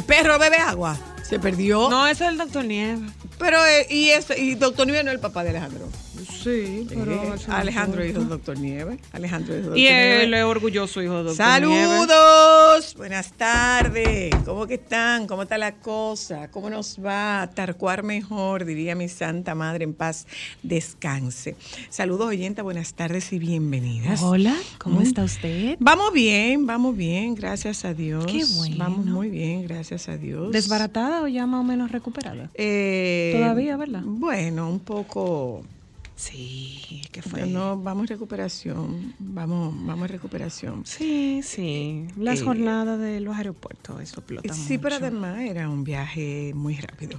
Del 0.00 0.04
perro 0.06 0.38
bebe 0.38 0.56
agua. 0.56 0.96
Se 1.28 1.38
perdió. 1.38 1.90
No, 1.90 2.06
ese 2.06 2.24
es 2.24 2.30
el 2.30 2.38
doctor 2.38 2.64
Nieves. 2.64 3.00
Pero, 3.38 3.64
eh, 3.66 3.86
y, 3.90 4.08
eso, 4.10 4.34
y 4.34 4.54
doctor 4.54 4.86
Nieves 4.86 5.04
no 5.04 5.10
es 5.10 5.14
el 5.16 5.20
papá 5.20 5.44
de 5.44 5.50
Alejandro. 5.50 5.88
Sí, 6.42 6.86
Eh, 6.90 7.34
Alejandro 7.48 8.04
hijo 8.04 8.20
de 8.20 8.24
doctor 8.26 8.58
Nieves. 8.58 8.98
Alejandro 9.12 9.52
hijo 9.54 9.56
de 9.56 9.62
doctor 9.62 9.78
Y 9.78 9.86
él 9.88 10.32
es 10.32 10.44
orgulloso 10.44 11.02
hijo 11.02 11.18
de 11.18 11.22
doctor. 11.24 11.36
Saludos, 11.36 12.06
buenas 13.10 13.32
tardes. 13.32 14.32
¿Cómo 14.44 14.68
que 14.68 14.74
están? 14.74 15.26
¿Cómo 15.26 15.42
está 15.42 15.58
la 15.58 15.74
cosa? 15.74 16.48
¿Cómo 16.52 16.70
nos 16.70 16.96
va? 17.04 17.50
Tarcuar 17.52 18.04
mejor, 18.04 18.64
diría 18.64 18.94
mi 18.94 19.08
santa 19.08 19.56
madre 19.56 19.82
en 19.82 19.94
paz. 19.94 20.28
Descanse. 20.62 21.56
Saludos, 21.88 22.28
oyenta, 22.28 22.62
buenas 22.62 22.94
tardes 22.94 23.32
y 23.32 23.40
bienvenidas. 23.40 24.22
Hola, 24.22 24.54
¿cómo 24.78 25.00
Mm. 25.00 25.02
está 25.02 25.24
usted? 25.24 25.76
Vamos 25.80 26.12
bien, 26.12 26.66
vamos 26.66 26.96
bien, 26.96 27.34
gracias 27.34 27.84
a 27.84 27.94
Dios. 27.94 28.26
Qué 28.26 28.44
bueno. 28.58 28.76
Vamos 28.78 29.04
muy 29.06 29.28
bien, 29.28 29.64
gracias 29.64 30.08
a 30.08 30.16
Dios. 30.16 30.52
¿Desbaratada 30.52 31.22
o 31.22 31.26
ya 31.26 31.46
más 31.48 31.62
o 31.62 31.64
menos 31.64 31.90
recuperada? 31.90 32.48
Eh, 32.54 33.32
Todavía, 33.36 33.76
¿verdad? 33.76 34.02
Bueno, 34.04 34.70
un 34.70 34.78
poco. 34.78 35.64
Sí, 36.20 37.00
que 37.12 37.22
Pero 37.22 37.46
no, 37.46 37.78
vamos 37.78 38.06
recuperación. 38.06 39.14
Vamos, 39.18 39.74
vamos 39.86 40.10
recuperación. 40.10 40.84
Sí, 40.84 41.40
sí. 41.42 42.08
Las 42.18 42.40
Eh, 42.40 42.44
jornadas 42.44 43.00
de 43.00 43.20
los 43.20 43.34
aeropuertos, 43.38 44.02
eso 44.02 44.16
explota 44.20 44.52
Sí, 44.52 44.76
pero 44.76 44.96
mucho. 44.96 45.06
además 45.06 45.40
era 45.40 45.70
un 45.70 45.82
viaje 45.82 46.52
muy 46.54 46.74
rápido. 46.76 47.18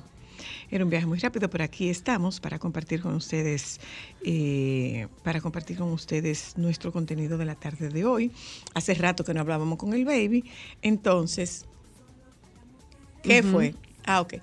Era 0.69 0.83
un 0.83 0.91
viaje 0.91 1.07
muy 1.07 1.17
rápido, 1.17 1.49
pero 1.49 1.63
aquí 1.63 1.89
estamos 1.89 2.39
para 2.39 2.59
compartir 2.59 3.01
con 3.01 3.15
ustedes, 3.15 3.79
eh, 4.23 5.07
para 5.23 5.41
compartir 5.41 5.77
con 5.77 5.91
ustedes 5.91 6.53
nuestro 6.57 6.91
contenido 6.93 7.39
de 7.39 7.45
la 7.45 7.55
tarde 7.55 7.89
de 7.89 8.05
hoy. 8.05 8.31
Hace 8.75 8.93
rato 8.93 9.23
que 9.23 9.33
no 9.33 9.41
hablábamos 9.41 9.79
con 9.79 9.93
el 9.93 10.05
baby, 10.05 10.43
entonces, 10.83 11.65
¿qué 13.23 13.41
fue? 13.41 13.73
Ah, 14.05 14.21
ok. 14.21 14.35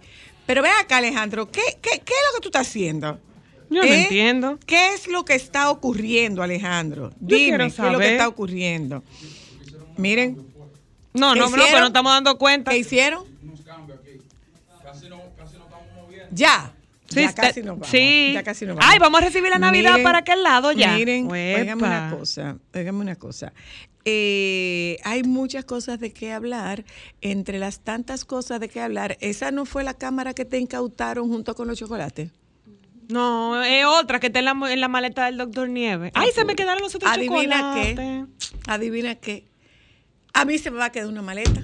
Pero 0.47 0.63
ve 0.63 0.69
acá, 0.83 0.97
Alejandro, 0.97 1.49
¿qué, 1.49 1.63
qué, 1.81 1.91
qué 2.05 2.13
es 2.13 2.23
lo 2.33 2.35
que 2.37 2.41
tú 2.43 2.49
estás 2.49 2.67
haciendo? 2.69 3.21
Yo 3.71 3.83
no 3.83 3.89
¿Eh? 3.89 4.03
entiendo. 4.03 4.59
¿Qué 4.67 4.95
es 4.95 5.07
lo 5.09 5.25
que 5.25 5.35
está 5.35 5.71
ocurriendo, 5.71 6.43
Alejandro? 6.43 7.13
Dime, 7.21 7.39
quiero 7.39 7.65
¿qué 7.65 7.67
es 7.67 7.93
lo 7.93 7.99
que 7.99 8.13
está 8.13 8.29
ocurriendo? 8.29 9.03
Miren, 9.97 10.37
No, 11.13 11.35
¿Qué 11.35 11.41
no, 11.41 11.51
no, 11.51 11.57
pero 11.67 11.81
no 11.81 11.87
estamos 11.89 12.13
dando 12.13 12.39
cuenta. 12.39 12.71
¿qué 12.71 12.79
hicieron? 12.79 13.25
Ya. 16.31 16.75
Sí, 17.09 17.23
ya 17.23 17.33
casi 17.33 17.61
nos 17.61 17.79
vamos. 17.79 17.89
sí. 17.89 18.33
Ya 18.35 18.43
casi 18.43 18.67
nos 18.67 18.77
vamos. 18.77 18.91
Ay, 18.93 18.99
vamos 18.99 19.21
a 19.23 19.25
recibir 19.25 19.51
la 19.51 19.59
Navidad 19.59 19.97
para 20.03 20.19
aquel 20.19 20.43
lado 20.43 20.73
ya. 20.73 20.95
Miren, 20.95 21.31
óigame 21.31 21.83
una 21.83 22.15
cosa, 22.19 22.59
óigame 22.75 23.01
una 23.01 23.17
cosa. 23.17 23.53
Eh, 24.05 24.99
hay 25.05 25.23
muchas 25.23 25.65
cosas 25.65 26.01
de 26.01 26.13
qué 26.13 26.33
hablar. 26.33 26.85
Entre 27.23 27.59
las 27.59 27.81
tantas 27.81 28.25
cosas 28.25 28.61
de 28.61 28.69
qué 28.69 28.81
hablar, 28.81 29.17
¿esa 29.21 29.51
no 29.51 29.65
fue 29.65 29.85
la 29.85 29.95
cámara 29.95 30.35
que 30.35 30.45
te 30.45 30.59
incautaron 30.59 31.29
junto 31.29 31.55
con 31.55 31.67
los 31.67 31.79
chocolates? 31.79 32.31
No, 33.09 33.63
es 33.65 33.85
otra 33.87 34.21
que 34.21 34.27
está 34.29 34.39
en 34.41 34.45
la, 34.45 34.57
en 34.73 34.81
la 34.81 34.89
maleta 34.89 35.25
del 35.27 35.39
doctor 35.39 35.69
Nieves. 35.69 36.13
Ay, 36.15 36.31
se 36.35 36.45
me 36.45 36.55
quedaron 36.55 36.83
los 36.83 36.95
otros 36.95 37.11
Adivina 37.11 37.75
qué. 37.75 38.25
Adivina 38.67 39.15
qué. 39.15 39.47
A 40.35 40.45
mí 40.45 40.59
se 40.59 40.71
me 40.71 40.79
va 40.79 40.87
a 40.87 40.93
quedar 40.93 41.09
una 41.09 41.23
maleta. 41.23 41.63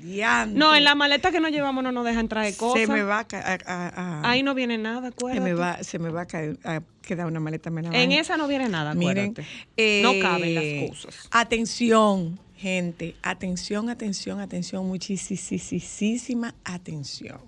Diantre. 0.00 0.56
No, 0.58 0.74
en 0.76 0.84
la 0.84 0.94
maleta 0.94 1.32
que 1.32 1.40
nos 1.40 1.50
llevamos 1.50 1.82
no 1.82 1.90
nos 1.92 2.04
dejan 2.04 2.28
traer 2.28 2.56
cosas. 2.56 2.80
Se 2.82 2.86
me 2.86 3.02
va 3.02 3.18
a, 3.20 3.24
ca- 3.26 3.40
a- 3.44 3.58
a- 3.66 3.88
a- 4.22 4.30
Ahí 4.30 4.42
no 4.44 4.54
viene 4.54 4.78
nada, 4.78 5.02
se 5.02 5.06
acuérdate. 5.08 5.40
me 5.44 5.54
va, 5.54 5.82
se 5.82 5.98
me 5.98 6.08
va 6.10 6.22
a, 6.22 6.26
caer- 6.26 6.58
a 6.64 6.82
quedar 7.02 7.26
una 7.26 7.40
maleta. 7.40 7.68
me 7.70 7.82
la 7.82 7.90
En 8.00 8.12
esa 8.12 8.36
no 8.36 8.46
viene 8.46 8.68
nada, 8.68 8.94
Miren, 8.94 9.30
acuérdate. 9.32 9.46
eh, 9.76 10.00
no 10.04 10.12
caben 10.22 10.54
las 10.54 10.88
cosas. 10.90 11.28
Atención, 11.32 12.38
gente. 12.56 13.16
Atención, 13.22 13.90
atención, 13.90 14.40
atención. 14.40 14.86
Muchísima 14.86 16.54
atención. 16.64 17.40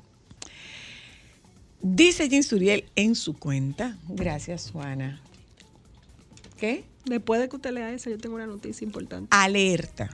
Dice 1.83 2.29
Jean 2.29 2.43
Suriel 2.43 2.85
en 2.97 3.15
su 3.15 3.35
cuenta. 3.35 3.97
Gracias, 4.09 4.71
Juana. 4.71 5.21
¿Qué? 6.59 6.85
Después 7.07 7.41
de 7.41 7.49
que 7.49 7.57
usted 7.57 7.73
lea 7.73 7.91
esa, 7.93 8.11
yo 8.11 8.19
tengo 8.19 8.35
una 8.37 8.47
noticia 8.47 8.85
importante. 8.85 9.29
Alerta. 9.31 10.11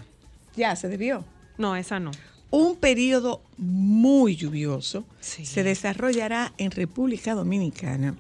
Ya 0.57 0.77
se 0.77 0.89
debió. 0.89 1.25
No, 1.59 1.75
esa 1.75 1.99
no. 1.99 2.13
Un 2.51 2.77
periodo 2.77 3.43
muy 3.59 4.37
lluvioso 4.37 5.05
Sí. 5.21 5.45
se 5.45 5.65
desarrollará 5.65 6.53
en 6.59 6.71
República 6.71 7.35
Dominicana 7.35 8.15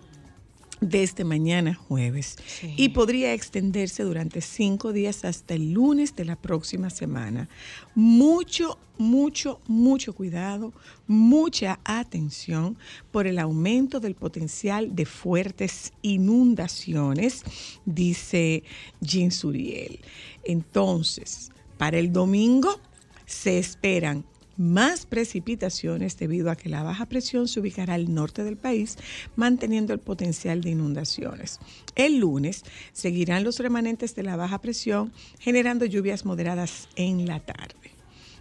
desde 0.80 1.24
mañana 1.24 1.74
jueves 1.74 2.36
Sí. 2.46 2.74
y 2.76 2.90
podría 2.90 3.32
extenderse 3.32 4.02
durante 4.02 4.40
cinco 4.40 4.92
días 4.92 5.24
hasta 5.24 5.54
el 5.54 5.72
lunes 5.72 6.14
de 6.16 6.24
la 6.24 6.36
próxima 6.36 6.90
semana. 6.90 7.48
Mucho, 7.94 8.78
mucho, 8.98 9.60
mucho 9.66 10.14
cuidado, 10.14 10.72
mucha 11.06 11.80
atención 11.84 12.76
por 13.10 13.26
el 13.26 13.38
aumento 13.38 14.00
del 14.00 14.14
potencial 14.14 14.94
de 14.94 15.06
fuertes 15.06 15.92
inundaciones, 16.02 17.42
dice 17.84 18.62
Jean 19.00 19.30
Suriel. 19.30 20.00
Entonces, 20.44 21.50
para 21.78 21.98
el 21.98 22.12
domingo 22.12 22.80
se 23.26 23.58
esperan 23.58 24.24
más 24.56 25.06
precipitaciones 25.06 26.16
debido 26.18 26.50
a 26.50 26.56
que 26.56 26.68
la 26.68 26.82
baja 26.82 27.06
presión 27.06 27.48
se 27.48 27.60
ubicará 27.60 27.94
al 27.94 28.14
norte 28.14 28.44
del 28.44 28.56
país, 28.56 28.96
manteniendo 29.36 29.92
el 29.92 29.98
potencial 30.00 30.60
de 30.60 30.70
inundaciones. 30.70 31.58
El 31.94 32.18
lunes 32.18 32.64
seguirán 32.92 33.44
los 33.44 33.58
remanentes 33.58 34.14
de 34.14 34.22
la 34.22 34.36
baja 34.36 34.60
presión, 34.60 35.12
generando 35.38 35.84
lluvias 35.84 36.24
moderadas 36.24 36.88
en 36.96 37.26
la 37.26 37.40
tarde. 37.40 37.74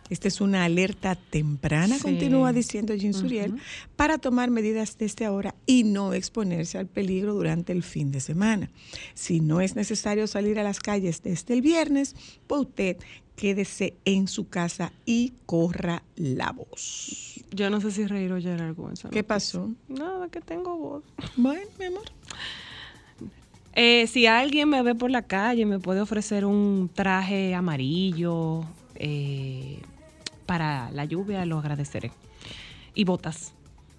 Esta 0.08 0.28
es 0.28 0.40
una 0.40 0.66
alerta 0.66 1.16
temprana, 1.16 1.96
Sí. 1.96 2.04
continúa 2.04 2.54
diciendo 2.54 2.94
Jean 2.94 3.16
Suriel, 3.16 3.56
para 3.96 4.20
tomar 4.20 4.52
medidas 4.52 5.00
desde 5.00 5.26
ahora 5.26 5.56
y 5.66 5.84
no 5.84 6.14
exponerse 6.14 6.78
al 6.78 6.86
peligro 6.86 7.34
durante 7.34 7.74
el 7.74 7.82
fin 7.82 8.12
de 8.12 8.20
semana. 8.20 8.70
Si 9.16 9.40
no 9.40 9.62
es 9.62 9.76
necesario 9.76 10.28
salir 10.28 10.60
a 10.60 10.64
las 10.64 10.80
calles 10.80 11.24
desde 11.24 11.56
el 11.56 11.64
viernes, 11.64 12.16
pues 12.46 12.62
usted 12.62 12.98
quédese 13.36 13.98
en 14.06 14.28
su 14.28 14.50
casa 14.50 14.92
y 15.06 15.34
corra 15.46 16.04
la 16.16 16.52
voz. 16.52 17.44
Yo 17.52 17.70
no 17.70 17.80
sé 17.82 17.92
si 17.92 18.06
reír 18.06 18.32
o 18.32 18.38
llorar 18.38 18.76
esa 18.94 19.10
¿Qué 19.10 19.24
pasó? 19.24 19.72
Nada, 19.88 20.30
que 20.30 20.42
tengo 20.42 20.78
voz. 20.78 21.04
Bueno, 21.36 21.70
mi 21.80 21.86
amor. 21.86 22.04
Eh, 23.74 24.08
si 24.08 24.26
alguien 24.26 24.70
me 24.70 24.82
ve 24.84 24.96
por 24.96 25.12
la 25.12 25.24
calle, 25.24 25.66
me 25.66 25.80
puede 25.80 26.02
ofrecer 26.02 26.46
un 26.46 26.90
traje 26.94 27.54
amarillo 27.54 28.64
eh, 28.96 29.82
para 30.46 30.92
la 30.92 31.06
lluvia, 31.06 31.46
lo 31.46 31.60
agradeceré. 31.60 32.12
Y 32.94 33.04
botas. 33.04 33.55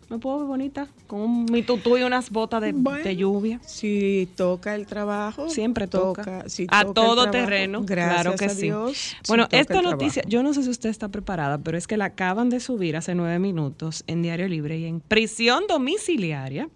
Me 0.09 0.19
puedo 0.19 0.39
ver 0.39 0.47
bonita 0.47 0.87
con 1.09 1.21
un, 1.21 1.45
mi 1.47 1.63
tutú 1.63 1.99
y 1.99 2.03
unas 2.05 2.31
botas 2.31 2.63
de, 2.63 2.71
Bueno. 2.73 3.03
de 3.03 3.17
lluvia. 3.17 3.61
Si 3.67 4.29
toca 4.37 4.77
el 4.77 4.87
trabajo, 4.87 5.51
Siempre 5.51 5.89
toca. 5.89 6.49
si 6.49 6.65
a 6.71 6.83
toca 6.83 6.95
todo 6.95 7.23
trabajo, 7.25 7.31
terreno. 7.33 7.83
Gracias 7.85 8.15
claro 8.23 8.37
que 8.37 8.45
a 8.45 8.49
sí. 8.51 8.63
Dios, 8.63 8.97
si 8.97 9.15
bueno, 9.27 9.49
esta 9.51 9.83
noticia, 9.83 10.23
trabajo. 10.23 10.29
yo 10.31 10.43
no 10.45 10.55
sé 10.55 10.63
si 10.63 10.71
usted 10.71 10.91
está 10.91 11.09
preparada, 11.09 11.59
pero 11.59 11.77
es 11.77 11.89
que 11.89 11.97
la 11.97 12.05
acaban 12.07 12.51
de 12.51 12.61
subir 12.61 12.97
hace 12.97 13.17
nueve 13.17 13.41
minutos 13.41 14.05
en 14.07 14.23
Diario 14.23 14.47
Libre 14.47 14.79
y 14.79 14.85
en 14.85 15.01
prisión 15.01 15.65
domiciliaria, 15.69 16.69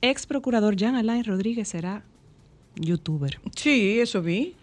ex 0.00 0.26
procurador 0.26 0.76
Jean 0.76 0.94
Alain 0.94 1.24
Rodríguez 1.24 1.66
será 1.68 2.04
youtuber. 2.76 3.40
Sí, 3.56 3.98
eso 3.98 4.22
vi. 4.22 4.54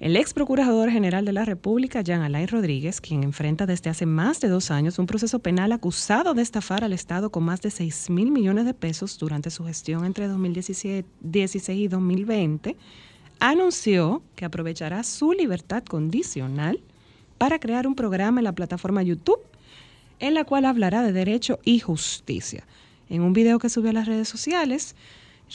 El 0.00 0.16
ex 0.16 0.32
procurador 0.32 0.90
general 0.90 1.24
de 1.24 1.32
la 1.32 1.44
República, 1.44 2.02
Jean 2.02 2.22
Alain 2.22 2.46
Rodríguez, 2.46 3.00
quien 3.00 3.24
enfrenta 3.24 3.66
desde 3.66 3.90
hace 3.90 4.06
más 4.06 4.40
de 4.40 4.46
dos 4.46 4.70
años 4.70 5.00
un 5.00 5.06
proceso 5.06 5.40
penal 5.40 5.72
acusado 5.72 6.34
de 6.34 6.42
estafar 6.42 6.84
al 6.84 6.92
Estado 6.92 7.30
con 7.30 7.42
más 7.42 7.60
de 7.62 7.72
6 7.72 8.10
mil 8.10 8.30
millones 8.30 8.64
de 8.64 8.74
pesos 8.74 9.18
durante 9.18 9.50
su 9.50 9.64
gestión 9.64 10.04
entre 10.04 10.28
2016 10.28 11.04
y 11.80 11.88
2020, 11.88 12.76
anunció 13.40 14.22
que 14.36 14.44
aprovechará 14.44 15.02
su 15.02 15.32
libertad 15.32 15.82
condicional 15.82 16.80
para 17.36 17.58
crear 17.58 17.88
un 17.88 17.96
programa 17.96 18.38
en 18.38 18.44
la 18.44 18.54
plataforma 18.54 19.02
YouTube 19.02 19.40
en 20.20 20.34
la 20.34 20.44
cual 20.44 20.66
hablará 20.66 21.02
de 21.02 21.12
derecho 21.12 21.58
y 21.64 21.80
justicia. 21.80 22.64
En 23.08 23.22
un 23.22 23.32
video 23.32 23.58
que 23.58 23.68
subió 23.68 23.90
a 23.90 23.94
las 23.94 24.06
redes 24.06 24.28
sociales, 24.28 24.94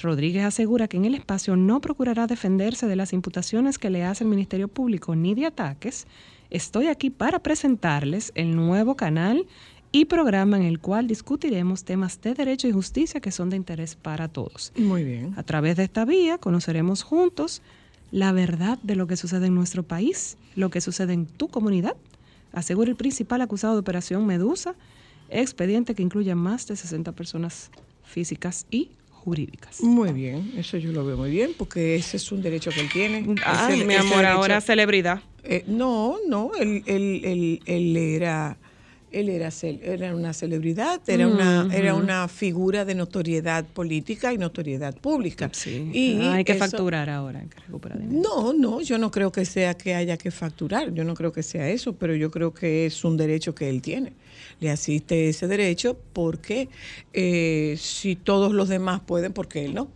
Rodríguez 0.01 0.44
asegura 0.44 0.88
que 0.88 0.98
en 0.98 1.06
el 1.06 1.16
espacio 1.16 1.56
no 1.56 1.81
procurará 1.81 2.28
defenderse 2.28 2.88
de 2.88 2.95
las 2.95 3.13
imputaciones 3.13 3.78
que 3.78 3.90
le 3.90 4.04
hace 4.04 4.24
el 4.24 4.30
Ministerio 4.30 4.68
Público 4.68 5.16
ni 5.16 5.36
de 5.36 5.45
ataques. 5.45 6.07
Estoy 6.50 6.88
aquí 6.88 7.10
para 7.10 7.40
presentarles 7.40 8.31
el 8.36 8.56
nuevo 8.56 8.95
canal 8.95 9.45
y 9.92 10.06
programa 10.06 10.57
en 10.57 10.63
el 10.63 10.80
cual 10.80 11.07
discutiremos 11.07 11.84
temas 11.84 12.19
de 12.22 12.34
derecho 12.34 12.68
y 12.68 12.72
justicia 12.72 13.22
que 13.22 13.31
son 13.31 13.51
de 13.51 13.57
interés 13.57 13.95
para 13.95 14.28
todos. 14.28 14.74
Muy 14.75 15.04
bien. 15.04 15.34
A 15.38 15.44
través 15.44 15.78
de 15.78 15.84
esta 15.84 16.04
vía 16.04 16.39
conoceremos 16.39 17.04
juntos 17.04 17.62
la 18.12 18.31
verdad 18.31 18.80
de 18.84 18.96
lo 18.96 19.07
que 19.07 19.18
sucede 19.18 19.48
en 19.48 19.56
nuestro 19.56 19.84
país, 19.84 20.38
lo 20.56 20.69
que 20.69 20.81
sucede 20.81 21.13
en 21.13 21.25
tu 21.25 21.48
comunidad, 21.48 21.96
asegura 22.51 22.89
el 22.89 22.96
principal 22.96 23.42
acusado 23.42 23.74
de 23.74 23.80
Operación 23.80 24.25
Medusa, 24.25 24.75
expediente 25.30 25.96
que 25.96 26.04
incluye 26.04 26.31
a 26.31 26.36
más 26.36 26.68
de 26.68 26.75
60 26.75 27.12
personas 27.13 27.72
físicas 28.04 28.68
y 28.69 28.89
jurídicas. 29.24 29.81
Muy 29.81 30.12
bien, 30.12 30.52
eso 30.58 30.78
yo 30.78 30.92
lo 30.92 31.06
veo 31.06 31.16
muy 31.18 31.30
bien 31.31 31.52
porque 31.58 31.96
ese 31.96 32.18
es 32.18 32.31
un 32.31 32.42
derecho 32.42 32.72
que 32.72 32.81
él 32.81 32.90
tiene. 32.92 33.25
Ay, 33.46 33.75
Ese- 33.75 33.86
mi 33.86 33.94
amor, 33.96 34.18
derecho- 34.18 34.28
ahora 34.31 34.62
celebridad. 34.62 35.22
Eh, 35.44 35.64
no, 35.68 36.18
no, 36.28 36.52
él, 36.60 36.84
él, 36.86 37.22
él, 37.24 37.60
él 37.66 37.98
era, 37.98 38.58
él 39.13 39.30
era, 39.30 39.50
era 39.81 40.15
una 40.15 40.33
celebridad, 40.33 41.00
era, 41.07 41.27
una, 41.27 41.69
era 41.74 41.94
una 41.95 42.27
figura 42.27 42.83
de 42.83 42.95
notoriedad 42.95 43.63
política 43.65 44.33
y 44.33 44.38
notoriedad 44.38 44.95
pública. 44.98 45.50
Sí. 45.54 45.89
Y 45.94 46.18
Ah, 46.21 46.33
hay 46.36 46.44
que 46.44 46.54
eso- 46.54 46.60
facturar 46.60 47.10
ahora, 47.10 47.39
hay 47.39 47.48
que 47.48 47.60
recuperar 47.60 48.00
dinero. 48.00 48.21
No, 48.21 48.54
no, 48.54 48.81
yo 48.81 48.98
no 48.98 49.12
creo 49.12 49.31
que 49.31 49.45
sea 49.45 49.75
que 49.75 49.95
haya 49.95 50.18
que 50.18 50.31
facturar, 50.31 50.94
yo 50.94 51.04
no 51.04 51.13
creo 51.13 51.31
que 51.31 51.44
sea 51.44 51.69
eso, 51.69 51.94
pero 51.94 52.15
yo 52.15 52.31
creo 52.31 52.54
que 52.54 52.86
es 52.86 53.04
un 53.06 53.15
derecho 53.15 53.54
que 53.56 53.69
él 53.69 53.81
tiene. 53.81 54.13
Le 54.60 54.69
asiste 54.71 55.30
ese 55.30 55.48
derecho 55.48 55.98
porque 56.13 56.69
eh, 57.13 57.75
si 57.80 58.15
todos 58.15 58.54
los 58.54 58.68
demás 58.69 59.01
pueden, 59.01 59.33
¿por 59.33 59.48
qué 59.48 59.65
él 59.65 59.74
no? 59.74 59.89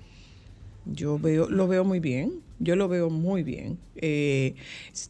Yo 0.86 1.19
veo, 1.19 1.50
lo 1.50 1.68
veo 1.68 1.84
muy 1.84 2.00
bien, 2.00 2.34
yo 2.59 2.75
lo 2.75 2.88
veo 2.88 3.09
muy 3.09 3.44
bien. 3.44 3.77
Eh, 3.95 4.56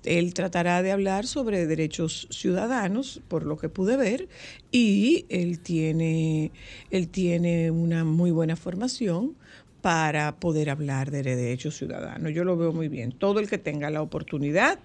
él 0.04 0.34
tratará 0.34 0.82
de 0.82 0.92
hablar 0.92 1.26
sobre 1.28 1.66
derechos 1.68 2.28
ciudadanos, 2.32 3.22
por 3.28 3.46
lo 3.46 3.58
que 3.58 3.70
pude 3.70 3.98
ver, 3.98 4.28
y 4.72 5.26
él 5.30 5.60
tiene, 5.60 6.52
él 6.92 7.08
tiene 7.10 7.72
una 7.72 8.04
muy 8.04 8.32
buena 8.32 8.56
formación 8.56 9.36
para 9.82 10.40
poder 10.40 10.70
hablar 10.70 11.12
de 11.12 11.24
derechos 11.24 11.78
ciudadanos. 11.78 12.34
Yo 12.34 12.44
lo 12.44 12.58
veo 12.58 12.74
muy 12.74 12.88
bien. 12.88 13.12
Todo 13.12 13.40
el 13.40 13.50
que 13.50 13.58
tenga 13.58 13.90
la 13.90 14.02
oportunidad 14.02 14.80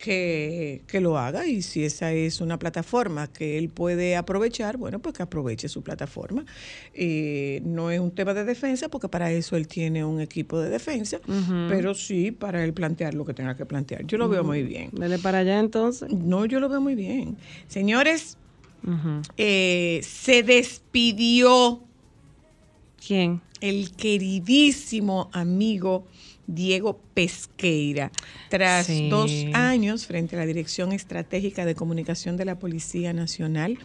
que, 0.00 0.82
que 0.86 1.00
lo 1.00 1.18
haga 1.18 1.46
y 1.46 1.62
si 1.62 1.84
esa 1.84 2.12
es 2.12 2.40
una 2.40 2.58
plataforma 2.58 3.28
que 3.28 3.58
él 3.58 3.68
puede 3.68 4.16
aprovechar, 4.16 4.78
bueno, 4.78 4.98
pues 4.98 5.14
que 5.14 5.22
aproveche 5.22 5.68
su 5.68 5.82
plataforma. 5.82 6.44
Eh, 6.94 7.60
no 7.64 7.90
es 7.90 8.00
un 8.00 8.10
tema 8.10 8.32
de 8.32 8.44
defensa 8.44 8.88
porque 8.88 9.08
para 9.08 9.30
eso 9.30 9.56
él 9.56 9.68
tiene 9.68 10.04
un 10.04 10.20
equipo 10.20 10.58
de 10.58 10.70
defensa, 10.70 11.20
pero 11.68 11.94
sí 11.94 12.32
para 12.32 12.64
él 12.64 12.72
plantear 12.72 13.14
lo 13.14 13.24
que 13.24 13.34
tenga 13.34 13.54
que 13.54 13.66
plantear. 13.66 14.06
Yo 14.06 14.16
lo 14.16 14.28
veo 14.28 14.42
muy 14.42 14.62
bien. 14.62 14.90
Dele 14.92 15.18
para 15.18 15.38
allá 15.38 15.60
entonces. 15.60 16.10
No, 16.10 16.46
yo 16.46 16.60
lo 16.60 16.68
veo 16.68 16.80
muy 16.80 16.94
bien. 16.94 17.36
Señores, 17.68 18.38
eh, 19.36 20.00
se 20.02 20.42
despidió 20.42 21.80
¿Quién? 23.06 23.42
el 23.60 23.92
queridísimo 23.92 25.28
amigo 25.32 26.06
Diego 26.54 27.00
Pesqueira. 27.14 28.10
Tras 28.48 28.86
Sí. 28.86 29.08
dos 29.08 29.30
años 29.52 30.06
frente 30.06 30.36
a 30.36 30.38
la 30.40 30.46
Dirección 30.46 30.92
Estratégica 30.92 31.64
de 31.64 31.74
Comunicación 31.74 32.36
de 32.36 32.44
la 32.44 32.58
Policía 32.58 33.12
Nacional, 33.12 33.78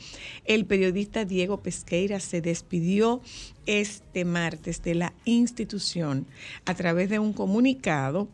el 0.45 0.65
periodista 0.65 1.25
Diego 1.25 1.62
Pesqueira 1.62 2.19
se 2.19 2.41
despidió 2.41 3.21
este 3.65 4.25
martes 4.25 4.81
de 4.83 4.95
la 4.95 5.13
institución 5.25 6.25
a 6.65 6.73
través 6.75 7.09
de 7.09 7.19
un 7.19 7.33
comunicado 7.33 8.27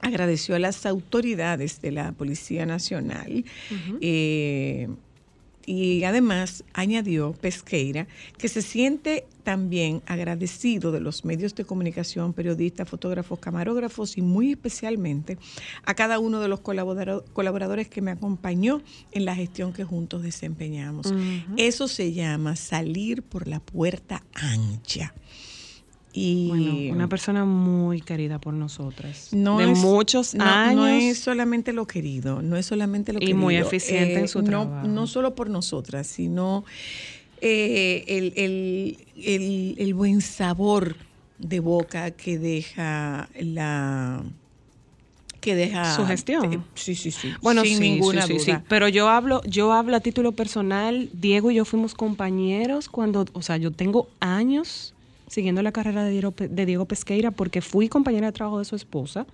agradeció 0.00 0.54
a 0.54 0.58
las 0.58 0.84
autoridades 0.86 1.80
de 1.80 1.92
la 1.92 2.12
Policía 2.12 2.66
Nacional 2.66 3.44
eh, 4.00 4.88
y 5.66 6.04
además 6.04 6.64
añadió 6.74 7.32
Pesqueira 7.32 8.06
que 8.36 8.48
se 8.48 8.60
siente 8.60 9.24
también 9.44 10.02
agradecido 10.06 10.90
de 10.90 11.00
los 11.00 11.24
medios 11.24 11.54
de 11.54 11.64
comunicación, 11.64 12.32
periodistas, 12.32 12.88
fotógrafos, 12.88 13.38
camarógrafos 13.38 14.18
y 14.18 14.22
muy 14.22 14.50
especialmente 14.52 15.38
a 15.84 15.94
cada 15.94 16.18
uno 16.18 16.40
de 16.40 16.48
los 16.48 16.60
colabora- 16.60 17.22
colaboradores 17.32 17.88
que 17.88 18.02
me 18.02 18.10
acompañó 18.10 18.82
en 19.12 19.24
la 19.26 19.36
gestión 19.36 19.72
que 19.72 19.84
juntos 19.84 20.22
desempeñamos. 20.22 21.12
Eso 21.56 21.86
se 21.86 22.12
llama 22.12 22.56
salir 22.56 23.22
por 23.22 23.46
la 23.46 23.60
puerta 23.60 24.24
ancha. 24.34 25.14
Y 26.16 26.46
Bueno, 26.48 26.94
una 26.94 27.08
persona 27.08 27.44
muy 27.44 28.00
querida 28.00 28.38
por 28.38 28.54
nosotras. 28.54 29.30
no 29.32 29.58
de 29.58 29.72
es- 29.72 29.78
muchos 29.80 30.32
no- 30.36 30.44
años. 30.44 30.76
No 30.76 30.86
es 30.86 31.18
solamente 31.18 31.72
lo 31.72 31.88
querido, 31.88 32.40
no 32.40 32.56
es 32.56 32.66
solamente 32.66 33.12
lo 33.12 33.18
Y 33.18 33.22
querido. 33.22 33.38
muy 33.38 33.56
eficiente 33.56 34.20
en 34.20 34.28
su 34.28 34.40
no, 34.42 34.48
trabajo. 34.48 34.86
No 34.86 35.08
solo 35.08 35.34
por 35.34 35.50
nosotras, 35.50 36.06
sino 36.06 36.64
eh, 37.46 38.04
el, 38.08 38.32
el- 38.36 38.96
el- 39.16 39.74
el 39.78 39.94
buen 39.94 40.20
sabor 40.22 40.96
de 41.38 41.60
boca 41.60 42.10
que 42.12 42.38
deja 42.38 43.28
la 43.38 44.22
que 45.40 45.54
deja 45.54 45.94
Su 45.94 46.06
gestión. 46.06 46.52
eh, 46.54 46.58
sí, 46.74 46.94
sí, 46.94 47.10
sí. 47.10 47.28
Bueno, 47.42 47.62
sin 47.64 47.76
sí, 47.76 47.84
ninguna 47.90 48.26
sí, 48.26 48.32
sí, 48.34 48.38
sí. 48.46 48.50
duda. 48.52 48.64
Pero 48.66 48.88
yo 48.88 49.10
hablo, 49.10 49.42
yo 49.44 49.74
hablo 49.74 49.94
a 49.94 50.00
título 50.00 50.32
personal. 50.32 51.10
Diego 51.12 51.50
y 51.50 51.56
yo 51.56 51.66
fuimos 51.66 51.94
compañeros 51.94 52.88
cuando, 52.88 53.26
o 53.34 53.42
sea, 53.42 53.58
yo 53.58 53.70
tengo 53.70 54.08
años 54.20 54.94
siguiendo 55.26 55.60
la 55.60 55.70
carrera 55.72 56.02
de 56.02 56.10
Diego, 56.12 56.32
de 56.38 56.64
Diego 56.64 56.86
Pesqueira 56.86 57.30
porque 57.30 57.60
fui 57.60 57.88
compañera 57.90 58.28
de 58.28 58.32
trabajo 58.32 58.58
de 58.58 58.64
su 58.64 58.74
esposa 58.76 59.26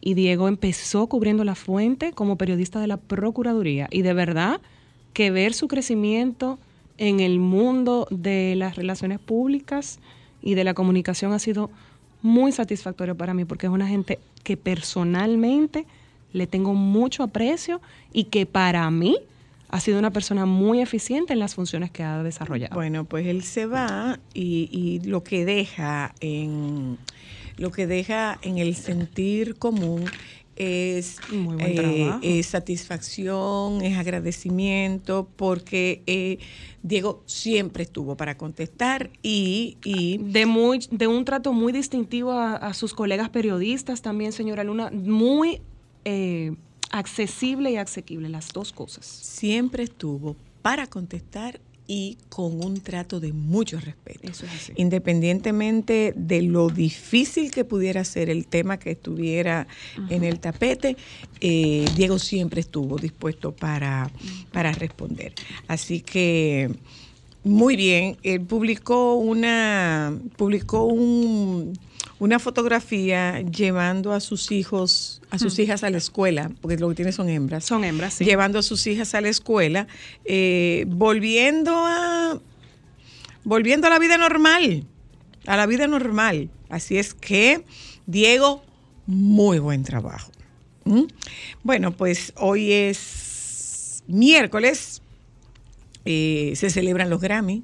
y 0.00 0.14
Diego 0.14 0.48
empezó 0.48 1.06
cubriendo 1.08 1.44
la 1.44 1.54
fuente 1.54 2.12
como 2.12 2.36
periodista 2.36 2.78
de 2.80 2.86
la 2.86 2.96
Procuraduría. 2.98 3.88
Y 3.90 4.02
de 4.02 4.12
verdad 4.12 4.60
que 5.14 5.30
ver 5.30 5.54
su 5.54 5.66
crecimiento 5.66 6.58
en 6.98 7.20
el 7.20 7.38
mundo 7.38 8.06
de 8.10 8.54
las 8.56 8.76
relaciones 8.76 9.18
públicas 9.18 9.98
y 10.42 10.54
de 10.54 10.64
la 10.64 10.74
comunicación 10.74 11.32
ha 11.32 11.38
sido 11.38 11.70
muy 12.22 12.52
satisfactorio 12.52 13.16
para 13.16 13.34
mí 13.34 13.44
porque 13.44 13.66
es 13.66 13.72
una 13.72 13.86
gente 13.86 14.18
que 14.42 14.56
personalmente 14.56 15.86
le 16.32 16.46
tengo 16.46 16.74
mucho 16.74 17.22
aprecio 17.22 17.80
y 18.12 18.24
que 18.24 18.46
para 18.46 18.90
mí 18.90 19.18
ha 19.68 19.80
sido 19.80 19.98
una 19.98 20.10
persona 20.10 20.46
muy 20.46 20.80
eficiente 20.80 21.32
en 21.32 21.38
las 21.38 21.54
funciones 21.54 21.90
que 21.90 22.02
ha 22.02 22.22
desarrollado. 22.22 22.74
Bueno, 22.74 23.04
pues 23.04 23.26
él 23.26 23.42
se 23.42 23.66
va 23.66 24.18
y, 24.32 25.00
lo 25.04 25.22
que 25.22 25.44
deja 25.44 26.14
en 26.20 26.98
lo 27.56 27.72
que 27.72 27.86
deja 27.86 28.38
en 28.42 28.58
el 28.58 28.74
sentir 28.74 29.56
común 29.56 30.04
es, 30.56 31.18
Muy 31.30 31.56
buen 31.56 31.60
eh, 31.60 32.18
es 32.22 32.46
satisfacción, 32.46 33.82
es 33.82 33.96
agradecimiento, 33.96 35.28
porque 35.36 36.02
eh, 36.06 36.38
Diego 36.82 37.22
siempre 37.26 37.84
estuvo 37.84 38.16
para 38.16 38.36
contestar 38.36 39.10
y, 39.22 39.76
y 39.84 40.18
de 40.18 40.46
muy 40.46 40.80
de 40.90 41.06
un 41.06 41.24
trato 41.24 41.52
muy 41.52 41.72
distintivo 41.72 42.32
a, 42.32 42.56
a 42.56 42.74
sus 42.74 42.94
colegas 42.94 43.28
periodistas 43.28 44.02
también 44.02 44.32
señora 44.32 44.64
Luna. 44.64 44.90
Muy 44.90 45.60
eh, 46.04 46.54
accesible 46.90 47.72
y 47.72 47.76
asequible 47.76 48.28
las 48.28 48.52
dos 48.52 48.72
cosas. 48.72 49.04
Siempre 49.04 49.82
estuvo 49.84 50.36
para 50.62 50.86
contestar 50.86 51.60
y 51.86 52.18
con 52.28 52.64
un 52.64 52.80
trato 52.80 53.20
de 53.20 53.32
mucho 53.32 53.78
respeto. 53.78 54.28
Eso 54.28 54.46
es 54.46 54.52
así. 54.52 54.72
Independientemente 54.76 56.12
de 56.16 56.42
lo 56.42 56.68
difícil 56.68 57.50
que 57.50 57.64
pudiera 57.64 58.04
ser 58.04 58.30
el 58.30 58.46
tema 58.46 58.78
que 58.78 58.92
estuviera 58.92 59.66
en 60.08 60.24
el 60.24 60.40
tapete, 60.40 60.96
eh, 61.40 61.84
Diego 61.96 62.18
siempre 62.18 62.60
estuvo 62.60 62.98
dispuesto 62.98 63.52
para, 63.52 64.10
para 64.52 64.72
responder. 64.72 65.32
Así 65.68 66.00
que 66.00 66.70
Muy 67.46 67.76
bien, 67.76 68.16
él 68.24 68.40
publicó 68.40 69.14
una, 69.14 70.18
publicó 70.36 70.82
un, 70.86 71.78
una 72.18 72.40
fotografía 72.40 73.40
llevando 73.40 74.12
a 74.12 74.18
sus 74.18 74.50
hijos, 74.50 75.22
a 75.30 75.38
sus 75.38 75.56
hijas 75.60 75.84
a 75.84 75.90
la 75.90 75.98
escuela, 75.98 76.50
porque 76.60 76.76
lo 76.76 76.88
que 76.88 76.96
tiene 76.96 77.12
son 77.12 77.28
hembras. 77.28 77.64
Son 77.64 77.84
hembras, 77.84 78.14
sí. 78.14 78.24
Llevando 78.24 78.58
a 78.58 78.62
sus 78.62 78.84
hijas 78.88 79.14
a 79.14 79.20
la 79.20 79.28
escuela, 79.28 79.86
eh, 80.24 80.86
volviendo 80.88 81.72
a, 81.72 82.40
volviendo 83.44 83.86
a 83.86 83.90
la 83.90 84.00
vida 84.00 84.18
normal, 84.18 84.84
a 85.46 85.56
la 85.56 85.66
vida 85.66 85.86
normal. 85.86 86.50
Así 86.68 86.98
es 86.98 87.14
que, 87.14 87.62
Diego, 88.06 88.64
muy 89.06 89.60
buen 89.60 89.84
trabajo. 89.84 90.32
¿Mm? 90.84 91.04
Bueno, 91.62 91.92
pues 91.92 92.32
hoy 92.34 92.72
es 92.72 94.02
miércoles, 94.08 95.00
eh, 96.06 96.52
se 96.56 96.70
celebran 96.70 97.10
los 97.10 97.20
Grammy. 97.20 97.62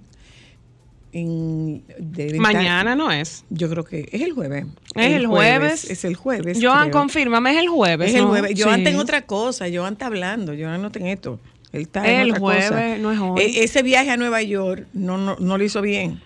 En, 1.15 1.83
de 1.99 2.39
Mañana 2.39 2.95
no 2.97 3.13
es. 3.13 3.45
Yo 3.51 3.69
creo 3.69 3.85
que 3.85 4.09
es 4.13 4.23
el 4.23 4.33
jueves. 4.33 4.65
¿Es 4.95 5.13
el 5.13 5.27
jueves? 5.27 5.91
Es 5.91 6.05
el 6.07 6.15
jueves. 6.17 6.59
Joan, 6.63 6.89
creo. 6.89 7.01
confírmame, 7.01 7.51
es 7.53 7.59
el 7.59 7.69
jueves. 7.69 8.09
Es 8.11 8.15
el 8.15 8.23
¿no? 8.23 8.29
jueves. 8.29 8.53
Joan 8.57 8.77
Sí. 8.77 8.81
está 8.81 8.91
en 8.91 8.99
otra 8.99 9.23
cosa. 9.27 9.67
Joan 9.73 9.93
está 9.95 10.07
hablando. 10.07 10.55
Joan 10.59 10.81
no 10.81 10.87
está 10.87 11.01
en 11.01 11.09
esto. 11.09 11.39
Él 11.73 11.83
está 11.83 12.07
en 12.11 12.21
El 12.21 12.29
otra 12.31 12.41
jueves, 12.41 12.69
cosa. 12.71 12.99
no 12.99 13.13
es 13.13 13.19
hoy. 13.19 13.41
E- 13.43 13.65
ese 13.65 13.83
viaje 13.83 14.11
a 14.11 14.17
Nueva 14.17 14.43
York 14.43 14.87
no, 14.95 15.19
no, 15.19 15.37
no 15.39 15.59
lo 15.59 15.65
hizo 15.65 15.83
bien. 15.83 16.21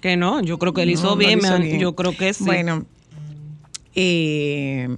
Que 0.00 0.16
no, 0.16 0.40
yo 0.42 0.58
creo 0.58 0.72
que 0.72 0.82
él 0.82 0.90
hizo 0.90 1.10
No, 1.10 1.16
bien, 1.16 1.38
lo 1.38 1.44
hizo 1.46 1.58
bien. 1.58 1.78
yo 1.78 1.94
creo 1.94 2.16
que 2.16 2.34
sí. 2.34 2.42
Bueno, 2.44 2.84
eh, 3.94 4.96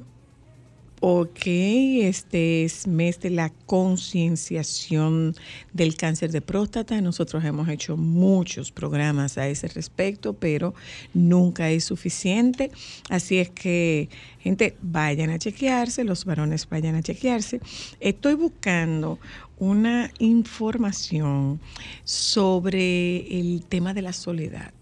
ok, 1.07 1.41
este 1.45 2.65
es 2.65 2.87
mes 2.87 3.21
de 3.21 3.29
la 3.29 3.51
concienciación 3.67 5.35
del 5.75 5.99
cáncer 5.99 6.33
de 6.33 6.41
próstata. 6.41 6.99
Nosotros 7.03 7.45
hemos 7.45 7.69
hecho 7.69 7.99
muchos 7.99 8.73
programas 8.73 9.37
a 9.37 9.47
ese 9.47 9.69
respecto, 9.69 10.33
pero 10.33 10.73
nunca 11.13 11.69
es 11.69 11.85
suficiente. 11.85 12.71
Así 13.11 13.37
es 13.37 13.51
que, 13.51 14.09
gente, 14.39 14.79
vayan 14.81 15.29
a 15.29 15.39
chequearse, 15.39 16.05
los 16.05 16.25
varones 16.25 16.67
vayan 16.71 16.95
a 16.95 17.03
chequearse. 17.03 17.61
Estoy 18.01 18.33
buscando 18.33 19.19
una 19.59 20.11
información 20.21 21.61
sobre 22.05 23.41
el 23.41 23.63
tema 23.69 23.93
de 23.93 24.01
la 24.01 24.15
soledad 24.15 24.73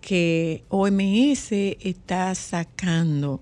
que 0.00 0.64
OMS 0.68 1.52
está 1.52 2.34
sacando 2.34 3.40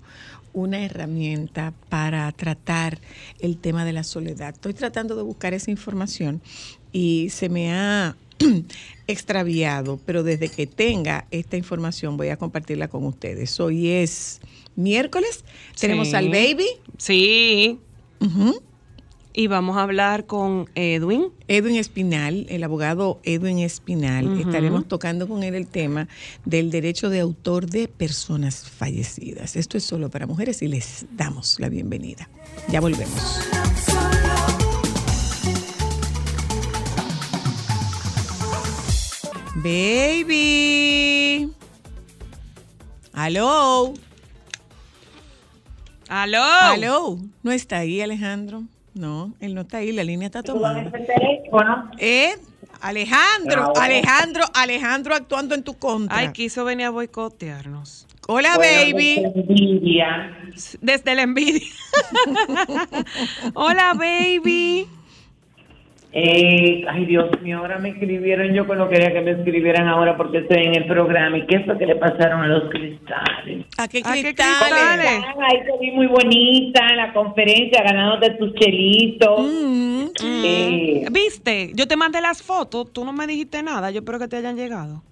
una 0.53 0.85
herramienta 0.85 1.73
para 1.89 2.31
tratar 2.33 2.99
el 3.39 3.57
tema 3.59 3.85
de 3.85 3.93
la 3.93 4.05
soledad. 4.05 4.55
Estoy 4.55 4.75
tratando 4.75 5.17
de 5.17 5.23
buscar 5.23 5.55
esa 5.55 5.71
información 5.71 6.41
y 6.93 7.29
se 7.31 7.49
me 7.49 7.73
ha 7.73 8.17
extraviado, 9.07 9.99
pero 10.07 10.23
desde 10.23 10.49
que 10.49 10.67
tenga 10.67 11.27
esta 11.31 11.57
información 11.57 12.17
voy 12.17 12.29
a 12.29 12.37
compartirla 12.37 12.89
con 12.89 13.05
ustedes. 13.05 13.59
Hoy 13.61 13.89
es 13.91 14.41
miércoles, 14.77 15.45
tenemos 15.79 16.09
Sí. 16.09 16.15
al 16.17 16.29
baby. 16.31 16.67
Sí. 16.99 17.79
Y 19.33 19.47
vamos 19.47 19.77
a 19.77 19.83
hablar 19.83 20.27
con 20.27 20.69
Edwin. 20.75 21.29
Edwin 21.47 21.77
Espinal, 21.77 22.47
el 22.49 22.65
abogado 22.65 23.21
Edwin 23.23 23.61
Espinal, 23.61 24.41
estaremos 24.41 24.89
tocando 24.89 25.29
con 25.29 25.45
él 25.45 25.55
el 25.55 25.69
tema 25.69 26.09
del 26.45 26.71
derecho 26.73 27.11
de 27.11 27.21
autor 27.21 27.67
de 27.67 27.87
personas 27.87 28.69
fallecidas. 28.69 29.55
Esto 29.55 29.79
es 29.79 29.85
solo 29.85 30.11
para 30.11 30.27
mujeres 30.27 30.63
y 30.63 30.69
les 30.69 31.07
damos 31.13 31.61
la 31.61 31.69
bienvenida. 31.69 32.29
Ya 32.69 32.81
volvemos. 32.81 33.41
Baby. 39.63 41.53
Aló. 43.13 43.95
¡Aló! 46.09 46.43
Aló. 46.43 47.19
¿No 47.45 47.53
está 47.53 47.79
ahí 47.79 48.01
Alejandro? 48.01 48.65
No, 49.01 49.33
él 49.41 49.55
no 49.55 49.63
está 49.63 49.79
ahí, 49.79 49.93
la 49.93 50.05
línea 50.05 50.27
está 50.27 50.43
tomada. 50.43 50.93
¿Eh? 51.97 52.35
Alejandro. 52.83 53.73
Alejandro, 53.75 54.45
Alejandro 54.53 55.15
actuando 55.15 55.55
en 55.55 55.63
tu 55.63 55.79
contra. 55.79 56.19
Ay, 56.19 56.33
quiso 56.33 56.67
venir 56.67 56.85
a 56.85 56.91
boicotearnos. 56.91 58.07
Hola, 58.29 58.59
baby. 58.59 59.25
Envidia. 59.25 60.37
Desde 60.83 61.15
la 61.15 61.23
envidia. 61.23 61.67
Hola, 63.55 63.95
baby. 63.95 64.87
Eh, 66.13 66.85
ay, 66.89 67.05
Dios 67.07 67.31
mío, 67.41 67.59
ahora 67.59 67.79
me 67.79 67.91
escribieron. 67.91 68.53
Yo 68.53 68.65
no 68.65 68.89
quería 68.89 69.13
que 69.13 69.21
me 69.21 69.31
escribieran 69.31 69.87
ahora 69.87 70.17
porque 70.17 70.39
estoy 70.39 70.65
en 70.65 70.75
el 70.75 70.87
programa. 70.87 71.39
¿Y 71.39 71.47
qué 71.47 71.61
fue 71.61 71.79
que 71.79 71.87
le 71.87 71.95
pasaron 71.97 72.43
a 72.43 72.49
los 72.49 72.69
cristales? 72.69 73.67
¿A 73.79 73.87
qué 73.87 74.03
¿A 74.05 74.15
qué 74.15 74.23
cristales? 74.35 75.23
Ah, 75.25 75.35
ahí 75.47 75.59
te 75.65 75.79
vi 75.81 75.93
muy 75.93 76.07
bonita 76.09 76.85
en 76.91 76.97
la 76.97 77.13
conferencia, 77.13 77.83
ganándote 77.85 78.31
tus 78.31 78.55
chelitos. 78.55 79.41
Mm, 79.41 80.07
Eh, 80.23 81.07
¿Viste? 81.13 81.71
Yo 81.75 81.87
te 81.87 81.97
mandé 81.97 82.21
las 82.21 82.43
fotos, 82.43 82.93
tú 82.93 83.05
no 83.05 83.13
me 83.13 83.27
dijiste 83.27 83.63
nada, 83.63 83.91
yo 83.91 84.01
espero 84.01 84.19
que 84.19 84.27
te 84.29 84.37
hayan 84.37 84.57
llegado. 84.57 85.03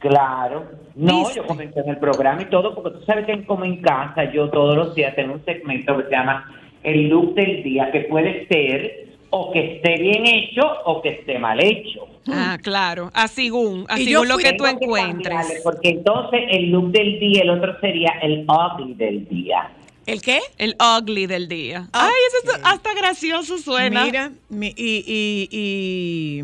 Claro. 0.00 0.66
No, 0.96 1.20
¿Viste? 1.20 1.36
yo 1.36 1.46
comenté 1.46 1.80
en 1.80 1.90
el 1.90 1.98
programa 1.98 2.42
y 2.42 2.46
todo, 2.46 2.74
porque 2.74 2.98
tú 2.98 3.04
sabes 3.04 3.24
que 3.24 3.32
en 3.32 3.44
Como 3.44 3.64
en 3.64 3.80
Casa 3.82 4.24
yo 4.32 4.48
todos 4.50 4.76
los 4.76 4.94
días 4.94 5.14
tengo 5.14 5.34
un 5.34 5.44
segmento 5.44 5.96
que 5.96 6.04
se 6.04 6.10
llama 6.10 6.52
El 6.82 7.08
Look 7.08 7.34
del 7.34 7.62
Día, 7.62 7.90
que 7.92 8.00
puede 8.02 8.46
ser 8.48 9.07
o 9.30 9.52
que 9.52 9.76
esté 9.76 9.98
bien 10.00 10.26
hecho 10.26 10.62
o 10.84 11.02
que 11.02 11.10
esté 11.10 11.38
mal 11.38 11.62
hecho. 11.62 12.06
Ah, 12.30 12.58
claro, 12.62 13.10
a 13.14 13.28
según, 13.28 13.84
a 13.88 13.96
según 13.96 14.28
lo 14.28 14.36
que 14.38 14.52
tú 14.54 14.64
que 14.64 14.70
encuentres. 14.70 15.60
Porque 15.62 15.90
entonces 15.90 16.40
el 16.50 16.70
look 16.70 16.90
del 16.92 17.18
día, 17.20 17.42
el 17.42 17.50
otro 17.50 17.78
sería 17.80 18.10
el 18.22 18.46
ugly 18.48 18.94
del 18.94 19.26
día. 19.28 19.70
¿El 20.06 20.22
qué? 20.22 20.40
El 20.56 20.74
ugly 20.80 21.26
del 21.26 21.48
día. 21.48 21.88
Ah, 21.92 22.06
Ay, 22.08 22.12
eso 22.28 22.50
ok. 22.52 22.58
es- 22.58 22.64
hasta 22.66 22.94
gracioso 22.94 23.58
suena. 23.58 24.04
Mira, 24.06 24.32
mi- 24.48 24.72
y, 24.76 25.04
y- 25.06 25.48
y, 25.50 26.42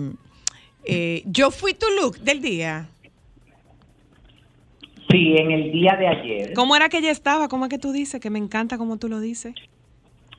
eh, 0.85 1.23
yo 1.27 1.51
fui 1.51 1.73
tu 1.75 1.87
look 2.01 2.19
del 2.19 2.41
día. 2.43 2.89
Sí, 5.11 5.35
en 5.39 5.51
el 5.51 5.71
día 5.73 5.97
de 5.99 6.09
ayer. 6.09 6.53
¿Cómo 6.55 6.75
era 6.77 6.89
que 6.89 6.99
ella 6.99 7.11
estaba? 7.11 7.49
¿Cómo 7.49 7.67
es 7.67 7.71
que 7.71 7.79
tú 7.79 7.93
dices? 7.93 8.21
Que 8.21 8.31
me 8.31 8.39
encanta 8.39 8.79
como 8.79 8.97
tú 8.99 9.09
lo 9.09 9.21
dices. 9.21 9.55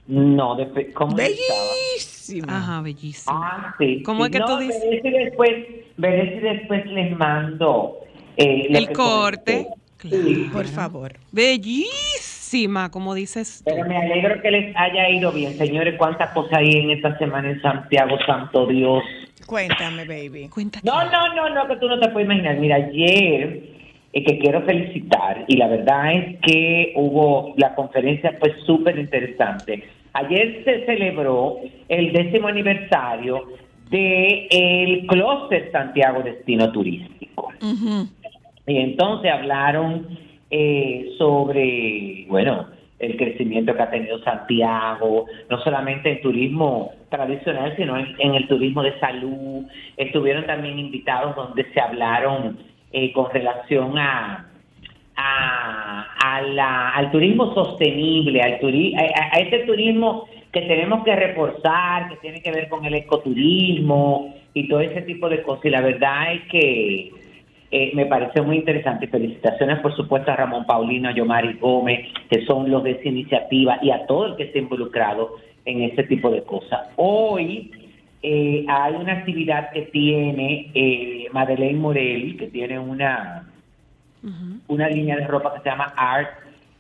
No, 0.08 0.56
de, 0.56 0.92
¿cómo 0.94 1.18
estaba? 1.18 1.28
Bellísima. 1.28 2.58
Ajá, 2.58 2.82
bellísimo. 2.82 3.36
Ah, 3.44 3.74
sí. 3.80 4.04
¿Cómo 4.04 4.26
es 4.26 4.32
que 4.32 4.40
No, 4.40 4.46
tú 4.46 4.58
dices? 4.58 4.82
Veré 4.84 5.02
si 5.02 5.10
después, 5.10 5.52
veré 5.98 6.36
si 6.36 6.40
después 6.42 6.86
les 6.88 7.18
mando 7.18 7.98
eh, 8.38 8.68
El 8.70 8.92
corte. 8.92 9.68
comenté. 9.68 9.82
Sí, 10.02 10.50
Por 10.54 10.66
favor. 10.68 11.14
Bellísima, 11.32 12.92
como 12.92 13.16
dices 13.16 13.64
tú. 13.66 13.72
Pero 13.74 13.88
me 13.88 13.98
alegro 13.98 14.40
que 14.42 14.52
les 14.52 14.76
haya 14.76 15.10
ido 15.10 15.32
bien, 15.32 15.58
señores. 15.58 15.96
¿Cuántas 15.98 16.32
cosas 16.32 16.60
hay 16.60 16.70
en 16.74 16.92
esta 16.92 17.18
semana 17.18 17.50
en 17.50 17.62
Santiago, 17.62 18.16
Santo 18.28 18.68
Dios? 18.68 19.04
Cuéntame, 19.48 20.06
baby. 20.06 20.50
Cuenta 20.50 20.80
No, 20.84 21.04
no, 21.10 21.34
no, 21.34 21.50
no, 21.50 21.68
que 21.68 21.78
tú 21.78 21.88
no 21.88 22.00
te 22.00 22.10
puedes 22.10 22.26
imaginar. 22.28 22.58
Mira, 22.58 22.76
ayer, 22.76 23.75
que 24.24 24.40
quiero 24.40 24.62
felicitar, 24.62 25.44
y 25.48 25.58
la 25.58 25.68
verdad 25.68 26.14
es 26.14 26.40
que 26.40 26.94
hubo, 26.96 27.54
la 27.58 27.76
conferencia 27.76 28.38
fue 28.40 28.56
súper 28.66 28.98
interesante. 28.98 29.84
Ayer 30.14 30.62
se 30.64 30.86
celebró 30.86 31.58
el 31.90 32.14
décimo 32.14 32.48
aniversario 32.48 33.44
del 33.90 34.48
el 34.50 35.08
Clúster 35.08 35.70
Santiago 35.72 36.24
Destino 36.24 36.72
Turístico. 36.72 37.52
Y 38.68 38.78
entonces 38.78 39.32
hablaron 39.32 40.08
eh, 40.50 41.10
sobre, 41.18 42.26
bueno, 42.30 42.68
el 43.00 43.18
crecimiento 43.18 43.76
que 43.76 43.82
ha 43.82 43.90
tenido 43.90 44.24
Santiago, 44.24 45.26
no 45.50 45.60
solamente 45.60 46.10
en 46.10 46.22
turismo 46.22 46.94
tradicional, 47.10 47.76
sino 47.76 47.98
en, 47.98 48.16
en 48.20 48.36
el 48.36 48.48
turismo 48.48 48.82
de 48.82 48.98
salud. 49.00 49.66
Estuvieron 49.98 50.46
también 50.46 50.80
invitados 50.80 51.36
donde 51.36 51.66
se 51.74 51.82
hablaron 51.82 52.58
eh, 52.92 53.12
con 53.12 53.30
relación 53.32 53.98
a, 53.98 54.48
a, 55.16 56.42
la- 56.42 56.90
al 56.90 57.12
turismo 57.12 57.54
sostenible, 57.54 58.42
al 58.42 58.60
turi- 58.60 58.96
a, 58.98 59.38
ese 59.40 59.60
turismo 59.60 60.28
que 60.52 60.62
tenemos 60.62 61.04
que 61.04 61.16
reforzar, 61.16 62.10
que 62.10 62.16
tiene 62.18 62.42
que 62.42 62.52
ver 62.52 62.70
con 62.70 62.86
el 62.86 62.94
ecoturismo 62.96 64.34
y 64.54 64.68
todo 64.68 64.80
ese 64.80 65.02
tipo 65.02 65.28
de 65.30 65.42
cosas. 65.42 65.66
Y 65.66 65.70
la 65.70 65.82
verdad 65.82 66.34
es 66.34 66.42
que 66.50 67.12
eh, 67.72 67.92
me 67.94 68.06
pareció 68.06 68.44
muy 68.44 68.58
interesante. 68.58 69.08
Felicitaciones, 69.08 69.80
por 69.80 69.94
supuesto, 69.96 70.32
a 70.32 70.36
Ramón 70.38 70.66
Paulino, 70.66 71.10
a 71.10 71.14
Yomari 71.14 71.54
Gómez, 71.60 72.08
que 72.30 72.46
son 72.46 72.70
los 72.72 72.84
de 72.84 72.92
esa 72.92 73.10
iniciativa, 73.10 73.80
y 73.82 73.92
a 73.92 74.06
todo 74.06 74.28
el 74.28 74.36
que 74.38 74.44
esté 74.44 74.60
involucrado 74.60 75.36
en 75.66 75.82
ese 75.82 76.04
tipo 76.04 76.30
de 76.30 76.44
cosas. 76.44 76.88
Hoy 76.96 77.72
eh, 78.28 78.66
hay 78.68 78.96
una 78.96 79.14
actividad 79.14 79.72
que 79.72 79.84
tiene 79.84 80.72
eh, 80.74 81.28
Madeleine 81.32 81.80
Morel, 81.80 82.36
que 82.38 82.48
tiene 82.48 82.80
una, 82.80 83.48
una 84.68 84.90
línea 84.90 85.16
de 85.16 85.28
ropa 85.28 85.54
que 85.54 85.62
se 85.62 85.70
llama 85.70 85.94
Art 85.96 86.30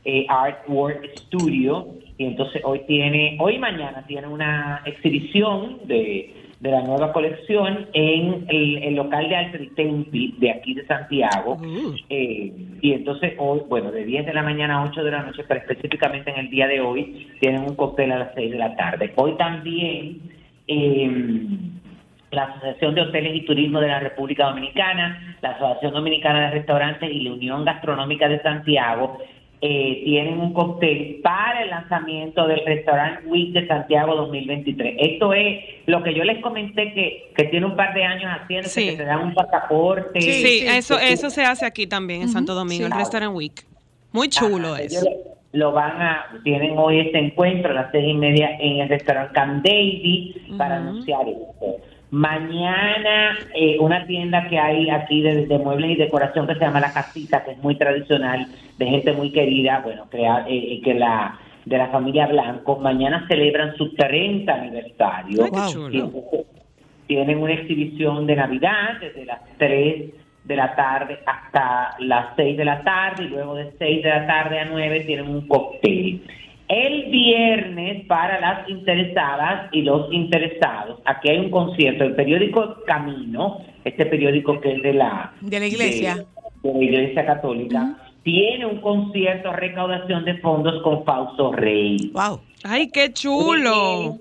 eh, 0.05 0.25
Artwork 0.27 1.17
Studio 1.19 1.87
y 2.17 2.25
entonces 2.25 2.63
hoy 2.63 2.81
tiene 2.87 3.37
hoy 3.39 3.55
y 3.55 3.59
mañana 3.59 4.03
tiene 4.07 4.27
una 4.27 4.81
exhibición 4.85 5.79
de 5.85 6.33
de 6.59 6.71
la 6.71 6.81
nueva 6.81 7.11
colección 7.13 7.87
en 7.93 8.45
el, 8.47 8.77
el 8.77 8.95
local 8.95 9.29
de 9.29 9.35
Alfred 9.35 9.73
Tempi 9.75 10.35
de 10.39 10.51
aquí 10.51 10.73
de 10.73 10.85
Santiago. 10.87 11.57
Uh. 11.59 11.93
Eh, 12.09 12.51
y 12.81 12.93
entonces 12.93 13.33
hoy, 13.37 13.61
bueno, 13.67 13.91
de 13.91 14.03
10 14.03 14.25
de 14.25 14.33
la 14.33 14.41
mañana 14.41 14.77
a 14.77 14.85
8 14.85 15.03
de 15.03 15.11
la 15.11 15.23
noche, 15.23 15.43
pero 15.47 15.59
específicamente 15.59 16.31
en 16.31 16.39
el 16.39 16.49
día 16.49 16.67
de 16.67 16.81
hoy, 16.81 17.27
tienen 17.39 17.61
un 17.61 17.75
cóctel 17.75 18.11
a 18.13 18.19
las 18.19 18.33
6 18.35 18.51
de 18.51 18.57
la 18.57 18.75
tarde. 18.75 19.11
Hoy 19.15 19.33
también 19.37 20.34
eh, 20.67 21.47
la 22.31 22.43
Asociación 22.43 22.95
de 22.95 23.01
Hoteles 23.01 23.35
y 23.35 23.45
Turismo 23.45 23.79
de 23.79 23.87
la 23.87 23.99
República 23.99 24.47
Dominicana, 24.47 25.37
la 25.41 25.51
Asociación 25.51 25.93
Dominicana 25.93 26.45
de 26.49 26.51
Restaurantes 26.51 27.09
y 27.11 27.21
la 27.21 27.33
Unión 27.33 27.63
Gastronómica 27.65 28.27
de 28.27 28.41
Santiago 28.41 29.19
eh, 29.61 30.01
tienen 30.03 30.37
un 30.39 30.53
cóctel 30.53 31.21
para 31.23 31.63
el 31.63 31.69
lanzamiento 31.69 32.45
del 32.45 32.63
Restaurant 32.65 33.21
Week 33.25 33.53
de 33.53 33.65
Santiago 33.67 34.13
2023. 34.15 34.95
Esto 34.99 35.33
es 35.33 35.63
lo 35.85 36.03
que 36.03 36.13
yo 36.13 36.23
les 36.25 36.41
comenté 36.43 36.93
que, 36.93 37.31
que 37.35 37.45
tiene 37.45 37.65
un 37.65 37.75
par 37.75 37.93
de 37.93 38.03
años 38.03 38.29
haciendo, 38.37 38.67
Sí. 38.67 38.89
que 38.89 38.97
te 38.97 39.05
dan 39.05 39.21
un 39.21 39.33
pasaporte. 39.33 40.19
Sí, 40.19 40.31
sí, 40.33 40.65
eso, 40.67 40.97
sí. 40.97 41.05
eso 41.07 41.29
se 41.29 41.43
hace 41.43 41.65
aquí 41.65 41.87
también 41.87 42.23
en 42.23 42.29
Santo 42.29 42.53
Domingo, 42.53 42.85
sí. 42.85 42.91
el 42.91 42.99
Restaurant 42.99 43.33
Week. 43.33 43.65
Muy 44.11 44.27
chulo 44.29 44.73
Ajá, 44.73 44.83
es. 44.83 45.05
Lo 45.55 45.71
van 45.71 46.01
a, 46.01 46.25
tienen 46.43 46.77
hoy 46.77 46.99
este 46.99 47.17
encuentro 47.17 47.71
a 47.71 47.73
las 47.73 47.91
seis 47.91 48.09
y 48.09 48.13
media 48.13 48.57
en 48.59 48.81
el 48.81 48.89
restaurante 48.89 49.33
Camp 49.33 49.65
David 49.65 50.35
para 50.57 50.77
anunciar 50.77 51.27
esto. 51.29 51.77
Mañana, 52.11 53.37
eh, 53.55 53.77
una 53.79 54.05
tienda 54.05 54.47
que 54.49 54.59
hay 54.59 54.89
aquí 54.89 55.21
de, 55.21 55.47
de 55.47 55.57
muebles 55.57 55.91
y 55.91 55.95
decoración 55.95 56.45
que 56.45 56.55
se 56.55 56.59
llama 56.59 56.81
La 56.81 56.91
Casita, 56.91 57.43
que 57.45 57.51
es 57.51 57.57
muy 57.59 57.77
tradicional, 57.77 58.47
de 58.77 58.85
gente 58.85 59.13
muy 59.13 59.31
querida, 59.31 59.81
bueno, 59.83 60.07
crea, 60.09 60.45
eh, 60.47 60.81
que 60.83 60.93
la 60.93 61.39
de 61.65 61.77
la 61.77 61.87
familia 61.87 62.27
Blanco, 62.27 62.77
mañana 62.77 63.25
celebran 63.27 63.75
su 63.75 63.93
30 63.95 64.53
aniversario. 64.53 65.45
Ay, 65.45 65.51
qué 65.51 65.73
chulo. 65.73 66.11
tienen 67.07 67.41
una 67.41 67.53
exhibición 67.53 68.27
de 68.27 68.35
Navidad 68.35 68.99
desde 68.99 69.25
las 69.25 69.39
3 69.57 70.24
de 70.45 70.55
la 70.55 70.75
tarde 70.75 71.19
hasta 71.25 71.95
las 71.99 72.35
6 72.35 72.57
de 72.57 72.65
la 72.65 72.83
tarde 72.83 73.23
y 73.25 73.27
luego 73.29 73.55
de 73.55 73.71
6 73.77 74.03
de 74.03 74.09
la 74.09 74.27
tarde 74.27 74.59
a 74.59 74.65
9 74.65 75.01
tienen 75.01 75.27
un 75.27 75.47
cóctel. 75.47 76.21
El 76.67 77.11
viernes 77.11 78.05
para 78.07 78.39
las 78.39 78.67
interesadas 78.69 79.69
y 79.71 79.81
los 79.83 80.11
interesados, 80.11 80.99
aquí 81.05 81.29
hay 81.29 81.37
un 81.37 81.51
concierto, 81.51 82.03
el 82.03 82.15
periódico 82.15 82.77
Camino, 82.87 83.59
este 83.83 84.05
periódico 84.07 84.59
que 84.61 84.73
es 84.73 84.81
de 84.81 84.93
la, 84.93 85.33
De 85.41 85.59
la 85.59 85.67
iglesia. 85.67 86.15
de, 86.63 86.69
de 86.71 86.73
la 86.73 86.83
Iglesia 86.83 87.25
Católica, 87.25 87.97
tiene 88.23 88.65
un 88.65 88.81
concierto 88.81 89.53
recaudación 89.53 90.25
de 90.25 90.37
fondos 90.39 90.81
con 90.81 91.05
Fausto 91.05 91.51
Rey. 91.51 92.09
Wow. 92.13 92.39
Ay, 92.63 92.89
qué 92.91 93.13
chulo. 93.13 94.17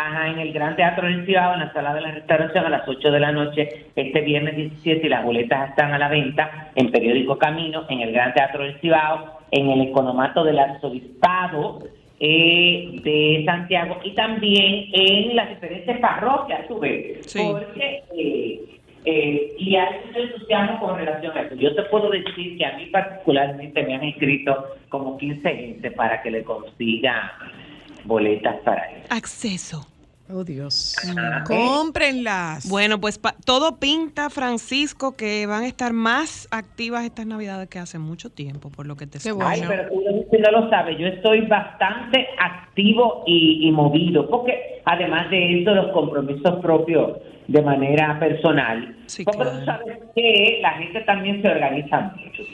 Ajá, 0.00 0.28
en 0.30 0.38
el 0.38 0.52
Gran 0.52 0.76
Teatro 0.76 1.06
del 1.06 1.26
Cibao, 1.26 1.52
en 1.54 1.60
la 1.60 1.72
sala 1.74 1.92
de 1.92 2.00
la 2.00 2.10
restauración 2.12 2.64
a 2.64 2.70
las 2.70 2.88
8 2.88 3.10
de 3.10 3.20
la 3.20 3.32
noche, 3.32 3.68
este 3.94 4.20
viernes 4.22 4.56
17, 4.56 5.06
y 5.06 5.10
las 5.10 5.22
boletas 5.24 5.68
están 5.70 5.92
a 5.92 5.98
la 5.98 6.08
venta 6.08 6.70
en 6.74 6.90
Periódico 6.90 7.36
Camino, 7.36 7.84
en 7.90 8.00
el 8.00 8.12
Gran 8.12 8.32
Teatro 8.32 8.62
del 8.64 8.78
Cibao, 8.80 9.40
en 9.50 9.68
el 9.70 9.80
economato 9.82 10.42
del 10.42 10.58
Arzobispado 10.58 11.80
eh, 12.18 12.98
de 13.02 13.42
Santiago 13.44 13.98
y 14.02 14.12
también 14.12 14.86
en 14.92 15.36
las 15.36 15.50
diferentes 15.50 15.98
parroquias, 15.98 16.66
tú 16.66 16.78
ves, 16.78 17.26
Sí. 17.26 17.40
porque... 17.50 18.02
eh, 18.16 18.60
eh, 19.06 19.54
y 19.58 19.76
hay 19.76 19.94
mucho 20.06 20.18
entusiasmo 20.20 20.78
con 20.78 20.98
relación 20.98 21.34
a 21.36 21.40
eso. 21.40 21.54
Yo 21.54 21.74
te 21.74 21.82
puedo 21.84 22.10
decir 22.10 22.58
que 22.58 22.66
a 22.66 22.76
mí 22.76 22.84
particularmente 22.86 23.82
me 23.82 23.94
han 23.94 24.04
escrito 24.04 24.66
como 24.90 25.16
15 25.16 25.56
gente 25.56 25.90
para 25.92 26.20
que 26.20 26.30
le 26.30 26.44
consiga 26.44 27.32
boletas 28.04 28.56
para 28.64 28.82
eso. 28.92 29.06
Acceso. 29.10 29.86
Oh, 30.32 30.44
Dios. 30.44 30.94
Ajá. 31.08 31.42
Cómprenlas. 31.44 32.68
Bueno, 32.70 33.00
pues 33.00 33.18
pa- 33.18 33.34
todo 33.44 33.80
pinta, 33.80 34.30
Francisco, 34.30 35.16
que 35.16 35.44
van 35.46 35.64
a 35.64 35.66
estar 35.66 35.92
más 35.92 36.46
activas 36.52 37.04
estas 37.04 37.26
navidades 37.26 37.68
que 37.68 37.80
hace 37.80 37.98
mucho 37.98 38.30
tiempo, 38.30 38.70
por 38.70 38.86
lo 38.86 38.96
que 38.96 39.06
te 39.08 39.18
Qué 39.18 39.30
escucho. 39.30 39.44
Ay, 39.44 39.62
pero 39.66 39.88
tú 39.88 40.00
no- 40.04 40.20
tú 40.30 40.38
no 40.38 40.50
lo 40.60 40.70
sabes, 40.70 40.96
yo 40.98 41.06
estoy 41.08 41.40
bastante 41.46 42.28
activo 42.38 43.24
y, 43.26 43.66
y 43.66 43.72
movido, 43.72 44.28
porque 44.30 44.80
además 44.84 45.28
de 45.30 45.62
eso, 45.62 45.74
los 45.74 45.90
compromisos 45.92 46.60
propios 46.62 47.18
de 47.48 47.62
manera 47.62 48.16
personal, 48.20 48.96
Sí, 49.06 49.24
porque 49.24 49.40
claro. 49.40 49.58
tú 49.58 49.64
sabes 49.64 49.98
que 50.14 50.58
la 50.62 50.70
gente 50.74 51.00
también 51.00 51.42
se 51.42 51.48
organiza 51.48 52.12
mucho. 52.16 52.44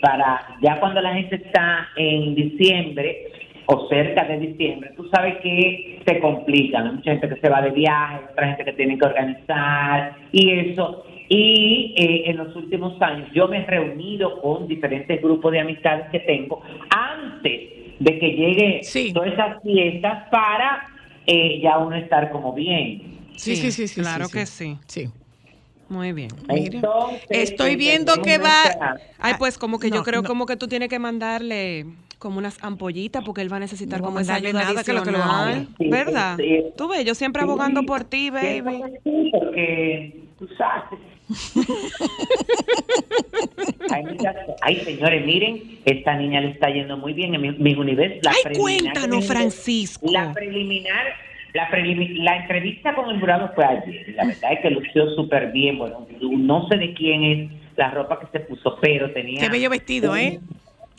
Para 0.00 0.56
ya 0.62 0.78
cuando 0.80 1.00
la 1.00 1.14
gente 1.14 1.34
está 1.36 1.88
en 1.96 2.34
diciembre 2.36 3.32
o 3.66 3.88
cerca 3.88 4.24
de 4.24 4.38
diciembre, 4.38 4.90
tú 4.96 5.08
sabes 5.14 5.36
que 5.42 6.00
se 6.06 6.20
complican. 6.20 6.86
Hay 6.86 6.92
mucha 6.96 7.10
gente 7.12 7.28
que 7.30 7.40
se 7.40 7.48
va 7.48 7.62
de 7.62 7.70
viaje, 7.70 8.20
otra 8.32 8.48
gente 8.48 8.64
que 8.64 8.72
tiene 8.74 8.98
que 8.98 9.06
organizar 9.06 10.16
y 10.32 10.50
eso. 10.50 11.04
Y 11.28 11.94
eh, 11.96 12.30
en 12.30 12.36
los 12.36 12.54
últimos 12.54 13.00
años 13.00 13.28
yo 13.34 13.48
me 13.48 13.58
he 13.58 13.64
reunido 13.66 14.40
con 14.42 14.68
diferentes 14.68 15.20
grupos 15.22 15.52
de 15.52 15.60
amistades 15.60 16.06
que 16.12 16.20
tengo 16.20 16.60
antes 16.90 17.60
de 17.98 18.18
que 18.18 18.28
llegue 18.32 18.80
Sí. 18.82 19.12
todas 19.12 19.32
esas 19.32 19.62
fiestas 19.62 20.28
para 20.30 20.86
eh, 21.26 21.60
ya 21.62 21.78
uno 21.78 21.96
estar 21.96 22.30
como 22.30 22.52
bien. 22.52 23.02
Sí, 23.36 23.56
sí, 23.56 23.72
sí, 23.72 23.88
sí. 23.88 24.00
Claro 24.02 24.26
sí, 24.26 24.32
que 24.32 24.46
sí. 24.46 24.76
Sí. 24.86 25.08
Muy 25.88 26.12
bien. 26.12 26.28
Mira, 26.48 26.76
Entonces, 26.76 27.20
estoy 27.30 27.76
viendo 27.76 28.14
que 28.22 28.38
va- 28.38 28.96
Ay, 29.18 29.34
pues 29.38 29.56
como 29.58 29.78
que 29.78 29.88
No, 29.90 29.96
yo 29.96 30.02
creo 30.02 30.22
no. 30.22 30.28
como 30.28 30.44
que 30.46 30.56
tú 30.56 30.66
tienes 30.66 30.88
que 30.88 30.98
mandarle 30.98 31.86
como 32.18 32.38
unas 32.38 32.62
ampollitas 32.62 33.22
porque 33.24 33.42
él 33.42 33.52
va 33.52 33.56
a 33.56 33.60
necesitar 33.60 34.00
No 34.00 34.06
como 34.06 34.20
esa 34.20 34.36
ayuda 34.36 34.64
nada, 34.64 34.84
que 34.84 34.92
lo 34.92 35.02
que 35.02 35.10
lo 35.10 35.18
adicional, 35.18 35.54
haga. 35.54 35.66
Sí, 35.78 35.88
¿verdad? 35.90 36.36
sí. 36.38 36.64
Tú 36.76 36.88
ves, 36.88 37.04
yo 37.04 37.14
siempre 37.14 37.42
Sí. 37.42 37.48
abogando 37.48 37.82
por 37.84 38.04
ti, 38.04 38.30
baby. 38.30 38.80
Porque 39.32 40.20
tú 40.38 40.48
sabes. 40.56 41.00
Hay 43.90 44.02
muchas- 44.04 44.36
Ay, 44.62 44.76
señores, 44.80 45.24
miren, 45.24 45.78
esta 45.84 46.16
niña 46.16 46.40
le 46.40 46.50
está 46.50 46.70
yendo 46.70 46.96
muy 46.96 47.12
bien 47.12 47.34
en 47.34 47.40
mi, 47.40 47.50
mi 47.52 47.74
universo. 47.74 48.20
La 48.22 48.30
Ay, 48.30 48.36
preliminar 48.42 48.92
cuéntanos, 48.94 49.26
Francisco. 49.26 50.06
La 50.10 50.32
preliminar, 50.32 51.04
la, 51.52 51.68
la 51.70 52.36
entrevista 52.38 52.94
con 52.94 53.10
el 53.10 53.20
jurado 53.20 53.50
fue 53.54 53.64
ayer. 53.64 54.14
La 54.16 54.24
verdad 54.26 54.52
es 54.52 54.60
que 54.60 54.70
lució 54.70 55.10
súper 55.14 55.52
bien. 55.52 55.78
Bueno, 55.78 56.06
no 56.20 56.68
sé 56.68 56.76
de 56.78 56.94
quién 56.94 57.24
es 57.24 57.50
la 57.76 57.90
ropa 57.90 58.20
que 58.20 58.26
se 58.38 58.44
puso, 58.44 58.76
pero 58.80 59.10
tenía. 59.12 59.40
Qué 59.40 59.48
bello 59.48 59.70
vestido, 59.70 60.12
un- 60.12 60.18
¿eh? 60.18 60.40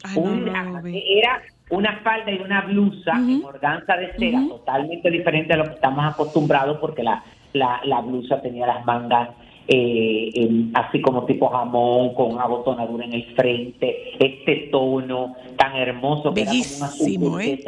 Ay, 0.03 0.19
no, 0.19 0.36
no 0.36 0.88
era 0.88 1.41
una 1.69 1.99
falda 2.03 2.31
y 2.31 2.39
una 2.39 2.62
blusa 2.62 3.13
en 3.13 3.43
organza 3.43 3.95
de 3.97 4.13
seda 4.17 4.39
totalmente 4.47 5.10
diferente 5.10 5.53
a 5.53 5.58
lo 5.58 5.63
que 5.65 5.73
estamos 5.73 6.05
acostumbrados 6.05 6.77
porque 6.79 7.03
la, 7.03 7.23
la, 7.53 7.81
la 7.86 8.01
blusa 8.01 8.41
tenía 8.41 8.67
las 8.67 8.86
mangas 8.86 9.29
eh, 9.67 10.69
así 10.75 11.01
como 11.01 11.25
tipo 11.25 11.49
jamón 11.49 12.13
con 12.13 12.39
abotonadura 12.39 13.05
en 13.05 13.13
el 13.13 13.36
frente 13.36 14.15
este 14.19 14.69
tono 14.71 15.36
tan 15.58 15.75
hermoso 15.75 16.34
que 16.34 16.41
era 16.41 16.51
como 16.51 16.63
un 16.77 16.84
azul 16.84 17.05
Bellísimo, 17.05 17.39
¿eh? 17.39 17.63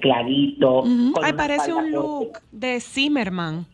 clarito 0.00 0.80
con 0.80 1.24
Ay, 1.24 1.32
una 1.32 1.36
parece 1.36 1.74
un 1.74 1.92
look 1.92 2.38
de 2.50 2.80
Zimmerman. 2.80 3.66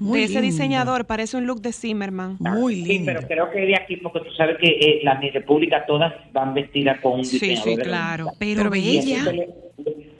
Muy 0.00 0.18
de 0.20 0.24
ese 0.24 0.34
lindo. 0.40 0.46
diseñador, 0.46 1.06
parece 1.06 1.36
un 1.36 1.46
look 1.46 1.60
de 1.60 1.72
Zimmerman. 1.72 2.36
Muy 2.40 2.76
Sí, 2.76 2.84
lindo. 2.88 3.12
pero 3.14 3.26
creo 3.28 3.50
que 3.50 3.60
de 3.60 3.76
aquí, 3.76 3.96
porque 3.98 4.20
tú 4.20 4.32
sabes 4.34 4.56
que 4.58 4.66
eh, 4.68 5.00
las 5.04 5.20
mi 5.20 5.30
república 5.30 5.84
todas 5.86 6.12
van 6.32 6.54
vestidas 6.54 6.98
con 7.00 7.20
un 7.20 7.24
Sí, 7.24 7.38
diseñador. 7.38 7.64
sí, 7.70 7.76
de 7.76 7.82
claro. 7.82 8.26
Pero, 8.38 8.56
Pero 8.58 8.70
bella. 8.70 9.18
entonces 9.18 9.34
le, 9.34 9.48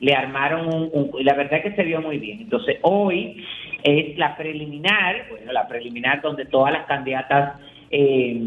le 0.01 0.15
armaron 0.15 0.67
un, 0.73 0.91
un- 0.93 1.11
y 1.19 1.25
la 1.25 1.35
verdad 1.35 1.61
es 1.65 1.71
que 1.71 1.77
se 1.77 1.83
vio 1.85 2.01
muy 2.01 2.19
bien. 2.19 2.43
Entonces 2.43 2.77
hoy 2.83 3.45
es 3.83 4.17
la 4.19 4.37
preliminar, 4.37 5.27
bueno, 5.31 5.53
la 5.53 5.67
preliminar 5.67 6.21
donde 6.23 6.45
todas 6.45 6.73
las 6.73 6.87
candidatas 6.87 7.59
eh, 7.91 8.41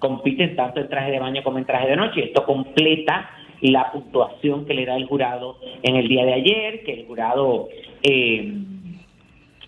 compiten 0.00 0.56
tanto 0.56 0.80
en 0.80 0.88
traje 0.88 1.10
de 1.10 1.18
baño 1.20 1.42
como 1.42 1.58
en 1.58 1.64
traje 1.64 1.88
de 1.88 1.96
noche. 1.96 2.24
Esto 2.24 2.44
completa 2.44 3.30
la 3.60 3.90
puntuación 3.92 4.66
que 4.66 4.74
le 4.74 4.84
da 4.84 4.96
el 4.96 5.06
jurado 5.06 5.58
en 5.82 5.96
el 5.96 6.08
día 6.08 6.24
de 6.24 6.34
ayer, 6.34 6.82
que 6.84 6.92
el 6.92 7.06
jurado 7.06 7.68
eh, 8.02 8.52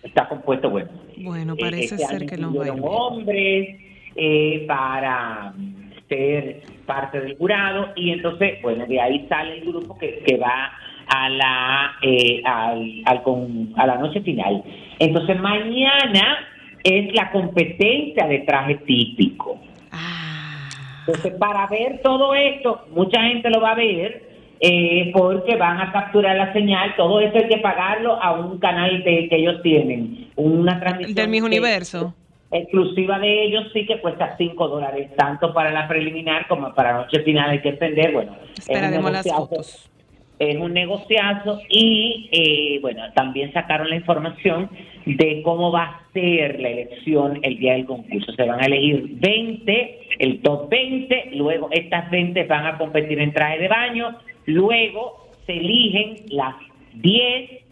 está 0.06 0.28
compuesto, 0.28 0.70
bueno, 0.70 0.90
Bueno, 1.18 1.54
eh, 1.54 1.60
parece 1.60 1.94
este 1.96 2.06
ser 2.06 2.26
que 2.26 2.36
nos 2.36 2.54
va 2.58 2.72
hombres 2.82 3.80
eh, 4.14 4.64
para 4.66 5.52
mm, 5.56 5.74
ser 6.08 6.62
parte 6.86 7.20
del 7.20 7.36
jurado 7.36 7.88
y 7.96 8.10
entonces, 8.10 8.60
bueno, 8.62 8.86
de 8.86 9.00
ahí 9.00 9.26
sale 9.28 9.58
el 9.58 9.64
grupo 9.66 9.98
que, 9.98 10.22
que 10.26 10.36
va 10.36 10.72
a 11.08 11.28
la 11.28 11.92
eh, 12.02 12.40
al, 12.44 13.02
al 13.04 13.22
con- 13.22 13.72
a 13.76 13.86
la 13.86 13.96
noche 13.98 14.20
final. 14.22 14.62
Entonces 14.98 15.38
mañana 15.40 16.38
es 16.82 17.12
la 17.14 17.30
competencia 17.32 18.26
de 18.26 18.38
traje 18.40 18.76
típico. 18.86 19.60
Ah, 19.92 20.68
Entonces, 21.06 21.32
para 21.38 21.66
ver 21.66 22.00
todo 22.02 22.34
esto, 22.34 22.86
mucha 22.94 23.20
gente 23.22 23.50
lo 23.50 23.60
va 23.60 23.72
a 23.72 23.74
ver 23.74 24.25
eh, 24.60 25.10
porque 25.12 25.56
van 25.56 25.80
a 25.80 25.92
capturar 25.92 26.36
la 26.36 26.52
señal. 26.52 26.94
Todo 26.96 27.20
eso 27.20 27.36
hay 27.36 27.48
que 27.48 27.58
pagarlo 27.58 28.20
a 28.22 28.32
un 28.32 28.58
canal 28.58 29.02
de, 29.04 29.28
que 29.28 29.36
ellos 29.36 29.62
tienen. 29.62 30.28
Una 30.36 30.78
transmisión. 30.80 31.14
del 31.14 31.30
que- 31.30 31.42
Universo. 31.42 32.14
exclusiva 32.50 33.18
de 33.18 33.44
ellos 33.44 33.64
sí 33.72 33.84
que 33.86 34.00
cuesta 34.00 34.34
5 34.38 34.68
dólares, 34.68 35.10
tanto 35.16 35.52
para 35.52 35.70
la 35.72 35.88
preliminar 35.88 36.46
como 36.48 36.72
para 36.74 36.92
la 36.92 36.98
noche 37.04 37.20
final. 37.22 37.50
Hay 37.50 37.60
que 37.60 37.70
entender, 37.70 38.12
bueno. 38.12 38.32
es 38.32 38.68
un 38.68 38.74
Esperaremos 38.76 39.12
las 39.12 39.28
fotos. 39.28 39.90
es 40.38 40.56
un 40.56 40.72
negociazo 40.72 41.60
y 41.68 42.28
eh, 42.32 42.78
bueno, 42.80 43.02
también 43.14 43.52
sacaron 43.52 43.88
la 43.90 43.96
información 43.96 44.68
de 45.06 45.40
cómo 45.42 45.70
va 45.72 45.82
a 45.84 46.00
ser 46.12 46.60
la 46.60 46.68
elección 46.68 47.40
el 47.42 47.58
día 47.58 47.72
del 47.74 47.84
concurso. 47.86 48.32
Se 48.32 48.44
van 48.44 48.60
a 48.62 48.66
elegir 48.66 49.06
20, 49.12 49.98
el 50.18 50.40
top 50.42 50.68
20, 50.70 51.30
luego 51.34 51.68
estas 51.72 52.10
20 52.10 52.44
van 52.44 52.66
a 52.66 52.78
competir 52.78 53.18
en 53.20 53.32
traje 53.32 53.58
de 53.58 53.68
baño, 53.68 54.16
luego 54.46 55.28
se 55.46 55.52
eligen 55.52 56.24
las 56.30 56.54
10 56.94 57.66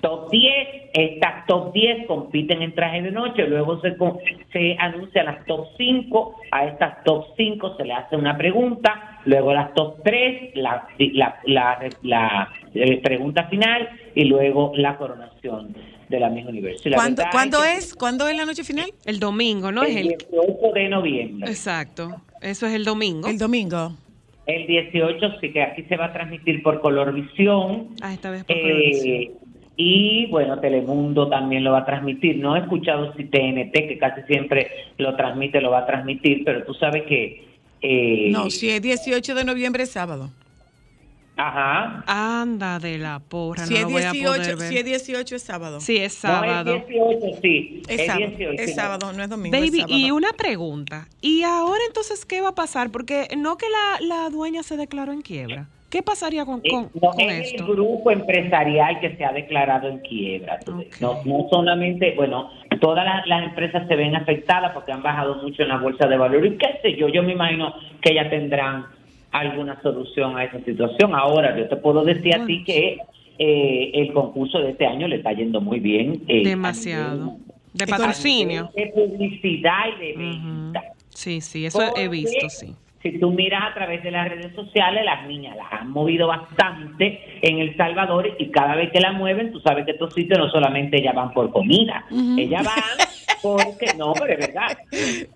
top 0.00 0.30
10, 0.30 0.90
estas 0.92 1.46
top 1.46 1.72
10 1.72 2.06
compiten 2.06 2.62
en 2.62 2.74
traje 2.74 3.02
de 3.02 3.10
noche, 3.10 3.46
luego 3.46 3.80
se, 3.80 3.96
se 4.52 4.76
anuncian 4.78 5.26
las 5.26 5.44
top 5.46 5.66
5, 5.76 6.36
a 6.50 6.66
estas 6.66 7.04
top 7.04 7.26
5 7.36 7.76
se 7.76 7.84
le 7.84 7.92
hace 7.94 8.16
una 8.16 8.36
pregunta, 8.36 9.20
luego 9.24 9.52
las 9.52 9.74
top 9.74 10.02
3, 10.04 10.52
la, 10.54 10.86
la, 10.98 11.40
la, 11.46 11.88
la, 12.02 12.52
eh, 12.74 13.00
pregunta 13.02 13.44
final 13.48 13.88
y 14.14 14.24
luego 14.24 14.72
la 14.74 14.96
coronación 14.96 15.74
de 16.08 16.20
la 16.20 16.30
misma 16.30 16.52
la 16.52 16.96
¿Cuándo, 16.96 17.22
¿cuándo 17.30 17.60
que 17.60 17.72
es? 17.74 17.94
¿Cuándo 17.94 18.28
es 18.28 18.36
la 18.36 18.46
noche 18.46 18.64
final? 18.64 18.90
El 19.04 19.20
domingo, 19.20 19.70
¿no? 19.72 19.82
El 19.82 19.90
Es 19.90 19.96
el... 19.96 20.08
18 20.08 20.72
de 20.74 20.88
noviembre. 20.88 21.50
Exacto. 21.50 22.22
Eso 22.40 22.66
es 22.66 22.74
el 22.74 22.84
domingo. 22.84 23.28
El 23.28 23.36
domingo. 23.36 23.92
El 24.48 24.66
18 24.66 25.40
sí 25.42 25.52
que 25.52 25.62
aquí 25.62 25.82
se 25.82 25.96
va 25.98 26.06
a 26.06 26.12
transmitir 26.14 26.62
por 26.62 26.80
Colorvisión. 26.80 27.88
Ah, 28.00 28.14
esta 28.14 28.30
vez 28.30 28.44
por 28.44 28.56
Eh, 28.56 29.30
y 29.76 30.26
bueno, 30.30 30.58
Telemundo 30.58 31.28
también 31.28 31.62
lo 31.64 31.72
va 31.72 31.80
a 31.80 31.84
transmitir. 31.84 32.38
No 32.38 32.56
he 32.56 32.60
escuchado 32.60 33.12
si 33.14 33.24
TNT, 33.24 33.72
que 33.72 33.98
casi 33.98 34.22
siempre 34.22 34.68
lo 34.96 35.14
transmite, 35.16 35.60
lo 35.60 35.70
va 35.70 35.80
a 35.80 35.86
transmitir, 35.86 36.44
pero 36.46 36.64
tú 36.64 36.72
sabes 36.72 37.02
que... 37.02 37.44
eh, 37.82 38.30
No, 38.32 38.48
si 38.48 38.70
es 38.70 38.80
18 38.80 39.34
de 39.34 39.44
noviembre 39.44 39.82
es 39.82 39.90
sábado. 39.90 40.30
Ajá. 41.40 42.02
Anda 42.06 42.78
de 42.80 42.98
la 42.98 43.20
porra, 43.20 43.64
Si 43.64 43.74
no 43.74 43.78
es, 43.78 43.82
lo 43.84 43.90
voy 43.90 44.02
a 44.02 44.10
poder 44.10 44.40
18, 44.42 44.58
ver. 44.58 44.68
si 44.68 44.76
es 44.78 44.84
18 44.84 45.36
es 45.36 45.42
sábado. 45.42 45.80
Sí, 45.80 45.96
es 45.96 46.24
No, 46.24 46.30
sábado. 46.30 46.74
es 46.74 46.86
18, 46.88 47.38
sí. 47.40 47.82
Es 47.88 48.06
sábado, 48.06 48.26
18, 48.26 48.62
es 48.62 48.74
sábado, 48.74 49.12
no 49.12 49.22
es 49.22 49.30
domingo. 49.30 49.56
es 49.56 49.62
Baby, 49.62 49.80
sábado. 49.82 49.98
y 49.98 50.10
una 50.10 50.32
pregunta. 50.32 51.06
¿Y 51.20 51.44
ahora 51.44 51.80
entonces 51.86 52.24
qué 52.26 52.40
va 52.40 52.48
a 52.50 52.54
pasar? 52.54 52.90
Porque 52.90 53.28
no 53.36 53.56
que 53.56 53.66
la, 53.70 54.04
la 54.06 54.30
dueña 54.30 54.62
se 54.64 54.76
declaró 54.76 55.12
en 55.12 55.22
quiebra. 55.22 55.66
¿Qué 55.90 56.02
pasaría 56.02 56.44
con, 56.44 56.60
Eh, 56.64 56.70
con, 56.70 56.90
no, 57.00 57.10
con 57.12 57.20
es 57.20 57.52
esto? 57.52 57.64
el 57.64 57.72
grupo 57.72 58.10
empresarial 58.10 59.00
que 59.00 59.16
se 59.16 59.24
ha 59.24 59.32
declarado 59.32 59.88
en 59.88 60.00
quiebra. 60.00 60.58
No, 61.00 61.22
no 61.24 61.46
solamente, 61.50 62.12
bueno, 62.14 62.50
todas 62.80 63.06
las, 63.06 63.26
las 63.26 63.44
empresas 63.44 63.88
se 63.88 63.96
ven 63.96 64.14
afectadas 64.14 64.72
porque 64.72 64.92
han 64.92 65.02
bajado 65.02 65.36
mucho 65.36 65.62
en 65.62 65.68
la 65.68 65.78
bolsa 65.78 66.06
de 66.06 66.18
valor 66.18 66.44
y 66.44 66.58
qué 66.58 66.78
sé 66.82 66.94
yo, 66.96 67.08
yo 67.08 67.22
me 67.22 67.32
imagino 67.32 67.72
que 68.02 68.12
ya 68.14 68.28
tendrán 68.28 68.84
alguna 69.30 69.80
solución 69.82 70.36
a 70.36 70.44
esa 70.44 70.60
situación. 70.64 71.14
Ahora, 71.14 71.56
yo 71.58 71.68
te 71.68 71.76
puedo 71.76 72.04
decir 72.04 72.34
a 72.34 72.46
ti 72.46 72.64
que 72.64 72.98
eh, 73.38 73.90
el 73.94 74.12
concurso 74.12 74.58
de 74.60 74.70
este 74.70 74.86
año 74.86 75.06
le 75.08 75.16
está 75.16 75.32
yendo 75.32 75.60
muy 75.60 75.80
bien. 75.80 76.22
eh, 76.28 76.42
Demasiado. 76.44 77.36
De 77.72 77.86
patrocinio. 77.86 78.70
De 78.74 78.86
publicidad 78.94 79.84
y 79.96 80.06
de 80.06 80.12
venta. 80.16 80.82
Sí, 81.10 81.40
sí, 81.40 81.66
eso 81.66 81.80
he 81.96 82.08
visto, 82.08 82.48
sí. 82.48 82.74
Si 83.02 83.18
tú 83.20 83.30
miras 83.30 83.62
a 83.70 83.74
través 83.74 84.02
de 84.02 84.10
las 84.10 84.28
redes 84.28 84.52
sociales, 84.54 85.04
las 85.04 85.26
niñas 85.26 85.56
las 85.56 85.72
han 85.72 85.90
movido 85.90 86.26
bastante 86.26 87.38
en 87.42 87.58
El 87.60 87.76
Salvador 87.76 88.28
y 88.38 88.50
cada 88.50 88.74
vez 88.74 88.90
que 88.90 89.00
la 89.00 89.12
mueven, 89.12 89.52
tú 89.52 89.60
sabes 89.60 89.84
que 89.84 89.92
estos 89.92 90.12
sitios 90.14 90.38
no 90.38 90.50
solamente 90.50 90.98
ellas 90.98 91.14
van 91.14 91.32
por 91.32 91.50
comida, 91.52 92.04
ellas 92.36 92.64
van 92.64 93.06
porque, 93.40 93.94
no, 93.96 94.12
pero 94.14 94.32
es 94.32 94.38
verdad, 94.48 94.78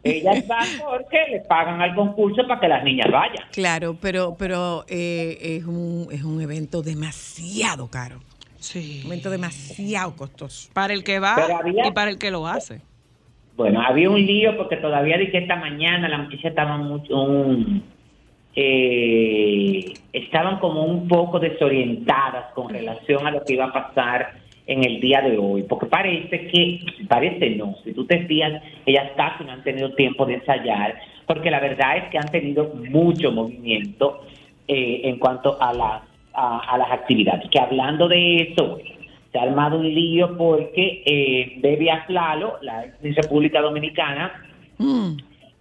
ellas 0.03 0.44
van 0.48 0.66
porque 0.85 1.18
les 1.31 1.46
pagan 1.46 1.81
al 1.81 1.94
concurso 1.94 2.46
para 2.48 2.61
que 2.61 2.66
las 2.68 2.83
niñas 2.83 3.07
vayan. 3.12 3.46
Claro, 3.53 3.96
pero, 4.01 4.35
pero 4.37 4.85
eh, 4.88 5.38
es, 5.40 5.64
un, 5.64 6.09
es 6.11 6.25
un 6.25 6.40
evento 6.40 6.83
demasiado 6.83 7.88
caro. 7.88 8.18
Sí. 8.59 9.03
Un 9.05 9.12
evento 9.12 9.31
demasiado 9.31 10.14
costoso. 10.16 10.68
Para 10.72 10.94
el 10.94 11.05
que 11.05 11.18
va 11.20 11.35
había- 11.35 11.87
y 11.87 11.92
para 11.92 12.11
el 12.11 12.18
que 12.18 12.31
lo 12.33 12.46
hace. 12.46 12.81
Bueno, 13.62 13.81
había 13.81 14.11
un 14.11 14.25
lío 14.25 14.57
porque 14.57 14.77
todavía 14.77 15.16
dije 15.18 15.38
esta 15.38 15.57
mañana 15.57 16.09
la 16.09 16.18
muchacha 16.18 16.48
estaba 16.48 16.77
mucho, 16.79 17.16
un- 17.20 17.83
eh, 18.55 19.94
estaban 20.12 20.59
como 20.59 20.85
un 20.85 21.09
poco 21.09 21.38
desorientadas 21.38 22.53
con 22.55 22.68
relación 22.68 23.27
a 23.27 23.31
lo 23.31 23.44
que 23.44 23.55
iba 23.55 23.66
a 23.66 23.72
pasar 23.72 24.33
en 24.66 24.85
el 24.85 25.01
día 25.01 25.20
de 25.22 25.38
hoy, 25.38 25.62
porque 25.64 25.87
parece 25.87 26.46
que, 26.48 26.81
parece 27.09 27.51
no, 27.51 27.75
si 27.83 27.92
tú 27.92 28.05
te 28.05 28.27
fías, 28.27 28.62
ellas 28.87 29.11
casi 29.16 29.44
no 29.44 29.53
han 29.53 29.64
tenido 29.64 29.92
tiempo 29.94 30.25
de 30.27 30.35
ensayar, 30.35 30.94
porque 31.27 31.51
la 31.51 31.61
verdad 31.61 31.96
es 31.96 32.05
que 32.11 32.18
han 32.18 32.31
tenido 32.31 32.72
mucho 32.90 33.33
movimiento 33.33 34.20
eh, 34.68 35.01
en 35.05 35.18
cuanto 35.18 35.57
a 35.61 35.72
las, 35.72 36.03
a, 36.35 36.59
a 36.75 36.79
las 36.79 36.90
actividades. 36.92 37.48
Que 37.51 37.59
hablando 37.59 38.07
de 38.07 38.37
eso, 38.53 38.79
se 39.33 39.38
ha 39.38 39.42
armado 39.42 39.79
un 39.79 39.88
lío 39.92 40.37
porque 40.37 41.03
eh, 41.07 41.59
Debbie 41.62 41.90
Aflalo, 41.90 42.59
la 42.61 42.85
ex 42.85 43.16
República 43.16 43.61
Dominicana, 43.61 44.33
Mm. 44.79 45.16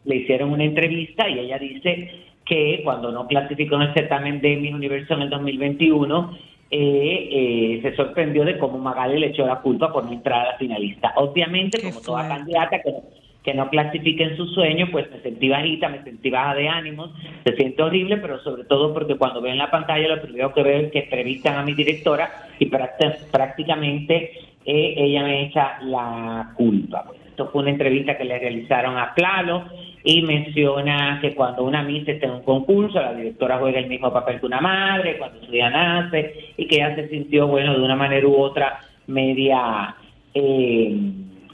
le 0.06 0.16
hicieron 0.16 0.52
una 0.52 0.64
entrevista 0.64 1.30
y 1.30 1.40
ella 1.40 1.60
dice 1.60 2.10
que 2.44 2.82
cuando 2.84 3.12
no 3.12 3.28
clasificó 3.28 3.76
en 3.76 3.84
el 3.84 3.94
certamen 3.94 4.42
de 4.42 4.56
Miss 4.58 4.74
Universo 4.74 5.14
en 5.14 5.22
el 5.22 5.30
2021, 5.30 6.38
eh, 6.72 7.30
eh, 7.32 7.80
se 7.84 7.96
sorprendió 7.96 8.44
de 8.44 8.58
cómo 8.58 8.80
Magali 8.80 9.20
le 9.20 9.28
echó 9.28 9.46
la 9.46 9.60
culpa 9.60 9.92
por 9.92 10.06
no 10.06 10.12
entrar 10.14 10.48
a 10.48 10.52
la 10.54 10.58
finalista. 10.58 11.14
Obviamente, 11.18 11.78
Qué 11.80 11.90
como 11.90 12.02
toda 12.02 12.28
candidata 12.28 12.82
que, 12.82 12.96
que 13.43 13.54
no 13.54 13.69
clasifique 13.69 14.23
en 14.23 14.38
su 14.38 14.45
sueño, 14.47 14.89
pues 14.91 15.10
me 15.12 15.19
sentí 15.19 15.49
bajita, 15.49 15.89
me 15.89 16.04
sentí 16.04 16.30
baja 16.30 16.54
de 16.54 16.69
ánimos, 16.69 17.10
se 17.43 17.56
siente 17.56 17.82
horrible, 17.82 18.17
pero 18.17 18.39
sobre 18.41 18.65
todo 18.65 18.93
porque 18.93 19.15
cuando 19.15 19.41
veo 19.41 19.51
en 19.51 19.58
la 19.58 19.71
pantalla 19.71 20.08
lo 20.08 20.21
primero 20.21 20.54
que 20.54 20.62
veo 20.62 20.80
es 20.80 20.91
que 20.91 20.99
entrevistan 20.99 21.56
a 21.58 21.63
mi 21.63 21.73
directora 21.73 22.30
y 22.60 22.69
prácti- 22.69 23.32
prácticamente 23.32 24.32
eh, 24.63 24.93
ella 24.95 25.23
me 25.23 25.45
echa 25.47 25.80
la 25.82 26.51
culpa. 26.56 27.06
Pues, 27.08 27.19
esto 27.25 27.47
fue 27.47 27.63
una 27.63 27.71
entrevista 27.71 28.15
que 28.15 28.25
le 28.25 28.38
realizaron 28.38 28.97
a 28.97 29.15
Plalo 29.15 29.63
y 30.04 30.21
menciona 30.21 31.17
que 31.19 31.34
cuando 31.34 31.63
una 31.63 31.82
Miss 31.82 32.08
está 32.08 32.27
en 32.27 32.34
un 32.34 32.43
concurso, 32.43 33.01
la 33.01 33.13
directora 33.13 33.58
juega 33.58 33.80
el 33.80 33.88
mismo 33.88 34.13
papel 34.13 34.39
que 34.39 34.45
una 34.45 34.62
madre, 34.62 35.17
cuando 35.17 35.43
su 35.45 35.56
hija 35.56 35.69
nace, 35.69 36.54
y 36.58 36.67
que 36.67 36.75
ella 36.75 36.93
se 36.95 37.08
sintió, 37.10 37.47
bueno, 37.47 37.73
de 37.73 37.82
una 37.82 37.95
manera 37.95 38.27
u 38.27 38.36
otra, 38.36 38.80
media 39.08 39.95
eh, 40.34 40.95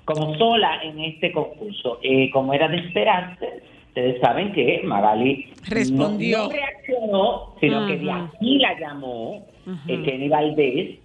como 0.07 0.35
sola 0.37 0.79
en 0.83 0.99
este 1.01 1.31
concurso. 1.33 1.99
Eh, 2.01 2.29
como 2.31 2.53
era 2.53 2.67
de 2.69 2.77
esperarse, 2.77 3.45
ustedes 3.89 4.21
saben 4.21 4.53
que 4.53 4.81
Magali 4.85 5.47
Respondió. 5.67 6.43
no, 6.43 6.49
reaccionó, 6.49 7.55
sino 7.59 7.85
que 7.87 7.97
de 7.97 8.11
aquí 8.11 8.57
la 8.57 8.79
llamó 8.79 9.45
eh, 9.87 10.01
Kenny 10.05 10.29
Valdés 10.29 10.99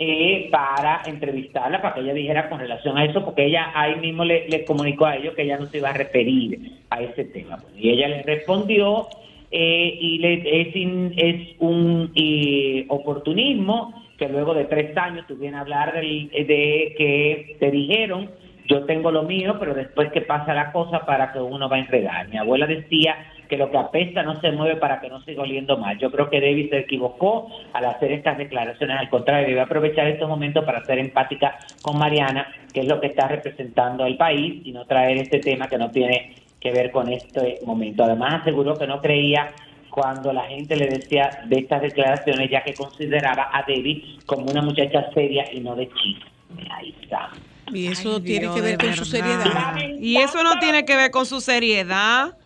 eh, 0.00 0.48
para 0.50 1.02
entrevistarla, 1.06 1.80
para 1.80 1.94
que 1.94 2.00
ella 2.00 2.14
dijera 2.14 2.48
con 2.48 2.58
relación 2.58 2.98
a 2.98 3.04
eso, 3.04 3.24
porque 3.24 3.44
ella 3.46 3.70
ahí 3.74 3.96
mismo 4.00 4.24
le, 4.24 4.48
le 4.48 4.64
comunicó 4.64 5.04
a 5.06 5.16
ellos 5.16 5.34
que 5.34 5.42
ella 5.42 5.58
no 5.58 5.66
se 5.66 5.78
iba 5.78 5.90
a 5.90 5.92
referir 5.92 6.72
a 6.90 7.02
ese 7.02 7.24
tema. 7.26 7.58
Y 7.78 7.90
ella 7.90 8.08
le 8.08 8.22
respondió 8.22 9.06
eh, 9.52 9.98
y 10.00 10.18
le, 10.18 10.60
es, 10.62 10.74
in- 10.74 11.12
es 11.16 11.48
un 11.60 12.10
eh, 12.16 12.84
oportunismo 12.88 13.92
que 14.18 14.28
luego 14.28 14.54
de 14.54 14.64
tres 14.64 14.96
años 14.96 15.24
tú 15.28 15.36
vienes 15.36 15.58
a 15.58 15.60
hablar 15.62 15.94
de 15.94 16.94
que 16.96 17.56
te 17.60 17.70
dijeron 17.70 18.30
yo 18.70 18.84
tengo 18.84 19.10
lo 19.10 19.24
mío, 19.24 19.56
pero 19.58 19.74
después 19.74 20.12
que 20.12 20.20
pasa 20.20 20.54
la 20.54 20.70
cosa 20.70 21.04
para 21.04 21.32
que 21.32 21.40
uno 21.40 21.68
va 21.68 21.74
a 21.74 21.80
enredar. 21.80 22.28
Mi 22.28 22.38
abuela 22.38 22.68
decía 22.68 23.16
que 23.48 23.56
lo 23.56 23.68
que 23.68 23.76
apesta 23.76 24.22
no 24.22 24.40
se 24.40 24.52
mueve 24.52 24.76
para 24.76 25.00
que 25.00 25.08
no 25.08 25.20
siga 25.22 25.42
oliendo 25.42 25.76
mal. 25.76 25.98
Yo 25.98 26.12
creo 26.12 26.30
que 26.30 26.40
David 26.40 26.70
se 26.70 26.78
equivocó 26.78 27.48
al 27.72 27.84
hacer 27.86 28.12
estas 28.12 28.38
declaraciones. 28.38 28.96
Al 28.96 29.10
contrario, 29.10 29.48
debe 29.48 29.60
aprovechar 29.60 30.06
estos 30.06 30.28
momentos 30.28 30.64
para 30.64 30.84
ser 30.84 31.00
empática 31.00 31.58
con 31.82 31.98
Mariana, 31.98 32.46
que 32.72 32.80
es 32.80 32.86
lo 32.86 33.00
que 33.00 33.08
está 33.08 33.26
representando 33.26 34.04
al 34.04 34.16
país, 34.16 34.64
y 34.64 34.70
no 34.70 34.84
traer 34.84 35.16
este 35.16 35.40
tema 35.40 35.66
que 35.66 35.76
no 35.76 35.90
tiene 35.90 36.36
que 36.60 36.70
ver 36.70 36.92
con 36.92 37.08
este 37.12 37.58
momento. 37.66 38.04
Además, 38.04 38.42
aseguró 38.42 38.76
que 38.76 38.86
no 38.86 39.00
creía 39.00 39.48
cuando 39.90 40.32
la 40.32 40.44
gente 40.44 40.76
le 40.76 40.86
decía 40.86 41.28
de 41.46 41.58
estas 41.58 41.82
declaraciones, 41.82 42.48
ya 42.48 42.62
que 42.62 42.74
consideraba 42.74 43.50
a 43.52 43.62
David 43.62 44.20
como 44.26 44.44
una 44.44 44.62
muchacha 44.62 45.10
seria 45.12 45.44
y 45.52 45.58
no 45.58 45.74
de 45.74 45.88
chisme. 45.88 46.30
Ahí 46.70 46.94
está. 47.02 47.30
Y 47.72 47.86
eso 47.86 48.16
Ay, 48.16 48.22
tiene 48.22 48.40
Dios, 48.40 48.54
que 48.54 48.60
ver 48.62 48.78
con 48.78 48.94
su 48.94 49.04
seriedad. 49.04 49.76
Y 50.00 50.16
eso 50.16 50.42
no 50.42 50.58
tiene 50.58 50.84
que 50.84 50.96
ver 50.96 51.10
con 51.10 51.26
su 51.26 51.40
seriedad. 51.40 52.36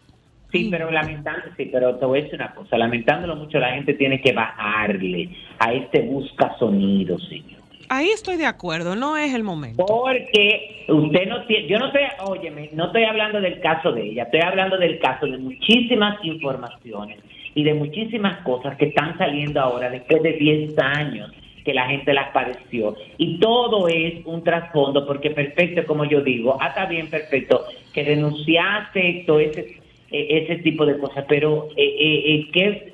Sí, 0.52 0.68
pero 0.70 0.90
lamentando, 0.90 1.42
sí, 1.56 1.68
pero 1.72 1.96
te 1.96 2.06
voy 2.06 2.20
a 2.20 2.22
decir 2.22 2.36
una 2.36 2.54
cosa, 2.54 2.78
lamentándolo 2.78 3.34
mucho, 3.34 3.58
la 3.58 3.72
gente 3.72 3.94
tiene 3.94 4.20
que 4.20 4.32
bajarle 4.32 5.30
a 5.58 5.72
este 5.72 6.02
busca 6.02 6.56
sonido, 6.58 7.18
señor. 7.18 7.60
Ahí 7.88 8.10
estoy 8.10 8.36
de 8.36 8.46
acuerdo, 8.46 8.94
no 8.94 9.16
es 9.16 9.34
el 9.34 9.42
momento. 9.42 9.84
Porque 9.84 10.84
usted 10.88 11.26
no 11.26 11.44
tiene, 11.46 11.66
yo 11.66 11.78
no 11.78 11.86
estoy, 11.86 12.02
óyeme, 12.26 12.70
no 12.72 12.86
estoy 12.86 13.02
hablando 13.04 13.40
del 13.40 13.60
caso 13.60 13.92
de 13.92 14.10
ella, 14.10 14.22
estoy 14.24 14.40
hablando 14.40 14.78
del 14.78 15.00
caso 15.00 15.26
de 15.26 15.38
muchísimas 15.38 16.24
informaciones 16.24 17.18
y 17.54 17.64
de 17.64 17.74
muchísimas 17.74 18.38
cosas 18.44 18.76
que 18.76 18.86
están 18.86 19.18
saliendo 19.18 19.60
ahora 19.60 19.90
después 19.90 20.22
de 20.22 20.32
10 20.34 20.78
años 20.78 21.30
que 21.64 21.72
la 21.74 21.86
gente 21.88 22.12
las 22.12 22.30
padeció. 22.30 22.94
Y 23.18 23.38
todo 23.38 23.88
es 23.88 24.24
un 24.26 24.44
trasfondo, 24.44 25.06
porque 25.06 25.30
perfecto, 25.30 25.84
como 25.86 26.04
yo 26.04 26.20
digo, 26.20 26.58
ah, 26.60 26.68
está 26.68 26.86
bien, 26.86 27.08
perfecto, 27.08 27.64
que 27.92 28.04
denunciaste 28.04 29.24
todo 29.26 29.40
ese, 29.40 29.78
eh, 30.10 30.42
ese 30.44 30.56
tipo 30.56 30.84
de 30.84 30.98
cosas, 30.98 31.24
pero 31.28 31.68
eh, 31.76 31.82
eh, 31.84 32.22
eh, 32.34 32.48
¿qué, 32.52 32.92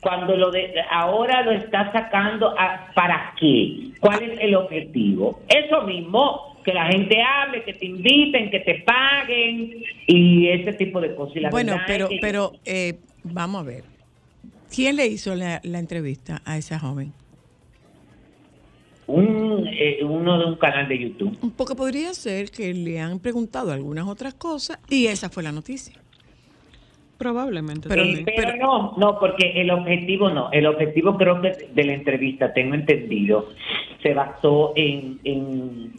cuando 0.00 0.36
lo 0.36 0.50
de 0.50 0.74
ahora 0.90 1.42
lo 1.42 1.52
está 1.52 1.92
sacando 1.92 2.54
a- 2.58 2.90
para 2.94 3.34
qué? 3.38 3.90
¿Cuál 4.00 4.22
es 4.24 4.40
el 4.40 4.56
objetivo? 4.56 5.40
Eso 5.48 5.82
mismo, 5.82 6.56
que 6.64 6.74
la 6.74 6.86
gente 6.86 7.22
hable, 7.22 7.62
que 7.62 7.72
te 7.74 7.86
inviten, 7.86 8.50
que 8.50 8.60
te 8.60 8.82
paguen 8.84 9.82
y 10.08 10.48
ese 10.48 10.72
tipo 10.72 11.00
de 11.00 11.14
cosas. 11.14 11.36
Y 11.36 11.40
la 11.40 11.50
Bueno, 11.50 11.76
pero, 11.86 12.04
es 12.06 12.10
que 12.10 12.18
pero 12.20 12.52
eh, 12.64 12.94
vamos 13.22 13.62
a 13.62 13.64
ver. 13.64 13.84
¿Quién 14.74 14.96
le 14.96 15.06
hizo 15.06 15.34
la, 15.36 15.60
la 15.62 15.78
entrevista 15.78 16.40
a 16.44 16.56
esa 16.58 16.78
joven? 16.78 17.12
Un, 19.12 19.66
eh, 19.68 19.98
uno 20.04 20.38
de 20.38 20.46
un 20.46 20.56
canal 20.56 20.88
de 20.88 20.98
YouTube. 20.98 21.36
Porque 21.56 21.74
podría 21.74 22.12
ser 22.14 22.50
que 22.50 22.72
le 22.72 22.98
han 23.00 23.18
preguntado 23.20 23.72
algunas 23.72 24.06
otras 24.08 24.34
cosas 24.34 24.78
y 24.88 25.06
esa 25.06 25.28
fue 25.28 25.42
la 25.42 25.52
noticia. 25.52 25.94
Probablemente. 27.18 27.88
Pero- 27.88 28.02
Eh, 28.02 28.24
no, 28.60 28.94
no, 28.96 29.18
porque 29.20 29.52
el 29.60 29.70
objetivo 29.70 30.30
no. 30.30 30.50
El 30.50 30.66
objetivo 30.66 31.16
creo 31.16 31.40
que 31.40 31.52
de 31.72 31.84
la 31.84 31.92
entrevista, 31.94 32.52
tengo 32.52 32.74
entendido, 32.74 33.48
se 34.02 34.12
basó 34.14 34.72
en, 34.74 35.20
en 35.24 35.92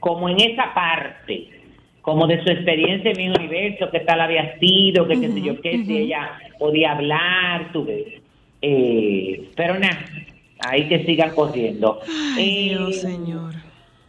como 0.00 0.28
en 0.28 0.38
esa 0.40 0.74
parte, 0.74 1.48
como 2.02 2.26
de 2.26 2.42
su 2.44 2.50
experiencia 2.50 3.10
en 3.10 3.16
mi 3.16 3.28
universo, 3.28 3.88
qué 3.90 4.00
tal 4.00 4.20
había 4.20 4.58
sido, 4.58 5.08
que 5.08 5.18
qué 5.20 5.28
sé 5.32 5.40
yo 5.40 5.60
qué, 5.60 5.84
si 5.84 5.96
ella 5.96 6.32
podía 6.58 6.92
hablar, 6.92 7.72
tú 7.72 7.84
ves. 7.86 8.06
Eh, 8.60 9.48
pero 9.56 9.78
nada, 9.78 9.98
ahí 10.66 10.88
que 10.88 11.04
sigan 11.04 11.34
corriendo. 11.34 12.00
Ay, 12.36 12.70
Eh, 12.70 12.76
Dios, 12.78 12.96
señor. 13.00 13.52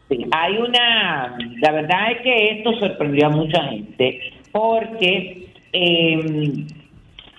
Sí, 0.09 0.25
hay 0.31 0.57
una, 0.57 1.37
la 1.61 1.71
verdad 1.71 2.11
es 2.13 2.21
que 2.21 2.51
esto 2.57 2.73
sorprendió 2.79 3.27
a 3.27 3.29
mucha 3.29 3.63
gente 3.65 4.19
porque 4.51 5.45
eh, 5.71 6.65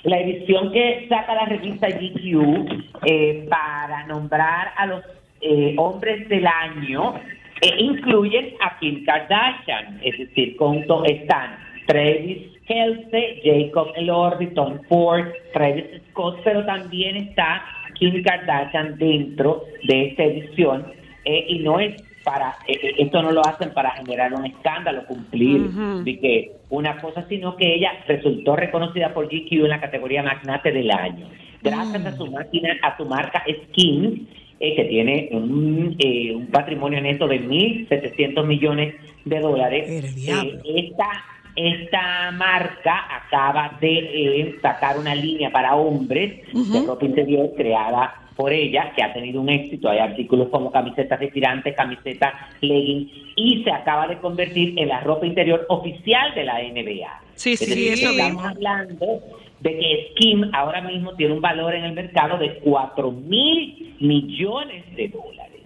la 0.04 0.20
edición 0.20 0.70
que 0.72 1.06
saca 1.08 1.34
la 1.34 1.46
revista 1.46 1.88
GQ 1.88 2.66
eh, 3.04 3.46
para 3.50 4.06
nombrar 4.06 4.72
a 4.76 4.86
los 4.86 5.02
eh, 5.40 5.74
hombres 5.78 6.28
del 6.28 6.46
año 6.46 7.14
eh, 7.60 7.74
incluyen 7.78 8.50
a 8.60 8.78
Kim 8.78 9.04
Kardashian, 9.04 9.98
es 10.04 10.16
decir, 10.18 10.54
con 10.56 10.86
to- 10.86 11.04
están 11.04 11.56
Travis 11.86 12.38
Kelce, 12.68 13.40
Jacob 13.44 13.88
Elordi, 13.96 14.46
Tom 14.54 14.78
Ford, 14.88 15.26
Travis 15.52 15.86
Scott, 16.10 16.38
pero 16.44 16.64
también 16.64 17.16
está 17.16 17.64
Kim 18.00 18.22
Kardashian 18.22 18.98
dentro 18.98 19.64
de 19.84 20.06
esta 20.06 20.24
edición 20.24 20.86
eh, 21.24 21.44
y 21.48 21.60
no 21.60 21.78
es 21.78 22.02
para 22.24 22.56
eh, 22.66 22.78
eh, 22.82 22.94
esto 22.98 23.22
no 23.22 23.30
lo 23.30 23.46
hacen 23.46 23.72
para 23.72 23.92
generar 23.92 24.34
un 24.34 24.46
escándalo, 24.46 25.06
cumplir 25.06 25.70
de 26.04 26.18
que 26.18 26.52
una 26.70 27.00
cosa, 27.00 27.26
sino 27.28 27.56
que 27.56 27.74
ella 27.74 27.92
resultó 28.08 28.56
reconocida 28.56 29.14
por 29.14 29.26
GQ 29.26 29.52
en 29.52 29.68
la 29.68 29.80
categoría 29.80 30.22
Magnate 30.22 30.72
del 30.72 30.90
año, 30.90 31.28
gracias 31.62 32.04
a 32.06 32.16
su 32.16 32.26
máquina, 32.26 32.76
a 32.82 32.96
su 32.96 33.04
marca 33.04 33.44
Skin, 33.46 34.28
eh, 34.62 34.76
que 34.76 34.84
tiene 34.84 35.30
un, 35.32 35.96
eh, 35.98 36.34
un 36.34 36.48
patrimonio 36.48 37.00
neto 37.00 37.26
de 37.26 37.40
1.700 37.40 38.46
millones 38.46 38.94
de 39.24 39.40
dólares. 39.40 39.88
Eh, 39.88 40.58
esta, 40.76 41.08
esta 41.66 42.30
marca 42.32 43.06
acaba 43.24 43.76
de 43.80 43.98
eh, 43.98 44.58
sacar 44.62 44.98
una 44.98 45.14
línea 45.14 45.50
para 45.50 45.74
hombres 45.74 46.40
de 46.52 46.86
ropa 46.86 47.04
interior 47.04 47.52
creada 47.56 48.20
por 48.36 48.52
ella, 48.52 48.92
que 48.96 49.02
ha 49.02 49.12
tenido 49.12 49.40
un 49.40 49.50
éxito. 49.50 49.90
Hay 49.90 49.98
artículos 49.98 50.48
como 50.48 50.70
camisetas 50.72 51.20
de 51.20 51.28
tirantes, 51.28 51.76
camisetas 51.76 52.32
leggings, 52.62 53.12
y 53.36 53.62
se 53.62 53.70
acaba 53.70 54.06
de 54.06 54.18
convertir 54.18 54.78
en 54.78 54.88
la 54.88 55.00
ropa 55.00 55.26
interior 55.26 55.66
oficial 55.68 56.34
de 56.34 56.44
la 56.44 56.62
NBA. 56.62 57.22
Sí, 57.34 57.56
sí, 57.56 57.66
decir, 57.66 58.08
estamos 58.10 58.44
hablando 58.44 59.20
de 59.60 59.78
que 59.78 60.08
Skim 60.12 60.50
ahora 60.54 60.80
mismo 60.80 61.14
tiene 61.16 61.34
un 61.34 61.40
valor 61.40 61.74
en 61.74 61.84
el 61.84 61.92
mercado 61.92 62.38
de 62.38 62.58
4 62.60 63.10
mil 63.10 63.94
millones 64.00 64.84
de 64.96 65.08
dólares. 65.08 65.60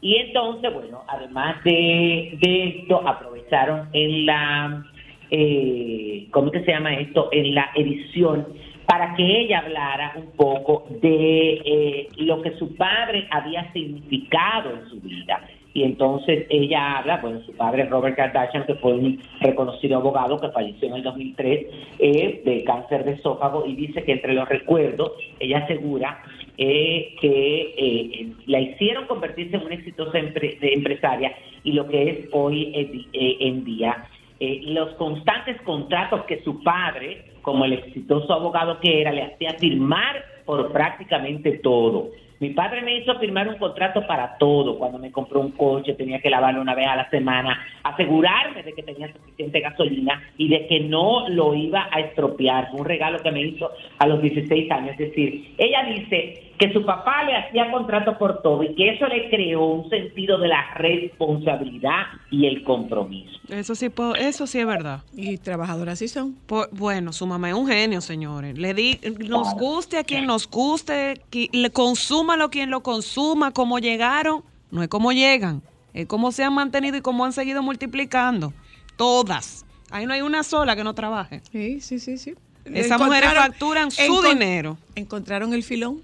Y 0.00 0.16
entonces, 0.16 0.72
bueno, 0.72 1.02
además 1.08 1.62
de, 1.64 2.38
de 2.40 2.68
esto, 2.68 3.06
aprovecharon 3.06 3.88
en 3.92 4.26
la, 4.26 4.84
eh, 5.30 6.26
¿cómo 6.30 6.50
que 6.50 6.64
se 6.64 6.72
llama 6.72 6.94
esto? 6.94 7.28
En 7.32 7.54
la 7.54 7.70
edición 7.74 8.46
para 8.86 9.14
que 9.14 9.22
ella 9.22 9.60
hablara 9.60 10.14
un 10.16 10.32
poco 10.32 10.86
de 11.00 11.62
eh, 11.64 12.08
lo 12.16 12.42
que 12.42 12.52
su 12.56 12.74
padre 12.74 13.28
había 13.30 13.72
significado 13.72 14.70
en 14.70 14.88
su 14.88 15.00
vida. 15.00 15.40
Y 15.72 15.84
entonces 15.84 16.46
ella 16.50 16.98
habla, 16.98 17.18
bueno, 17.18 17.40
su 17.42 17.52
padre 17.52 17.84
Robert 17.84 18.16
Kardashian, 18.16 18.66
que 18.66 18.74
fue 18.74 18.94
un 18.94 19.22
reconocido 19.40 19.98
abogado 19.98 20.40
que 20.40 20.48
falleció 20.48 20.88
en 20.88 20.94
el 20.94 21.02
2003 21.04 21.66
eh, 22.00 22.42
de 22.44 22.64
cáncer 22.64 23.04
de 23.04 23.12
esófago, 23.12 23.64
y 23.64 23.76
dice 23.76 24.02
que 24.02 24.10
entre 24.10 24.34
los 24.34 24.48
recuerdos, 24.48 25.12
ella 25.38 25.58
asegura 25.58 26.20
eh, 26.62 27.14
que 27.20 27.74
eh, 27.78 28.32
la 28.44 28.60
hicieron 28.60 29.06
convertirse 29.06 29.56
en 29.56 29.62
una 29.62 29.76
exitosa 29.76 30.18
empresaria 30.18 31.32
y 31.64 31.72
lo 31.72 31.88
que 31.88 32.10
es 32.10 32.28
hoy 32.32 32.70
en 32.74 33.06
eh, 33.14 33.36
en 33.40 33.64
día 33.64 34.04
eh, 34.40 34.62
los 34.64 34.94
constantes 34.94 35.60
contratos 35.62 36.24
que 36.24 36.42
su 36.42 36.62
padre, 36.62 37.32
como 37.42 37.66
el 37.66 37.74
exitoso 37.74 38.32
abogado 38.32 38.80
que 38.80 39.02
era, 39.02 39.12
le 39.12 39.22
hacía 39.22 39.52
firmar 39.58 40.24
por 40.46 40.72
prácticamente 40.72 41.58
todo. 41.58 42.08
Mi 42.40 42.50
padre 42.50 42.80
me 42.80 42.96
hizo 42.96 43.18
firmar 43.18 43.48
un 43.48 43.58
contrato 43.58 44.06
para 44.06 44.38
todo. 44.38 44.78
Cuando 44.78 44.98
me 44.98 45.12
compró 45.12 45.40
un 45.40 45.50
coche 45.50 45.92
tenía 45.92 46.20
que 46.20 46.30
lavarlo 46.30 46.62
una 46.62 46.74
vez 46.74 46.86
a 46.88 46.96
la 46.96 47.10
semana, 47.10 47.66
asegurarme 47.82 48.62
de 48.62 48.72
que 48.72 48.82
tenía 48.82 49.12
suficiente 49.12 49.60
gasolina 49.60 50.22
y 50.38 50.48
de 50.48 50.66
que 50.66 50.80
no 50.80 51.28
lo 51.28 51.54
iba 51.54 51.90
a 51.92 52.00
estropear. 52.00 52.70
Un 52.72 52.86
regalo 52.86 53.18
que 53.18 53.30
me 53.30 53.42
hizo 53.42 53.70
a 53.98 54.06
los 54.06 54.22
16 54.22 54.70
años. 54.70 54.92
Es 54.92 55.10
decir, 55.10 55.54
ella 55.58 55.84
dice 55.84 56.49
que 56.60 56.72
su 56.74 56.84
papá 56.84 57.24
le 57.24 57.34
hacía 57.36 57.70
contrato 57.72 58.18
por 58.18 58.42
todo 58.42 58.62
y 58.62 58.74
que 58.74 58.90
eso 58.94 59.06
le 59.06 59.30
creó 59.30 59.64
un 59.64 59.88
sentido 59.88 60.38
de 60.38 60.48
la 60.48 60.74
responsabilidad 60.74 62.02
y 62.30 62.46
el 62.46 62.62
compromiso. 62.64 63.38
Eso 63.48 63.74
sí, 63.74 63.88
eso 64.18 64.46
sí 64.46 64.58
es 64.60 64.66
verdad. 64.66 65.00
Y 65.16 65.38
trabajadoras 65.38 65.98
sí 65.98 66.08
son. 66.08 66.34
Por- 66.46 66.68
bueno, 66.72 67.12
su 67.12 67.26
mamá 67.26 67.48
es 67.48 67.54
un 67.54 67.66
genio, 67.66 68.00
señores. 68.00 68.58
Le 68.58 68.74
di, 68.74 68.98
nos 69.28 69.54
guste 69.54 69.98
a 69.98 70.04
quien 70.04 70.26
nos 70.26 70.48
guste, 70.48 71.22
qui- 71.30 71.48
le 71.52 71.70
consúmalo 71.70 72.50
quien 72.50 72.70
lo 72.70 72.82
consuma, 72.82 73.50
como 73.52 73.78
llegaron, 73.78 74.42
no 74.70 74.82
es 74.82 74.88
como 74.88 75.12
llegan, 75.12 75.62
es 75.94 76.06
como 76.06 76.30
se 76.30 76.44
han 76.44 76.52
mantenido 76.54 76.96
y 76.96 77.00
cómo 77.00 77.24
han 77.24 77.32
seguido 77.32 77.62
multiplicando. 77.62 78.52
Todas. 78.96 79.64
Ahí 79.90 80.06
no 80.06 80.12
hay 80.12 80.20
una 80.20 80.42
sola 80.42 80.76
que 80.76 80.84
no 80.84 80.94
trabaje. 80.94 81.40
Sí, 81.50 81.80
sí, 81.80 81.98
sí, 81.98 82.18
sí. 82.18 82.34
Esas 82.66 83.00
mujeres 83.00 83.32
facturan 83.32 83.90
su 83.90 84.02
encon- 84.02 84.28
dinero. 84.34 84.76
Encontraron 84.94 85.54
el 85.54 85.62
filón. 85.64 86.02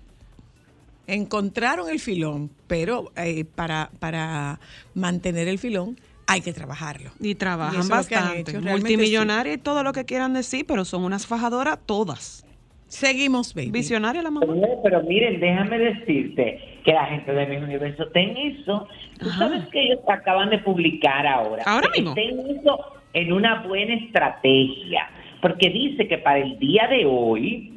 Encontraron 1.06 1.88
el 1.88 2.00
filón, 2.00 2.50
pero 2.66 3.12
eh, 3.16 3.44
para, 3.44 3.90
para 4.00 4.58
mantener 4.94 5.48
el 5.48 5.58
filón 5.58 5.96
hay 6.26 6.40
que 6.40 6.52
trabajarlo. 6.52 7.10
Y 7.20 7.34
trabajan 7.36 7.88
bastante. 7.88 8.50
hecho, 8.50 8.60
Multimillonarias 8.60 9.56
y 9.56 9.58
todo 9.58 9.82
lo 9.82 9.92
que 9.92 10.04
quieran 10.04 10.34
decir, 10.34 10.64
pero 10.66 10.84
son 10.84 11.04
unas 11.04 11.26
fajadoras 11.26 11.78
todas. 11.86 12.44
Seguimos, 12.88 13.54
baby. 13.54 13.70
Visionaria 13.70 14.22
la 14.22 14.30
mamá. 14.30 14.46
Pero, 14.46 14.82
pero 14.82 15.02
miren, 15.02 15.40
déjame 15.40 15.78
decirte 15.78 16.60
que 16.84 16.92
la 16.92 17.06
gente 17.06 17.32
de 17.32 17.46
mi 17.46 17.56
universo 17.56 18.06
ten 18.08 18.36
eso. 18.36 18.86
Tú 19.18 19.28
Ajá. 19.28 19.38
sabes 19.38 19.66
que 19.68 19.82
ellos 19.82 19.98
acaban 20.08 20.50
de 20.50 20.58
publicar 20.58 21.26
ahora. 21.26 21.64
Ahora 21.66 21.88
mismo. 21.94 22.14
Ten 22.14 22.38
eso 22.48 22.78
en 23.12 23.32
una 23.32 23.62
buena 23.66 23.94
estrategia. 23.94 25.08
Porque 25.42 25.68
dice 25.70 26.06
que 26.06 26.18
para 26.18 26.38
el 26.38 26.58
día 26.58 26.86
de 26.88 27.06
hoy, 27.06 27.75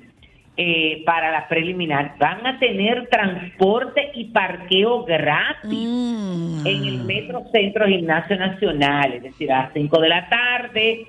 eh, 0.62 1.04
para 1.06 1.32
la 1.32 1.48
preliminar, 1.48 2.15
van 2.19 2.45
a 2.45 2.60
tener 2.60 3.08
transporte 3.08 4.12
y 4.13 4.26
parqueo 4.26 5.06
gratis 5.06 5.88
Mm. 5.88 6.67
en 6.67 6.84
el 6.86 7.04
Metro 7.06 7.45
Centro 7.50 7.88
Gimnasio 7.88 8.36
Nacional, 8.36 9.13
es 9.13 9.24
decir, 9.24 9.50
a 9.54 9.63
las 9.63 9.74
5 9.74 10.02
de 10.02 10.10
la 10.10 10.28
tarde, 10.28 11.08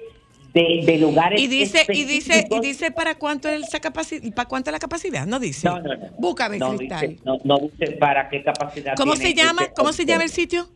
de, 0.54 0.82
de 0.86 0.98
lugares 0.98 1.40
Y 1.40 1.48
dice, 1.48 1.84
y 1.88 2.04
dice, 2.04 2.46
y 2.48 2.60
dice 2.60 2.92
para 2.92 3.16
cuánto 3.16 3.48
es 3.48 3.62
esa 3.66 3.80
capacidad, 3.80 4.32
para 4.34 4.48
cuánto 4.48 4.70
es 4.70 4.72
la 4.72 4.78
capacidad, 4.78 5.26
no 5.26 5.40
dice. 5.40 5.66
No, 5.68 5.80
no, 5.80 5.96
no. 5.96 6.06
Búscame, 6.16 6.58
no 6.58 6.76
Cristal. 6.76 7.08
Dice, 7.08 7.22
no, 7.24 7.38
no 7.42 7.58
dice 7.58 7.92
para 7.98 8.28
qué 8.28 8.44
capacidad 8.44 8.94
¿Cómo 8.96 9.14
tiene 9.14 9.30
se 9.30 9.34
llama? 9.34 9.62
¿Cómo 9.74 9.92
se 9.92 10.04
llama 10.04 10.22
el 10.22 10.30
sitio? 10.30 10.68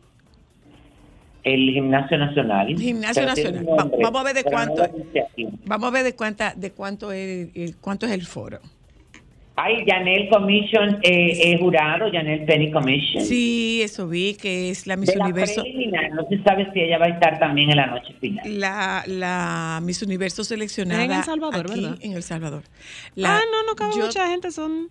El 1.45 1.71
Gimnasio 1.71 2.17
Nacional. 2.17 2.67
Gimnasio 2.77 3.23
Nacional. 3.25 3.65
nombre, 3.65 3.97
vamos 4.01 4.21
a 4.21 4.23
ver 4.25 4.35
de 4.35 4.43
no 4.43 4.49
cuánto-. 4.49 4.89
Vamos 5.65 5.87
a 5.87 5.91
ver 5.91 6.03
de 6.03 6.15
cuánta, 6.15 6.53
de 6.55 6.71
cuánto 6.71 7.11
es 7.11 7.49
el, 7.55 7.77
cuánto 7.77 8.05
es 8.05 8.11
el 8.11 8.25
foro. 8.25 8.59
Ay, 9.57 9.85
Janel 9.87 10.27
Commission 10.27 10.97
eh, 11.01 11.53
es 11.53 11.61
jurado, 11.61 12.11
Janel 12.11 12.43
Penny 12.43 12.71
Commission. 12.71 13.23
Sí, 13.23 13.79
eso 13.81 14.05
vi 14.05 14.33
que 14.35 14.69
es 14.69 14.85
la 14.85 14.97
Miss 14.97 15.11
de 15.11 15.15
la 15.15 15.23
Universo, 15.23 15.61
preliminar, 15.61 16.11
no 16.11 16.27
se 16.27 16.43
sabe 16.43 16.67
si 16.73 16.81
ella 16.81 16.97
va 16.97 17.05
a 17.05 17.09
estar 17.09 17.39
también 17.39 17.69
en 17.69 17.77
la 17.77 17.85
noche 17.87 18.13
final. 18.19 18.43
la, 18.59 19.05
la 19.07 19.79
Miss 19.81 20.01
Universo 20.03 20.43
seleccionada 20.43 21.05
En 21.05 21.11
El 21.13 21.23
Salvador, 21.23 21.67
aquí 21.71 21.81
¿verdad? 21.81 21.97
en 22.01 22.11
El 22.11 22.23
Salvador. 22.23 22.63
La- 23.15 23.37
ah, 23.37 23.41
no, 23.49 23.63
no 23.65 23.75
cabe 23.77 23.93
yo- 23.97 24.05
mucha 24.07 24.27
gente, 24.27 24.51
son 24.51 24.89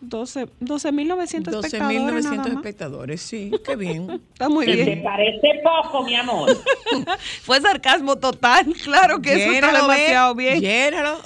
12 0.00 0.46
12.900 0.60 1.64
espectadores. 1.64 1.72
12.900 1.74 2.22
nada 2.22 2.36
más. 2.36 2.46
espectadores, 2.48 3.20
sí, 3.22 3.50
qué 3.66 3.76
bien. 3.76 4.08
Está 4.32 4.48
muy 4.48 4.64
¿Te 4.66 4.72
bien. 4.76 5.02
parece 5.02 5.60
poco, 5.62 6.04
mi 6.04 6.14
amor? 6.14 6.50
Fue 7.42 7.60
sarcasmo 7.60 8.16
total. 8.16 8.66
Claro 8.84 9.20
que 9.20 9.34
eso 9.34 9.52
está 9.52 9.72
demasiado 9.72 10.34
bien. 10.34 10.60
llénalo. 10.60 11.18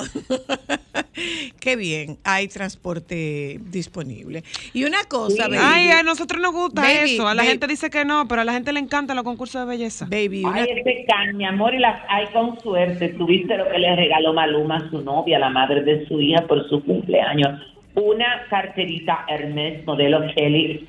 qué 1.61 1.77
bien, 1.77 2.19
hay 2.25 2.49
transporte 2.49 3.61
disponible. 3.71 4.43
Y 4.73 4.85
una 4.85 5.05
cosa, 5.05 5.45
Sí. 5.45 5.51
baby, 5.51 5.59
Ay, 5.63 5.91
a 5.91 6.03
nosotros 6.03 6.41
nos 6.41 6.53
gusta 6.53 6.83
Baby, 6.83 7.15
eso. 7.15 7.29
A 7.29 7.35
la 7.35 7.43
baby. 7.43 7.51
gente 7.53 7.67
dice 7.69 7.91
que 7.91 8.05
no, 8.05 8.27
pero 8.29 8.41
a 8.43 8.45
la 8.45 8.53
gente 8.53 8.73
le 8.73 8.81
encantan 8.81 9.17
los 9.17 9.25
concursos 9.25 9.61
de 9.63 9.67
belleza. 9.67 10.07
baby, 10.07 10.45
una- 10.45 10.63
Ay, 10.63 10.69
ese 10.71 11.05
can, 11.09 11.37
mi 11.37 11.45
amor, 11.45 11.75
y 11.75 11.79
las 11.79 12.01
hay 12.09 12.27
con 12.33 12.59
suerte. 12.61 13.11
Tuviste 13.11 13.57
lo 13.57 13.69
que 13.69 13.79
le 13.79 13.95
regaló 13.95 14.33
Maluma 14.33 14.77
a 14.79 14.91
su 14.91 15.01
novia, 15.03 15.39
la 15.39 15.51
madre 15.51 15.83
de 15.83 16.07
su 16.07 16.21
hija, 16.21 16.47
por 16.47 16.69
su 16.69 16.83
cumpleaños. 16.83 17.61
Una 17.95 18.47
carterita 18.49 19.25
Hermes 19.29 19.85
modelo 19.87 20.21
Kelly 20.35 20.89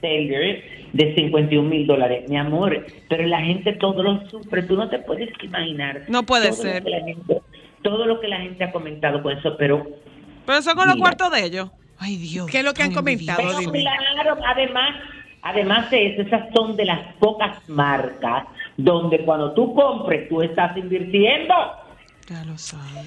Taylor 0.00 0.56
de 0.92 1.14
51 1.14 1.68
mil 1.68 1.86
dólares. 1.86 2.28
Mi 2.28 2.36
amor, 2.36 2.84
pero 3.08 3.26
la 3.26 3.40
gente 3.40 3.72
todo 3.74 4.02
lo 4.02 4.28
sufre. 4.28 4.62
Tú 4.64 4.74
no 4.76 4.88
te 4.88 4.98
puedes 4.98 5.30
imaginar. 5.42 6.02
No 6.08 6.24
puede 6.24 6.48
todo 6.50 6.56
lo 6.64 6.70
ser. 6.70 6.82
que 6.82 6.90
la 6.90 7.00
gente- 7.04 7.40
todo 7.82 8.04
lo 8.06 8.20
que 8.20 8.28
la 8.28 8.40
gente 8.40 8.64
ha 8.64 8.72
comentado 8.72 9.22
con 9.22 9.36
eso, 9.38 9.56
pero 9.56 9.86
Pero 10.44 10.58
eso 10.58 10.74
con 10.74 10.88
los 10.88 10.96
cuartos 10.96 11.30
de 11.30 11.44
ellos. 11.44 11.70
Ay, 11.98 12.16
Dios. 12.16 12.46
¿Qué 12.50 12.58
es 12.58 12.64
lo 12.64 12.74
que 12.74 12.82
han 12.82 12.92
comentado? 12.92 13.40
Pero 13.58 13.70
claro, 13.70 14.36
además, 14.46 14.96
además 15.42 15.90
de 15.90 16.06
eso, 16.08 16.22
esas 16.22 16.48
son 16.54 16.74
de 16.76 16.86
las 16.86 17.00
pocas 17.20 17.56
marcas 17.68 18.46
donde 18.76 19.18
cuando 19.24 19.52
tú 19.52 19.72
compres, 19.74 20.28
tú 20.28 20.42
estás 20.42 20.76
invirtiendo. 20.76 21.54
Ya 22.28 22.44
lo 22.44 22.56
saben. 22.58 23.06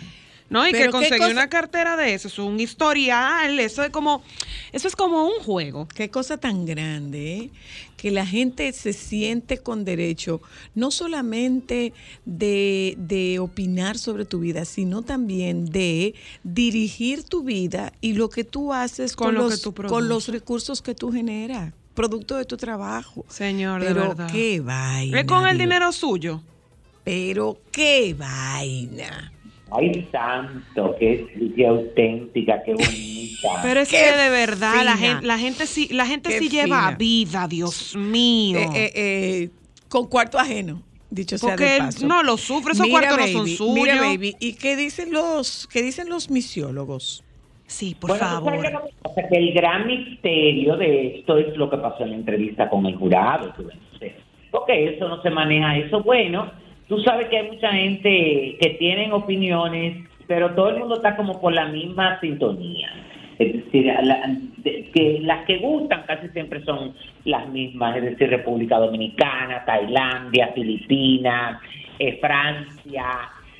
No, 0.49 0.67
y 0.67 0.71
Pero 0.71 0.85
que 0.85 0.91
conseguir 0.91 1.31
una 1.31 1.49
cartera 1.49 1.95
de 1.95 2.13
eso, 2.13 2.27
es 2.27 2.37
un 2.37 2.59
historial, 2.59 3.59
eso 3.59 3.83
es 3.83 3.89
como, 3.89 4.23
eso 4.71 4.87
es 4.87 4.95
como 4.95 5.25
un 5.25 5.43
juego. 5.43 5.87
Qué 5.87 6.09
cosa 6.09 6.37
tan 6.37 6.65
grande, 6.65 7.37
¿eh? 7.37 7.49
que 7.97 8.11
la 8.11 8.25
gente 8.25 8.71
se 8.73 8.91
siente 8.93 9.59
con 9.59 9.85
derecho 9.85 10.41
no 10.75 10.91
solamente 10.91 11.93
de, 12.25 12.95
de 12.97 13.39
opinar 13.39 13.97
sobre 13.97 14.25
tu 14.25 14.39
vida, 14.39 14.65
sino 14.65 15.01
también 15.01 15.65
de 15.65 16.13
dirigir 16.43 17.23
tu 17.23 17.43
vida 17.43 17.93
y 18.01 18.13
lo 18.13 18.29
que 18.29 18.43
tú 18.43 18.73
haces 18.73 19.15
Con 19.15 19.27
con, 19.27 19.35
lo 19.35 19.43
que 19.45 19.49
los, 19.51 19.61
tú 19.61 19.73
con 19.73 20.09
los 20.09 20.27
recursos 20.27 20.81
que 20.81 20.95
tú 20.95 21.11
generas, 21.11 21.73
producto 21.93 22.35
de 22.37 22.45
tu 22.45 22.57
trabajo. 22.57 23.25
Señor, 23.29 23.81
de 23.81 23.87
Pero 23.87 24.09
verdad. 24.09 24.31
qué 24.31 24.59
vaina. 24.59 25.19
Es 25.21 25.25
con 25.25 25.47
el 25.47 25.57
dinero 25.57 25.91
suyo. 25.91 26.41
Pero 27.03 27.57
qué 27.71 28.13
vaina. 28.17 29.32
Ay, 29.75 30.07
santo, 30.11 30.95
qué, 30.99 31.25
qué 31.55 31.65
auténtica, 31.67 32.61
qué 32.63 32.73
bonita. 32.73 33.49
Pero 33.63 33.79
es 33.81 33.89
Qué 33.89 33.97
que 33.97 34.17
de 34.17 34.29
verdad 34.29 34.83
la 34.85 34.95
gente, 34.97 35.25
la 35.25 35.37
gente 35.37 35.65
sí, 35.65 35.89
la 35.91 36.05
gente 36.05 36.29
Qué 36.29 36.39
sí 36.39 36.49
lleva 36.49 36.91
vida, 36.97 37.47
Dios 37.47 37.95
mío. 37.95 38.59
Eh, 38.59 38.69
eh, 38.73 38.91
eh, 38.95 39.49
con 39.89 40.07
cuarto 40.07 40.37
ajeno, 40.39 40.81
dicho 41.09 41.37
sea 41.37 41.49
Porque 41.49 41.65
de 41.65 41.77
paso. 41.79 42.07
no 42.07 42.23
lo 42.23 42.37
sufre, 42.37 42.73
esos 42.73 42.85
Mira, 42.87 43.07
cuartos 43.09 43.19
no 43.31 43.39
son 43.39 43.47
suyos. 43.47 43.73
Mira, 43.75 43.99
baby, 44.01 44.35
¿y 44.39 44.53
qué 44.53 44.75
dicen 44.75 45.11
los, 45.11 45.67
qué 45.71 45.81
dicen 45.81 46.09
los 46.09 46.29
misiólogos? 46.29 47.23
Sí, 47.67 47.95
por 47.99 48.09
Bueno, 48.11 48.25
¿tú 48.25 48.29
sabes 48.29 48.43
favor. 48.45 48.61
qué 48.61 48.67
es 48.67 48.73
lo 48.73 48.83
que 48.85 48.93
pasa? 49.01 49.27
Que 49.29 49.37
el 49.37 49.53
gran 49.53 49.87
misterio 49.87 50.77
de 50.77 51.17
esto 51.17 51.37
es 51.37 51.57
lo 51.57 51.69
que 51.69 51.77
pasó 51.77 52.03
en 52.03 52.09
la 52.11 52.15
entrevista 52.17 52.69
con 52.69 52.85
el 52.85 52.95
jurado. 52.95 53.53
tú 53.55 53.65
ves. 53.99 54.13
Porque 54.51 54.93
eso 54.95 55.07
no 55.07 55.21
se 55.23 55.29
maneja 55.31 55.77
eso. 55.77 56.03
Bueno, 56.03 56.51
tú 56.87 56.99
sabes 56.99 57.27
que 57.27 57.37
hay 57.37 57.47
mucha 57.51 57.71
gente 57.71 58.57
que 58.59 58.75
tienen 58.79 59.11
opiniones, 59.13 60.07
pero 60.27 60.51
todo 60.55 60.69
el 60.69 60.79
mundo 60.79 60.95
está 60.95 61.15
como 61.15 61.39
por 61.41 61.53
la 61.53 61.67
misma 61.67 62.19
sintonía. 62.19 62.89
Es 63.39 63.53
decir, 63.53 63.85
la- 63.85 64.37
de- 64.57 64.89
que 64.93 65.19
las 65.21 65.45
que 65.45 65.57
gustan 65.57 66.03
casi 66.05 66.29
siempre 66.29 66.63
son 66.63 66.93
las 67.25 67.49
mismas, 67.49 67.97
es 67.97 68.03
decir, 68.03 68.29
República 68.29 68.77
Dominicana, 68.77 69.63
Tailandia, 69.65 70.49
Filipinas, 70.53 71.59
eh, 71.99 72.19
Francia, 72.21 73.05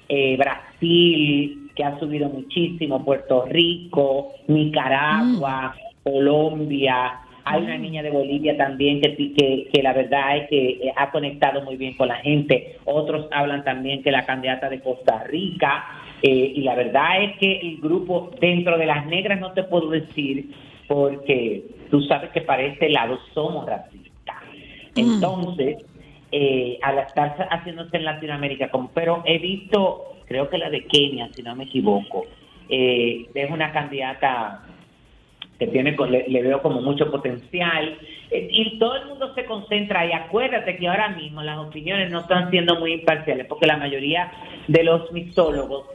eh, 0.07 0.38
Brasil, 0.38 1.69
que 1.75 1.83
ha 1.83 1.99
subido 1.99 2.29
muchísimo, 2.29 3.03
Puerto 3.03 3.45
Rico, 3.49 4.33
Nicaragua, 4.47 5.75
Colombia. 6.03 7.13
Hay 7.45 7.62
una 7.62 7.77
niña 7.77 8.01
de 8.01 8.10
Bolivia 8.10 8.56
también 8.56 9.01
que, 9.01 9.15
sí- 9.15 9.34
que, 9.38 9.67
que 9.73 9.84
la 9.84 9.93
verdad 9.93 10.38
es 10.38 10.49
que 10.49 10.69
eh, 10.88 10.93
ha 10.95 11.12
conectado 11.12 11.62
muy 11.63 11.75
bien 11.75 11.95
con 11.95 12.08
la 12.08 12.15
gente. 12.15 12.77
Otros 12.86 13.27
hablan 13.32 13.63
también 13.63 14.01
que 14.01 14.12
la 14.12 14.25
candidata 14.25 14.69
de 14.69 14.79
Costa 14.79 15.23
Rica. 15.25 15.84
eh, 16.21 16.53
y 16.56 16.62
la 16.62 16.73
verdad 16.75 17.21
es 17.23 17.38
que 17.38 17.60
el 17.60 17.77
grupo 17.82 18.32
dentro 18.39 18.77
de 18.77 18.86
las 18.86 19.06
negras 19.08 19.39
no 19.41 19.51
te 19.51 19.63
puedo 19.63 19.89
decir 19.89 20.51
porque 20.88 21.63
tú 21.91 22.01
sabes 22.03 22.29
que 22.32 22.41
para 22.41 22.63
este 22.63 22.89
lado 22.89 23.19
somos 23.34 23.65
racistas. 23.65 24.38
Entonces, 24.95 25.77
eh, 26.32 26.79
al 26.82 26.99
estar 26.99 27.36
haciéndose 27.51 27.97
en 27.97 28.06
Latinoamérica, 28.06 28.69
como, 28.69 28.89
pero 28.93 29.21
he 29.25 29.38
visto, 29.38 30.15
creo 30.27 30.49
que 30.49 30.58
la 30.58 30.69
de 30.69 30.86
Kenia, 30.86 31.29
si 31.34 31.41
no 31.43 31.56
me 31.56 31.65
equivoco, 31.65 32.25
eh, 32.69 33.25
es 33.34 33.51
una 33.51 33.71
candidata 33.71 34.63
que 35.65 35.71
tiene 35.71 35.95
le, 36.10 36.26
le 36.28 36.41
veo 36.41 36.62
como 36.62 36.82
mucho 36.82 37.10
potencial 37.12 37.97
Eh, 38.34 38.47
y 38.49 38.80
todo 38.80 38.95
el 38.95 39.06
mundo 39.06 39.32
se 39.36 39.45
concentra 39.45 40.08
y 40.08 40.12
acuérdate 40.12 40.76
que 40.78 40.88
ahora 40.88 41.10
mismo 41.10 41.43
las 41.43 41.60
opiniones 41.60 42.10
no 42.10 42.21
están 42.21 42.49
siendo 42.49 42.80
muy 42.80 42.93
imparciales 42.93 43.45
porque 43.45 43.67
la 43.67 43.78
mayoría 43.78 44.32
de 44.67 44.84
los 44.84 45.12
mixólogos 45.12 45.86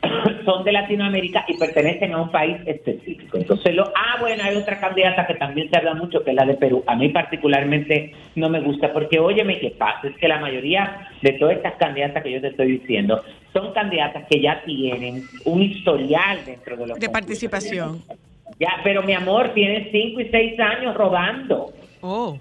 son 0.46 0.64
de 0.64 0.72
Latinoamérica 0.72 1.44
y 1.46 1.58
pertenecen 1.58 2.14
a 2.14 2.22
un 2.22 2.30
país 2.30 2.56
específico. 2.64 3.36
Entonces, 3.36 3.74
lo, 3.74 3.84
ah, 3.94 4.16
bueno, 4.18 4.42
hay 4.44 4.56
otra 4.56 4.80
candidata 4.80 5.26
que 5.26 5.34
también 5.34 5.68
se 5.68 5.76
habla 5.76 5.92
mucho, 5.92 6.24
que 6.24 6.30
es 6.30 6.36
la 6.36 6.46
de 6.46 6.54
Perú. 6.54 6.82
A 6.86 6.96
mí 6.96 7.10
particularmente 7.10 8.14
no 8.34 8.48
me 8.48 8.60
gusta 8.60 8.90
porque, 8.90 9.18
óyeme, 9.18 9.60
¿qué 9.60 9.72
pasa? 9.72 10.08
Es 10.08 10.16
que 10.16 10.28
la 10.28 10.40
mayoría 10.40 11.10
de 11.20 11.32
todas 11.32 11.56
estas 11.56 11.74
candidatas 11.74 12.22
que 12.22 12.32
yo 12.32 12.40
te 12.40 12.48
estoy 12.48 12.78
diciendo 12.78 13.22
son 13.52 13.74
candidatas 13.74 14.26
que 14.30 14.40
ya 14.40 14.62
tienen 14.64 15.22
un 15.44 15.60
historial 15.60 16.38
dentro 16.46 16.78
de 16.78 16.86
los 16.86 16.98
De 16.98 17.08
concursos. 17.08 18.22
Ya, 18.58 18.80
pero 18.84 19.02
mi 19.02 19.12
amor, 19.12 19.52
tienen 19.54 19.88
cinco 19.90 20.20
y 20.20 20.28
seis 20.28 20.58
años 20.60 20.94
rodando. 20.94 21.72
Oh, 22.00 22.38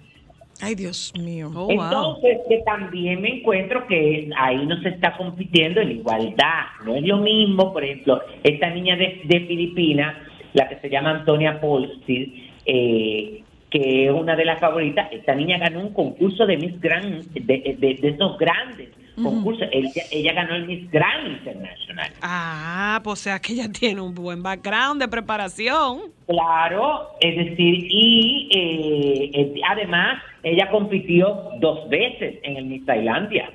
Ay, 0.62 0.76
Dios 0.76 1.12
mío. 1.19 1.50
oh, 1.56 1.65
wow. 1.65 1.71
Entonces, 1.71 2.38
que 2.47 2.60
también 2.60 3.19
me 3.21 3.39
encuentro 3.39 3.88
que 3.88 4.30
ahí 4.38 4.63
no 4.67 4.80
se 4.82 4.89
está 4.89 5.17
compitiendo 5.17 5.82
en 5.82 5.91
igualdad. 5.91 6.65
No 6.86 6.95
es 6.95 7.04
lo 7.04 7.17
mismo, 7.17 7.74
por 7.74 7.84
ejemplo, 7.84 8.21
esta 8.43 8.69
niña 8.69 8.95
de, 8.95 9.21
de 9.24 9.39
Filipinas, 9.41 10.15
la 10.54 10.69
que 10.69 10.76
se 10.78 10.89
llama 10.89 11.12
Antonia 11.12 11.60
Polsky, 11.60 12.52
eh, 12.65 13.43
que 13.71 14.06
es 14.06 14.12
una 14.12 14.36
de 14.36 14.45
las 14.45 14.60
favoritas, 14.60 15.08
esta 15.12 15.34
niña 15.34 15.58
ganó 15.58 15.80
un 15.80 15.93
concurso 15.93 16.45
de 16.45 16.58
Miss 16.58 16.80
Grand, 16.80 17.26
de, 17.34 17.76
de, 17.80 17.97
de 18.00 18.08
esos 18.10 18.38
grandes 18.38 18.89
concursos. 19.15 19.67
Ella, 19.71 20.04
ella 20.12 20.34
ganó 20.34 20.56
el 20.56 20.67
Miss 20.67 20.89
Grand 20.91 21.28
International. 21.28 22.12
Ah, 22.21 23.02
pues 23.04 23.19
o 23.19 23.24
sea 23.24 23.39
que 23.39 23.54
ella 23.54 23.69
tiene 23.80 24.02
un 24.02 24.13
buen 24.13 24.43
background 24.43 25.02
de 25.02 25.08
preparación. 25.08 26.12
Claro, 26.28 27.10
es 27.19 27.36
decir, 27.36 27.88
y 27.89 28.50
eh, 28.54 29.32
eh, 29.34 29.62
además 29.69 30.21
ella 30.43 30.69
compitió 30.69 31.52
dos 31.60 31.89
veces 31.89 32.39
en 32.43 32.58
el 32.58 32.65
Miss 32.65 32.86
Tailandia. 32.86 33.52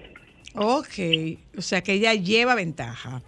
Ok, 0.55 1.38
o 1.59 1.61
sea 1.61 1.83
que 1.83 1.92
ella 1.92 2.14
lleva 2.14 2.55
ventaja. 2.55 3.23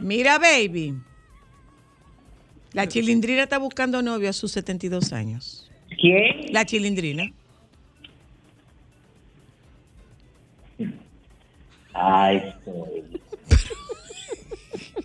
Mira, 0.00 0.38
baby. 0.38 0.94
La 2.72 2.86
chilindrina 2.86 3.42
está 3.42 3.58
buscando 3.58 4.02
novio 4.02 4.30
a 4.30 4.32
sus 4.32 4.52
72 4.52 5.12
años. 5.12 5.70
¿Quién? 6.00 6.52
La 6.52 6.64
chilindrina. 6.64 7.32
Ay. 12.00 12.54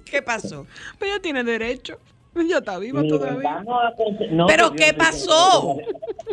¿Qué 0.05 0.21
pasó? 0.21 0.67
Pero 0.99 1.13
ella 1.13 1.21
tiene 1.21 1.43
derecho. 1.43 1.97
Ella 2.35 2.57
está 2.57 2.79
viva 2.79 3.01
Mira, 3.01 3.15
todavía. 3.17 3.63
no, 4.31 4.47
¿Pero 4.47 4.69
yo 4.69 4.75
qué 4.75 4.91
pasó? 4.95 5.77
que- 5.77 5.85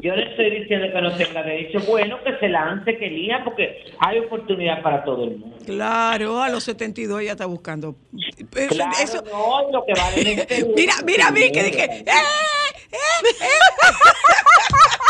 Yo 0.09 0.17
le 0.17 0.31
estoy 0.31 0.61
diciendo 0.61 0.87
que 0.95 1.03
no 1.03 1.15
tenga 1.15 1.43
derecho. 1.43 1.79
Bueno, 1.87 2.17
que 2.25 2.39
se 2.39 2.49
lance, 2.49 2.97
que 2.97 3.07
elija, 3.07 3.45
porque 3.45 3.85
hay 3.99 4.19
oportunidad 4.21 4.81
para 4.83 5.05
todo 5.05 5.25
el 5.25 5.37
mundo. 5.37 5.57
Claro, 5.67 6.41
a 6.43 6.49
los 6.49 6.65
72 6.65 7.21
ella 7.21 7.33
está 7.33 7.45
buscando. 7.45 7.97
Eso- 8.57 8.75
Claro, 8.75 8.93
eso- 9.03 9.23
no, 9.31 9.71
lo 9.71 9.85
que 9.85 9.93
vale 9.93 10.33
es 10.33 10.47
Perú. 10.47 10.73
mira, 10.77 10.95
mira 11.05 11.29
a 11.29 11.33
mí 11.33 11.53
que 11.53 11.63
dije. 11.65 11.85
¡eh! 11.85 12.05
¡eh! 12.07 12.13
¡eh! 12.93 12.97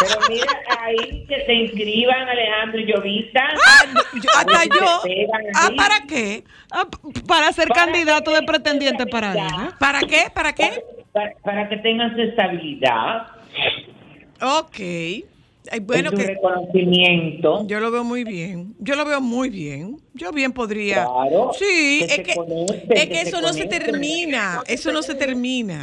Pero 0.00 0.20
mira, 0.28 0.46
ahí 0.80 1.24
que 1.26 1.44
se 1.46 1.52
inscriban 1.52 2.28
Alejandro 2.28 2.80
y 2.80 2.86
Llovita. 2.86 3.42
Yo- 4.14 4.30
hasta 4.36 4.64
yo. 4.64 5.02
Ah, 5.54 5.70
¿para 5.76 5.76
¿para 5.76 6.06
qué? 6.06 6.44
Ah, 6.70 6.86
para 7.26 7.52
ser 7.52 7.68
Para 7.68 7.84
candidato 7.84 8.30
de 8.32 8.42
pretendiente 8.42 9.06
para 9.06 9.32
tenga 9.32 9.46
ella. 9.46 9.76
¿Para 9.78 10.00
qué? 10.00 10.24
¿Para 10.34 10.52
qué? 10.54 10.84
Para, 11.12 11.32
para 11.42 11.68
que 11.68 11.76
tengan 11.78 12.14
su 12.14 12.22
estabilidad. 12.22 13.26
Ok. 14.40 14.78
Bueno, 15.82 16.10
que 16.10 16.26
reconocimiento. 16.26 17.64
yo 17.66 17.80
lo 17.80 17.90
veo 17.90 18.02
muy 18.02 18.24
bien. 18.24 18.74
Yo 18.78 18.96
lo 18.96 19.04
veo 19.04 19.20
muy 19.20 19.50
bien. 19.50 19.98
Yo 20.14 20.32
bien 20.32 20.52
podría. 20.52 21.04
Claro, 21.04 21.50
sí, 21.52 21.98
que 22.00 22.14
es 22.14 22.20
que, 22.20 22.34
conecten, 22.34 22.96
es 22.96 23.02
que 23.04 23.08
que 23.08 23.14
se 23.16 23.28
eso 23.28 23.40
no 23.40 23.52
se 23.52 23.66
termina. 23.66 24.62
Eso 24.66 24.90
no 24.90 25.02
se 25.02 25.14
termina. 25.14 25.80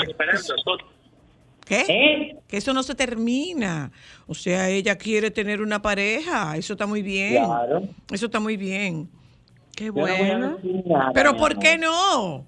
¿Qué? 1.67 1.85
¿Eh? 1.87 2.35
Que 2.47 2.57
eso 2.57 2.73
no 2.73 2.83
se 2.83 2.95
termina. 2.95 3.91
O 4.25 4.33
sea, 4.33 4.69
ella 4.69 4.97
quiere 4.97 5.31
tener 5.31 5.61
una 5.61 5.81
pareja. 5.81 6.55
Eso 6.55 6.73
está 6.73 6.87
muy 6.87 7.01
bien. 7.01 7.43
Claro. 7.43 7.83
Eso 8.11 8.27
está 8.27 8.39
muy 8.39 8.57
bien. 8.57 9.09
Qué 9.75 9.87
no 9.87 9.93
bueno. 9.93 10.57
nada, 10.85 11.11
Pero 11.13 11.35
¿por 11.37 11.59
qué 11.59 11.77
no? 11.77 12.45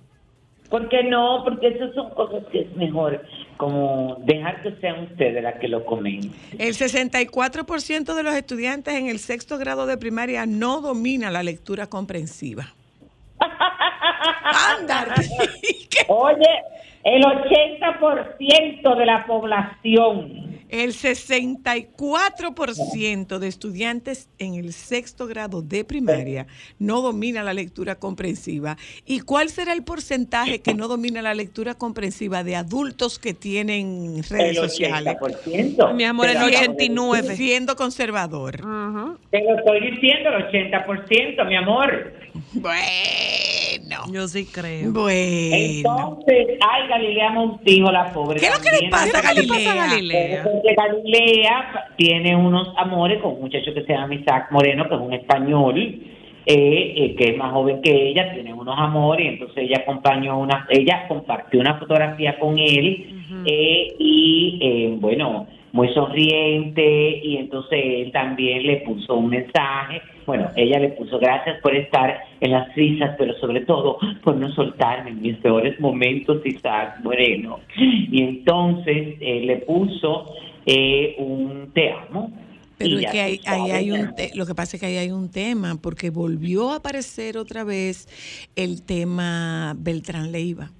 ¿Por 0.69 0.87
qué 0.89 1.03
no? 1.03 1.43
Porque 1.43 1.67
esas 1.67 1.93
son 1.93 2.09
cosas 2.11 2.43
que 2.51 2.61
es 2.61 2.75
mejor 2.75 3.23
como 3.57 4.15
dejar 4.19 4.61
que 4.61 4.71
sean 4.79 5.03
ustedes 5.03 5.43
las 5.43 5.59
que 5.59 5.67
lo 5.67 5.83
comenten. 5.83 6.31
El 6.57 6.73
64% 6.73 8.13
de 8.15 8.23
los 8.23 8.33
estudiantes 8.33 8.93
en 8.93 9.07
el 9.07 9.19
sexto 9.19 9.57
grado 9.57 9.85
de 9.85 9.97
primaria 9.97 10.45
no 10.45 10.79
domina 10.79 11.29
la 11.29 11.43
lectura 11.43 11.87
comprensiva. 11.87 12.73
Anda. 14.79 15.13
Oye, 16.07 16.47
el 17.03 17.23
80% 17.23 18.95
de 18.95 19.05
la 19.05 19.25
población. 19.25 20.48
El 20.69 20.93
64% 20.93 23.39
de 23.39 23.47
estudiantes 23.47 24.29
en 24.37 24.53
el 24.53 24.71
sexto 24.73 25.27
grado 25.27 25.61
de 25.61 25.83
primaria 25.83 26.47
no 26.77 27.01
domina 27.01 27.43
la 27.43 27.53
lectura 27.53 27.95
comprensiva. 27.95 28.77
¿Y 29.05 29.21
cuál 29.21 29.49
será 29.49 29.73
el 29.73 29.83
porcentaje 29.83 30.61
que 30.61 30.73
no 30.75 30.87
domina 30.87 31.21
la 31.21 31.33
lectura 31.33 31.73
comprensiva 31.73 32.43
de 32.43 32.55
adultos 32.55 33.17
que 33.19 33.33
tienen 33.33 34.21
redes 34.29 34.49
El 34.49 34.55
sociales? 34.69 35.15
80%. 35.19 35.93
Mi 35.95 36.03
amor, 36.03 36.27
el 36.27 36.33
Te 36.33 36.39
lo 36.39 36.45
acabo 36.45 36.51
de 36.61 36.67
89. 36.69 37.21
decir. 37.29 37.37
Siendo 37.49 37.75
conservador. 37.75 38.61
Ajá. 38.63 39.17
Te 39.31 39.41
lo 39.43 39.57
estoy 39.57 39.91
diciendo, 39.91 40.29
el 40.29 40.45
80%, 40.71 41.47
mi 41.47 41.55
amor. 41.55 42.13
Bueno. 42.53 44.03
Yo 44.11 44.27
sí 44.27 44.45
creo. 44.45 44.91
Bueno. 44.91 45.55
Entonces, 45.55 46.47
ay, 46.61 46.87
Galilea 46.89 47.31
Montijo, 47.31 47.91
la 47.91 48.11
pobre. 48.13 48.39
¿Qué 48.39 48.47
es 48.47 48.53
lo 48.53 48.59
que 48.59 48.71
le 48.71 48.89
también. 48.89 48.91
pasa 48.91 49.19
a 49.19 49.33
¿Qué 49.33 49.41
le 49.41 49.47
pasa 49.47 49.71
a 49.71 49.75
Galilea? 49.87 50.43
Galilea? 50.43 50.58
Porque 50.61 50.75
Galilea 50.75 51.87
tiene 51.95 52.35
unos 52.35 52.73
amores 52.75 53.21
con 53.21 53.33
un 53.33 53.41
muchacho 53.41 53.73
que 53.73 53.83
se 53.83 53.93
llama 53.93 54.13
Isaac 54.13 54.51
Moreno, 54.51 54.89
que 54.89 54.95
es 54.95 55.01
un 55.01 55.13
español, 55.13 55.77
eh, 55.77 56.03
eh, 56.45 57.15
que 57.17 57.29
es 57.29 57.37
más 57.37 57.53
joven 57.53 57.81
que 57.81 58.09
ella, 58.09 58.33
tiene 58.33 58.53
unos 58.53 58.77
amores, 58.77 59.25
y 59.25 59.29
entonces 59.29 59.57
ella 59.57 59.77
acompañó 59.83 60.37
una, 60.37 60.67
ella 60.69 61.07
compartió 61.07 61.61
una 61.61 61.75
fotografía 61.75 62.37
con 62.39 62.59
él, 62.59 63.23
eh, 63.45 63.87
y 63.99 64.97
bueno, 64.99 65.47
muy 65.71 65.93
sonriente, 65.93 67.21
y 67.23 67.37
entonces 67.37 67.79
él 67.81 68.11
también 68.11 68.65
le 68.65 68.77
puso 68.77 69.15
un 69.15 69.29
mensaje, 69.29 70.01
bueno, 70.29 70.47
ella 70.55 70.77
le 70.77 70.89
puso 70.89 71.17
gracias 71.17 71.59
por 71.61 71.75
estar 71.75 72.19
en 72.39 72.51
las 72.51 72.75
risas, 72.75 73.15
pero 73.17 73.33
sobre 73.39 73.61
todo 73.61 73.97
por 74.23 74.35
no 74.35 74.51
soltarme 74.51 75.09
en 75.09 75.21
mis 75.21 75.37
peores 75.37 75.79
momentos, 75.79 76.45
Isaac 76.45 76.99
Moreno. 77.03 77.59
Y 77.75 78.21
entonces 78.21 79.17
eh, 79.21 79.41
le 79.45 79.57
puso 79.57 80.25
eh, 80.69 81.15
un 81.17 81.71
te 81.73 81.91
amo. 81.91 82.31
Pero 82.77 82.97
es 82.99 83.11
que 83.11 83.37
tú 83.43 83.49
ahí, 83.51 83.71
hay 83.71 83.91
un 83.91 84.15
te- 84.15 84.31
lo 84.35 84.45
que 84.45 84.55
pasa 84.55 84.77
es 84.77 84.79
que 84.79 84.85
ahí 84.87 84.97
hay 84.97 85.11
un 85.11 85.29
tema, 85.29 85.75
porque 85.81 86.11
volvió 86.11 86.71
a 86.71 86.77
aparecer 86.77 87.37
otra 87.37 87.63
vez 87.65 88.07
el 88.55 88.83
tema 88.83 89.75
Beltrán 89.77 90.31
Leiva. 90.31 90.71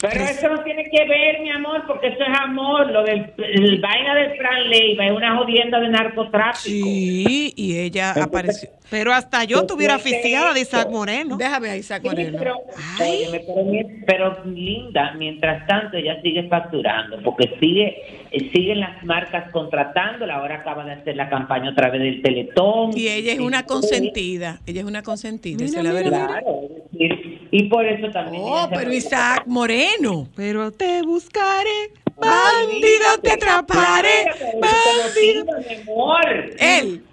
Pero 0.00 0.24
eso 0.24 0.48
no 0.48 0.62
tiene 0.62 0.84
que 0.84 1.04
ver, 1.08 1.40
mi 1.40 1.50
amor, 1.50 1.84
porque 1.86 2.08
eso 2.08 2.22
es 2.22 2.38
amor. 2.40 2.90
Lo 2.90 3.02
del 3.02 3.32
el 3.36 3.80
vaina 3.80 4.14
del 4.14 4.36
Fran 4.36 4.68
Leiva 4.70 5.06
es 5.06 5.12
una 5.12 5.36
jodienda 5.36 5.80
de 5.80 5.88
narcotráfico. 5.88 6.86
Sí, 6.86 7.52
y 7.56 7.78
ella 7.78 8.08
Entonces, 8.10 8.22
apareció. 8.26 8.70
Pero 8.90 9.12
hasta 9.12 9.44
yo 9.44 9.58
estuviera 9.60 9.96
aficiada 9.96 10.54
de 10.54 10.60
Isaac 10.60 10.88
Moreno. 10.90 11.36
Déjame 11.36 11.68
a 11.70 11.76
Isaac 11.76 12.00
Sí, 12.02 12.08
Moreno. 12.08 12.38
pero, 12.38 12.56
óyeme, 13.00 14.02
pero, 14.06 14.44
linda, 14.46 15.12
mientras 15.18 15.66
tanto 15.66 15.96
ella 15.98 16.20
sigue 16.22 16.48
facturando, 16.48 17.20
porque 17.22 17.50
sigue 17.60 17.96
eh, 18.30 18.50
siguen 18.52 18.80
las 18.80 19.02
marcas 19.04 19.50
contratándola, 19.50 20.36
ahora 20.36 20.56
acaba 20.56 20.84
de 20.84 20.92
hacer 20.92 21.16
la 21.16 21.28
campaña 21.28 21.70
otra 21.70 21.90
vez 21.90 22.00
del 22.00 22.22
Teletón. 22.22 22.96
y 22.96 23.08
ella 23.08 23.32
es 23.32 23.40
una 23.40 23.64
consentida. 23.66 24.60
Ella 24.66 24.80
es 24.82 24.86
una 24.86 25.02
consentida, 25.02 25.64
esa 25.64 25.82
Mira, 25.82 25.90
es 25.90 25.94
la 25.94 26.02
verdad. 26.02 26.26
Claro, 26.28 26.60
es 26.70 26.92
decir, 26.92 27.37
y 27.50 27.68
por 27.68 27.84
eso 27.86 28.10
también. 28.10 28.42
Oh, 28.44 28.68
pero. 28.70 28.92
Isaac 28.92 29.44
Moreno. 29.46 30.28
Pero 30.36 30.70
te 30.70 31.02
buscaré. 31.02 31.92
Bandido, 32.16 33.18
te 33.22 33.32
atraparé. 33.32 34.26
Bandido. 34.60 35.44
motiva, 35.44 35.82
amor. 35.82 36.50
Él. 36.58 37.04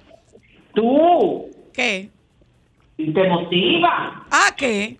Tú. 0.73 1.49
¿Qué? 1.73 2.09
Y 2.97 3.13
te 3.13 3.27
motiva. 3.27 4.25
¿A 4.31 4.55
qué? 4.55 4.97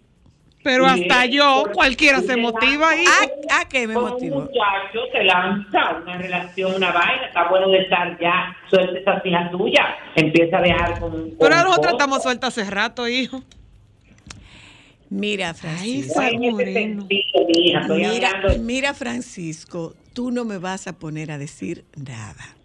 Pero 0.66 0.90
Sí, 0.90 1.04
hasta 1.04 1.28
yo, 1.28 1.66
cualquiera 1.74 2.22
se 2.22 2.36
motiva 2.38 2.90
ahí. 2.90 3.06
¿A, 3.52 3.62
a 3.62 3.70
qué 3.70 3.88
me 3.88 3.94
Con 3.94 4.14
un 4.14 4.30
muchacho 4.30 5.00
te 5.12 5.24
lanza 5.24 5.98
una 6.02 6.18
relación, 6.18 6.74
una 6.74 6.92
vaina, 6.92 7.28
está 7.28 7.48
bueno 7.50 7.70
de 7.70 7.84
estar 7.84 8.20
ya, 8.20 8.58
suelta 8.72 8.98
esa 8.98 9.22
fija 9.22 9.52
tuya, 9.52 9.96
empieza 10.16 10.58
a 10.58 10.62
dejar 10.62 11.00
con... 11.00 11.12
con 11.12 11.36
Pero 11.40 11.56
nosotros 11.58 11.94
estamos 11.94 12.24
sueltas 12.24 12.58
hace 12.58 12.68
rato, 12.72 13.08
hijo. 13.08 13.44
Mira, 15.10 15.54
Francisco. 15.54 16.22
Moreno. 16.52 17.08
Mira, 17.10 18.42
mira, 18.60 18.94
Francisco, 18.94 19.94
tú 20.14 20.32
no 20.32 20.46
me 20.46 20.58
vas 20.58 20.88
a 20.88 20.94
poner 20.94 21.32
a 21.32 21.38
decir 21.38 21.86
nada. 21.96 22.56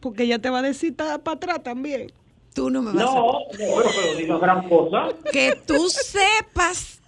Porque 0.00 0.24
ella 0.24 0.38
te 0.38 0.50
va 0.50 0.58
a 0.58 0.62
decir 0.62 0.94
para 0.94 1.14
atrás 1.14 1.62
también. 1.62 2.12
Tú 2.54 2.70
no 2.70 2.80
me 2.82 2.92
vas 2.92 3.02
No, 3.04 3.10
a... 3.10 3.32
no, 3.32 3.38
pero, 3.56 3.82
pero 3.94 4.14
digo 4.16 4.38
gran 4.38 4.68
cosa. 4.68 5.08
Que 5.32 5.56
tú 5.66 5.88
sepas. 5.88 7.00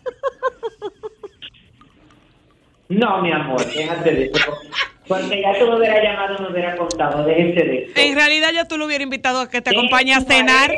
No, 2.88 3.20
mi 3.22 3.30
amor, 3.32 3.64
déjate 3.72 4.12
de 4.14 4.24
eso. 4.26 4.50
Porque 5.08 5.40
ya 5.40 5.58
tú 5.58 5.66
me 5.70 5.76
hubieras 5.76 6.02
llamado, 6.02 6.38
me 6.42 6.50
hubieras 6.50 6.76
contado, 6.78 7.24
déjese 7.24 7.64
de 7.64 7.78
eso. 7.84 7.92
En 7.96 8.14
realidad 8.14 8.50
ya 8.52 8.66
tú 8.68 8.76
lo 8.76 8.84
hubieras 8.86 9.04
invitado 9.04 9.40
a 9.40 9.48
que 9.48 9.60
te 9.62 9.70
acompañe 9.70 10.12
a 10.14 10.20
cenar. 10.20 10.70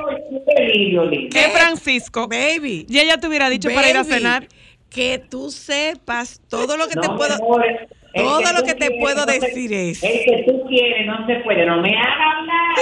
¿Qué, 1.31 1.49
Francisco? 1.53 2.29
Baby. 2.29 2.87
Y 2.89 2.99
ella 3.01 3.19
te 3.19 3.27
hubiera 3.27 3.49
dicho 3.51 3.69
para 3.75 3.91
ir 3.91 3.97
a 3.97 4.05
cenar. 4.05 4.47
Que 4.89 5.19
tú 5.19 5.51
sepas 5.51 6.41
todo 6.49 6.77
lo 6.77 6.89
que 6.89 6.97
No, 6.97 7.03
te 7.03 7.09
puedo... 7.11 7.35
amor, 7.35 7.65
todo 8.13 8.41
lo 8.53 8.63
que 8.65 8.75
te 8.75 8.89
quieres 8.89 8.99
puedo 9.01 9.25
no 9.25 9.33
se- 9.33 9.39
decir 9.41 9.73
es- 9.73 10.03
El 10.03 10.25
que 10.25 10.45
tú 10.49 10.65
quieres 10.69 11.07
no 11.07 11.25
se 11.29 11.37
puede, 11.45 11.65
no 11.65 11.81
me 11.81 11.91
hagas 11.91 12.37
hablar. 12.39 12.75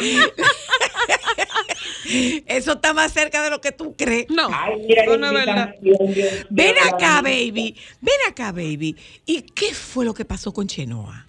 Eso 2.46 2.72
está 2.72 2.92
más 2.92 3.12
cerca 3.12 3.42
de 3.42 3.50
lo 3.50 3.60
que 3.60 3.72
tú 3.72 3.94
crees. 3.96 4.28
No, 4.30 4.48
Ay, 4.52 4.84
mira, 4.86 5.04
no 5.06 5.26
es 5.26 5.32
verdad. 5.32 5.74
Ven 6.50 6.74
acá, 6.92 7.22
baby. 7.22 7.76
Ven 8.00 8.14
acá, 8.28 8.52
baby. 8.52 8.96
¿Y 9.26 9.42
qué 9.42 9.74
fue 9.74 10.04
lo 10.04 10.14
que 10.14 10.24
pasó 10.24 10.52
con 10.52 10.66
Chenoa? 10.66 11.26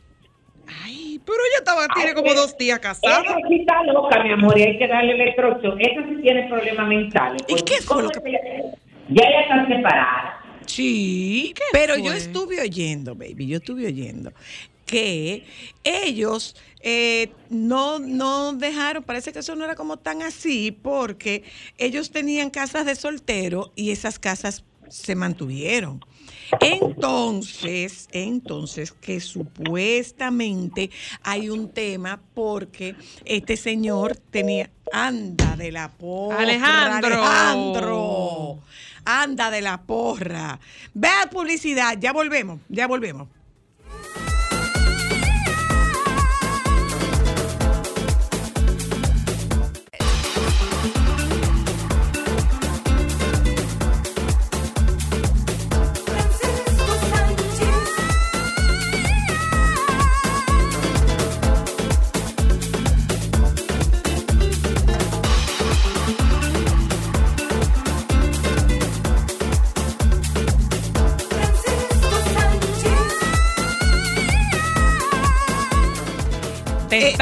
Ay, 0.84 1.19
pero 1.26 1.38
ella 1.38 1.59
estaba, 1.59 1.88
tiene 1.93 2.13
como 2.13 2.28
pero- 2.30 2.41
dos 2.41 2.57
días 2.57 2.80
casada. 2.80 3.21
Esa 3.21 3.36
sí 3.47 3.55
está 3.61 3.84
loca, 3.84 4.23
mi 4.23 4.32
amor, 4.34 4.57
y 4.57 4.63
hay 4.63 4.78
que 4.78 4.88
darle 4.88 5.13
electrochoque. 5.13 5.84
Esa 5.84 6.07
sí 6.09 6.21
tiene 6.21 6.47
problemas 6.49 6.88
mentales. 6.88 7.41
¿Y 7.47 7.55
qué 7.63 7.82
fue 7.82 8.03
lo 8.03 8.09
¿cómo 8.11 8.23
que- 8.23 8.30
ella- 8.30 8.76
Ya 9.09 9.23
ella 9.23 9.41
está 9.41 9.67
separada. 9.67 10.41
Sí, 10.65 11.53
pero 11.71 11.95
yo 11.95 12.11
estuve 12.11 12.59
oyendo, 12.59 13.13
baby, 13.13 13.45
yo 13.47 13.57
estuve 13.57 13.86
oyendo 13.86 14.32
que 14.86 15.45
ellos 15.83 16.55
eh, 16.81 17.31
no, 17.49 17.99
no 17.99 18.53
dejaron, 18.53 19.03
parece 19.03 19.33
que 19.33 19.39
eso 19.39 19.55
no 19.55 19.65
era 19.65 19.75
como 19.75 19.97
tan 19.97 20.21
así, 20.21 20.71
porque 20.71 21.43
ellos 21.77 22.11
tenían 22.11 22.49
casas 22.51 22.86
de 22.86 22.95
soltero 22.95 23.71
y 23.75 23.91
esas 23.91 24.19
casas 24.19 24.63
se 24.88 25.15
mantuvieron. 25.15 26.05
Entonces, 26.59 28.07
entonces 28.11 28.91
que 28.91 29.19
supuestamente 29.19 30.91
hay 31.23 31.49
un 31.49 31.69
tema 31.69 32.21
porque 32.33 32.95
este 33.25 33.57
señor 33.57 34.15
tenía 34.15 34.69
anda 34.93 35.55
de 35.55 35.71
la 35.71 35.91
porra, 35.91 36.39
Alejandro. 36.39 37.23
Alejandro, 37.23 38.59
anda 39.05 39.49
de 39.49 39.61
la 39.61 39.81
porra. 39.81 40.59
Vea 40.93 41.29
publicidad, 41.31 41.97
ya 41.99 42.13
volvemos, 42.13 42.59
ya 42.69 42.88
volvemos. 42.88 43.27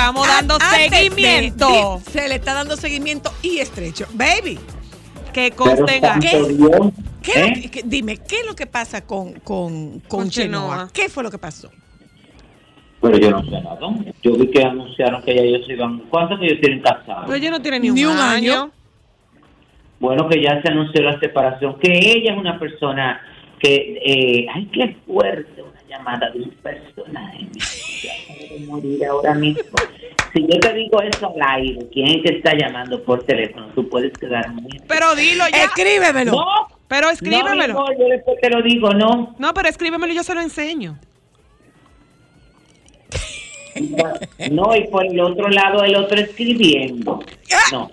Estamos 0.07 0.27
dando 0.27 0.53
antes 0.55 0.89
seguimiento. 0.99 2.01
se 2.09 2.27
le 2.27 2.35
está 2.35 2.53
dando 2.53 2.75
seguimiento 2.75 3.31
y 3.41 3.59
estrecho. 3.59 4.05
Baby, 4.13 4.59
Que 5.33 5.51
Pero 5.51 5.55
constenga. 5.55 6.13
santo 6.21 6.45
Dios, 6.47 6.91
¿qué 7.23 7.31
es 7.31 7.37
lo 7.39 7.45
¿eh? 7.65 7.69
que- 7.71 7.81
dime, 7.85 8.17
¿qué 8.17 8.41
es 8.41 8.45
lo 8.45 8.55
que 8.55 8.67
pasa 8.67 9.05
con, 9.05 9.33
con, 9.39 9.99
con, 10.01 10.01
Con 10.01 10.29
Chenoa? 10.29 10.61
Chenoa. 10.75 10.89
¿Qué 10.93 11.09
fue 11.09 11.23
lo 11.23 11.31
que 11.31 11.37
pasó? 11.39 11.71
Pero 13.01 13.17
yo 13.17 13.31
no 13.31 13.43
sé 13.43 13.49
nada. 13.51 13.79
Yo 14.21 14.35
vi 14.37 14.47
que 14.51 14.63
anunciaron 14.63 15.23
que 15.23 15.35
ya 15.35 15.41
ellos 15.41 15.65
se 15.65 15.73
iban. 15.73 15.99
¿Cuántos 16.09 16.39
que 16.39 16.45
ellos 16.45 16.59
tienen 16.61 16.81
casados? 16.81 17.23
Pero 17.25 17.35
ella 17.35 17.49
no 17.51 17.61
tiene 17.61 17.79
ni, 17.79 17.89
Ni 17.89 18.05
un, 18.05 18.17
año. 18.17 18.53
año. 18.53 18.71
Bueno, 19.99 20.27
que 20.29 20.41
ya 20.41 20.61
se 20.61 20.69
anunció 20.71 21.01
la 21.01 21.19
separación, 21.19 21.79
que 21.79 21.91
ella 21.91 22.33
es 22.33 22.37
una 22.37 22.59
persona 22.59 23.19
que, 23.59 23.99
eh, 24.05 24.45
ay, 24.53 24.69
qué 24.73 24.97
fuerte, 25.07 25.63
llamada 25.97 26.29
de 26.31 26.39
un 26.39 26.49
personaje. 26.49 27.47
Morir 28.67 29.05
ahora 29.05 29.33
mismo. 29.33 29.77
Si 30.33 30.41
yo 30.41 30.59
te 30.59 30.73
digo 30.73 31.01
eso 31.01 31.33
al 31.35 31.59
aire, 31.59 31.87
¿quién 31.91 32.07
es 32.07 32.23
que 32.23 32.37
está 32.37 32.53
llamando 32.55 33.03
por 33.03 33.23
teléfono? 33.23 33.67
Tú 33.75 33.87
puedes 33.87 34.13
quedar 34.13 34.49
muy... 34.51 34.79
Pero 34.87 35.15
dilo 35.15 35.43
ya. 35.51 35.65
Escríbemelo. 35.65 36.31
no, 36.31 36.67
Pero 36.87 37.09
escríbemelo. 37.09 37.73
No, 37.73 37.91
yo 37.97 38.07
después 38.07 38.39
te 38.41 38.49
lo 38.49 38.61
digo, 38.61 38.89
no. 38.91 39.35
No, 39.37 39.53
pero 39.53 39.69
escríbemelo 39.69 40.11
y 40.11 40.15
yo 40.15 40.23
se 40.23 40.33
lo 40.33 40.41
enseño. 40.41 40.97
No, 44.51 44.75
y 44.75 44.87
por 44.87 45.05
el 45.05 45.19
otro 45.19 45.49
lado 45.49 45.83
el 45.83 45.95
otro 45.95 46.19
escribiendo. 46.19 47.23
No, 47.71 47.91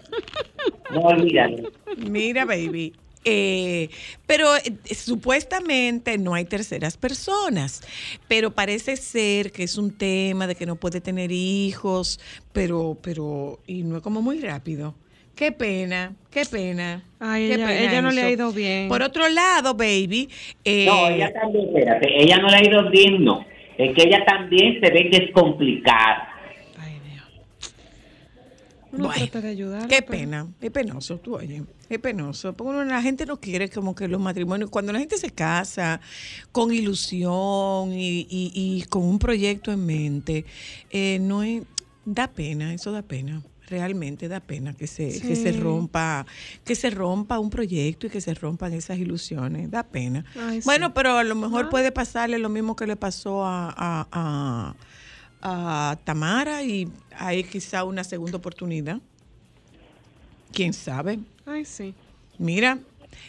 no 0.91 1.01
olvídalo. 1.01 1.71
Mira, 1.97 2.45
baby. 2.45 2.95
Eh, 3.25 3.91
pero 4.27 4.57
eh, 4.57 4.73
supuestamente 4.95 6.17
no 6.19 6.35
hay 6.35 6.45
terceras 6.45 6.97
personas, 6.97 7.83
pero 8.29 8.51
parece 8.53 8.97
ser 8.97 9.53
que 9.53 9.63
es 9.65 9.77
un 9.77 9.97
tema 9.97 10.47
de 10.47 10.55
que 10.55 10.67
no 10.67 10.77
puede 10.77 11.01
tener 11.01 11.31
hijos, 11.33 12.19
pero, 12.53 12.97
pero, 13.03 13.61
y 13.67 13.83
no 13.83 13.97
es 13.99 14.03
como 14.03 14.23
muy 14.23 14.41
rápido. 14.41 14.95
Qué 15.35 15.53
pena, 15.53 16.13
qué 16.31 16.45
pena. 16.45 17.03
Ay, 17.19 17.49
qué 17.49 17.55
ella- 17.55 17.67
pena 17.67 17.81
ella 17.91 18.03
no 18.03 18.11
le 18.11 18.23
ha 18.23 18.31
ido 18.31 18.53
bien. 18.53 18.89
Por 18.89 19.03
otro 19.03 19.29
lado, 19.29 19.75
baby, 19.75 20.29
eh, 20.65 20.85
No, 20.87 21.09
ella 21.09 21.33
también, 21.33 21.67
espérate, 21.69 22.23
ella 22.23 22.39
no 22.39 22.49
la 22.49 22.59
ha 22.59 22.65
ido 22.65 22.91
bien, 22.91 23.25
no. 23.25 23.45
Es 23.79 23.95
que 23.95 24.03
ella 24.09 24.23
también 24.27 24.79
se 24.83 24.91
ve 24.91 25.09
que 25.11 25.17
es 25.25 25.31
complicada. 25.33 26.29
Uno 28.93 29.07
Bueno, 29.07 29.23
trata 29.31 29.41
de 29.43 29.49
ayudar. 29.51 29.87
Qué 29.89 30.03
pena, 30.03 30.49
es 30.61 30.71
penoso, 30.71 31.19
tú 31.19 31.37
oye, 31.37 31.63
es 31.89 31.99
penoso. 32.01 32.53
Porque 32.55 32.71
uno- 32.71 32.85
la 32.85 33.01
gente 33.03 33.25
no 33.27 33.39
quiere 33.41 33.69
como 33.71 33.95
que 33.95 34.09
los 34.09 34.21
matrimonios, 34.21 34.69
cuando 34.71 34.93
la 34.93 34.99
gente 34.99 35.17
se 35.19 35.31
casa 35.31 36.01
con 36.53 36.73
ilusión 36.73 37.93
y, 37.93 38.27
y- 38.29 38.53
y 38.55 38.83
con 38.89 39.03
un 39.05 39.19
proyecto 39.19 39.71
en 39.73 39.87
mente, 39.87 40.45
eh, 40.91 41.19
no 41.21 41.43
es, 41.43 41.63
da 42.05 42.29
pena, 42.29 42.75
eso 42.75 42.93
da 42.93 43.03
pena. 43.03 43.43
Realmente 43.69 44.27
da 44.27 44.41
pena 44.41 44.75
que 44.75 44.89
se, 44.89 45.21
que 45.21 45.37
se 45.37 45.53
rompa, 45.53 46.27
que 46.65 46.75
se 46.75 46.91
rompa 46.91 47.39
un 47.39 47.51
proyecto 47.51 48.09
y 48.09 48.11
que 48.11 48.21
se 48.21 48.35
rompan 48.35 48.73
esas 48.73 48.99
ilusiones. 48.99 49.71
Da 49.71 49.85
pena. 49.85 50.25
Ay, 50.37 50.61
sí. 50.61 50.65
bueno, 50.67 50.93
pero 50.93 51.17
a 51.17 51.23
lo 51.23 51.37
mejor 51.37 51.67
Ah. 51.67 51.71
puede 51.71 51.93
pasarle 51.93 52.41
lo 52.41 52.49
mismo 52.49 52.75
que 52.75 52.89
le 52.89 52.97
pasó 52.97 53.45
a, 53.45 53.69
a- 53.71 54.09
a- 54.11 54.75
a 55.43 55.99
Tamara 56.05 56.63
y 56.63 56.89
hay 57.17 57.45
quizá 57.45 57.85
una 57.85 58.05
segunda 58.05 58.37
oportunidad. 58.39 58.99
¿Quién 60.53 60.73
sabe? 60.73 61.19
Ay, 61.47 61.65
sí. 61.65 61.95
Mira, 62.39 62.79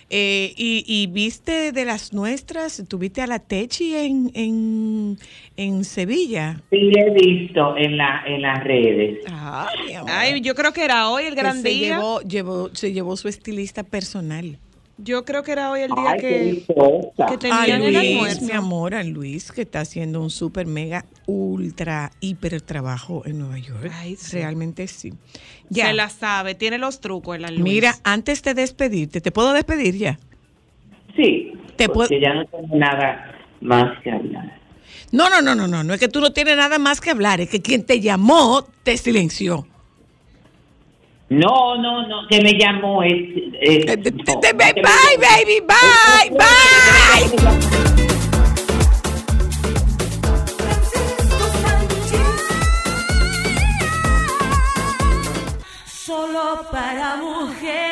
eh, 0.10 0.54
y, 0.58 0.84
y 0.88 1.08
viste 1.08 1.72
de 1.72 1.86
las 1.86 2.14
nuestras, 2.14 2.84
tuviste 2.88 3.22
a 3.22 3.28
la 3.28 3.40
Techi 3.40 3.96
en, 3.96 4.32
en, 4.34 5.20
en 5.58 5.84
Sevilla. 5.84 6.62
Sí, 6.70 6.78
le 6.78 7.02
he 7.02 7.10
visto 7.12 7.76
en, 7.78 7.98
la, 7.98 8.24
en 8.26 8.42
las 8.42 8.64
redes. 8.64 9.20
Ay. 9.32 9.96
Ay, 10.08 10.42
yo 10.42 10.56
creo 10.56 10.72
que 10.74 10.84
era 10.84 11.10
hoy 11.10 11.24
el 11.24 11.36
Que 11.36 11.42
gran 11.42 11.62
se 11.62 11.70
día. 11.70 11.96
llevó, 11.98 12.22
llevó, 12.22 12.70
se 12.74 12.92
llevó 12.94 13.16
su 13.18 13.28
estilista 13.28 13.84
personal. 13.84 14.58
Yo 15.04 15.26
creo 15.26 15.42
que 15.44 15.52
era 15.52 15.72
hoy 15.72 15.82
el 15.82 15.90
día 15.92 16.12
Ay, 16.12 16.20
que, 16.20 16.66
que 17.28 17.38
tenían 17.38 17.82
el 17.82 17.94
Luis, 17.94 18.10
almuerzo. 18.16 18.46
mi 18.46 18.52
amor, 18.52 18.94
a 18.96 19.04
Luis, 19.04 19.52
que 19.52 19.62
está 19.64 19.82
haciendo 19.82 20.22
un 20.22 20.30
super 20.30 20.66
mega 20.68 21.06
ultra 21.26 22.12
hiper 22.20 22.62
trabajo 22.62 23.24
en 23.26 23.40
Nueva 23.40 23.58
York. 23.58 23.92
Ay, 23.94 24.16
sí. 24.16 24.38
Realmente 24.38 24.88
sí. 24.88 25.14
Se 25.72 25.94
la 25.94 26.10
sabe, 26.10 26.56
tiene 26.56 26.78
los 26.78 27.00
trucos 27.02 27.40
la 27.40 27.50
luz. 27.50 27.62
Mira, 27.62 27.96
antes 28.04 28.44
de 28.44 28.54
despedirte, 28.54 29.22
¿te 29.22 29.32
puedo 29.32 29.54
despedir 29.54 29.98
ya? 29.98 30.20
Sí, 31.16 31.52
Te 31.76 31.90
porque 31.90 32.20
ya 32.22 32.34
no 32.34 32.46
tengo 32.46 32.76
nada 32.76 33.36
más 33.62 34.02
que 34.04 34.12
hablar. 34.12 34.60
No, 35.12 35.30
no, 35.30 35.42
no, 35.42 35.56
no, 35.56 35.68
no, 35.68 35.84
no 35.84 35.94
es 35.94 36.00
que 36.00 36.08
tú 36.08 36.22
no 36.22 36.32
tienes 36.32 36.56
nada 36.58 36.80
más 36.80 37.02
que 37.02 37.10
hablar, 37.10 37.42
es 37.42 37.50
que 37.50 37.62
quien 37.62 37.86
te 37.86 38.00
llamó 38.00 38.66
te 38.84 38.98
silenció. 38.98 39.68
No, 41.32 41.78
no, 41.78 42.06
no, 42.08 42.28
que 42.28 42.42
me 42.42 42.52
llamó 42.60 43.02
es... 43.04 43.14
es- 43.14 43.86
Eh, 43.88 43.98
te- 43.98 44.12
no, 44.12 44.24
te- 44.26 44.36
te- 44.36 44.54
no, 44.54 44.58
bye, 44.60 45.18
baby, 45.18 45.62
bye, 45.62 46.30
bye. 46.38 47.30
Francisco 50.58 51.46
Sánchez. 51.62 52.32
Solo 55.86 56.66
para 56.72 57.16
mujeres. 57.18 57.91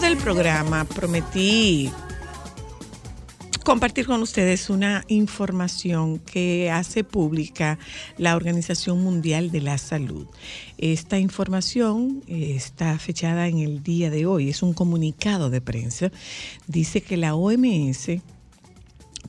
Del 0.00 0.16
programa 0.16 0.84
prometí 0.84 1.90
compartir 3.64 4.06
con 4.06 4.22
ustedes 4.22 4.68
una 4.68 5.04
información 5.08 6.18
que 6.18 6.70
hace 6.70 7.04
pública 7.04 7.78
la 8.18 8.34
Organización 8.34 9.02
Mundial 9.02 9.50
de 9.50 9.60
la 9.60 9.78
Salud. 9.78 10.26
Esta 10.78 11.18
información 11.18 12.22
eh, 12.26 12.54
está 12.56 12.98
fechada 12.98 13.46
en 13.46 13.58
el 13.58 13.82
día 13.82 14.10
de 14.10 14.26
hoy, 14.26 14.48
es 14.48 14.62
un 14.62 14.74
comunicado 14.74 15.48
de 15.48 15.60
prensa. 15.60 16.10
Dice 16.66 17.00
que 17.00 17.16
la 17.16 17.34
OMS 17.34 18.20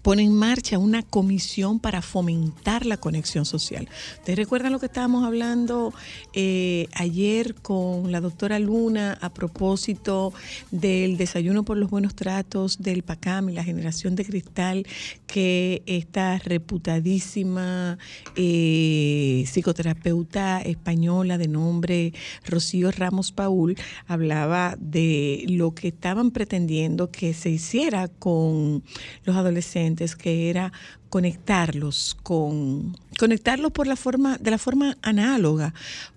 pone 0.06 0.22
en 0.22 0.36
marcha 0.36 0.78
una 0.78 1.01
comisión 1.01 1.80
para 1.80 2.03
fomentar 2.03 2.86
la 2.86 2.97
conexión 2.97 3.43
social. 3.43 3.89
¿Ustedes 4.20 4.38
recuerdan 4.38 4.72
lo 4.72 4.80
que 4.80 4.86
estábamos 4.86 5.26
hablando 5.26 5.95
eh, 6.34 6.88
ayer 6.93 7.56
con 7.56 8.12
la 8.12 8.22
doctora 8.22 8.60
Luna 8.60 9.18
a 9.20 9.34
propósito 9.34 10.32
del 10.70 11.18
desayuno 11.18 11.64
por 11.64 11.78
los 11.78 11.89
buenos 11.89 12.14
tratos 12.14 12.84
del 12.84 13.01
PACAM 13.01 13.49
y 13.49 13.53
la 13.53 13.64
generación 13.64 14.16
de 14.16 14.26
cristal 14.26 14.86
que 15.26 15.82
esta 15.88 16.38
reputadísima 16.38 17.97
eh, 18.36 19.43
psicoterapeuta 19.47 20.62
española 20.62 21.39
de 21.39 21.47
nombre 21.47 22.14
Rocío 22.45 22.91
Ramos 22.91 23.32
Paul 23.32 23.76
hablaba 24.06 24.78
de 24.80 25.45
lo 25.47 25.74
que 25.74 25.88
estaban 25.88 26.30
pretendiendo 26.30 27.10
que 27.10 27.34
se 27.34 27.49
hiciera 27.49 28.08
con 28.08 28.84
los 29.24 29.36
adolescentes, 29.36 29.95
que 29.96 30.50
era 30.50 30.74
conectarlos 31.10 32.18
con 32.24 32.98
conectarlos 33.18 33.72
por 33.72 33.88
la 33.88 33.96
forma 33.96 34.38
de 34.38 34.52
la 34.52 34.58
forma 34.58 34.98
análoga 35.02 35.74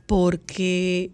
porque 0.06 1.12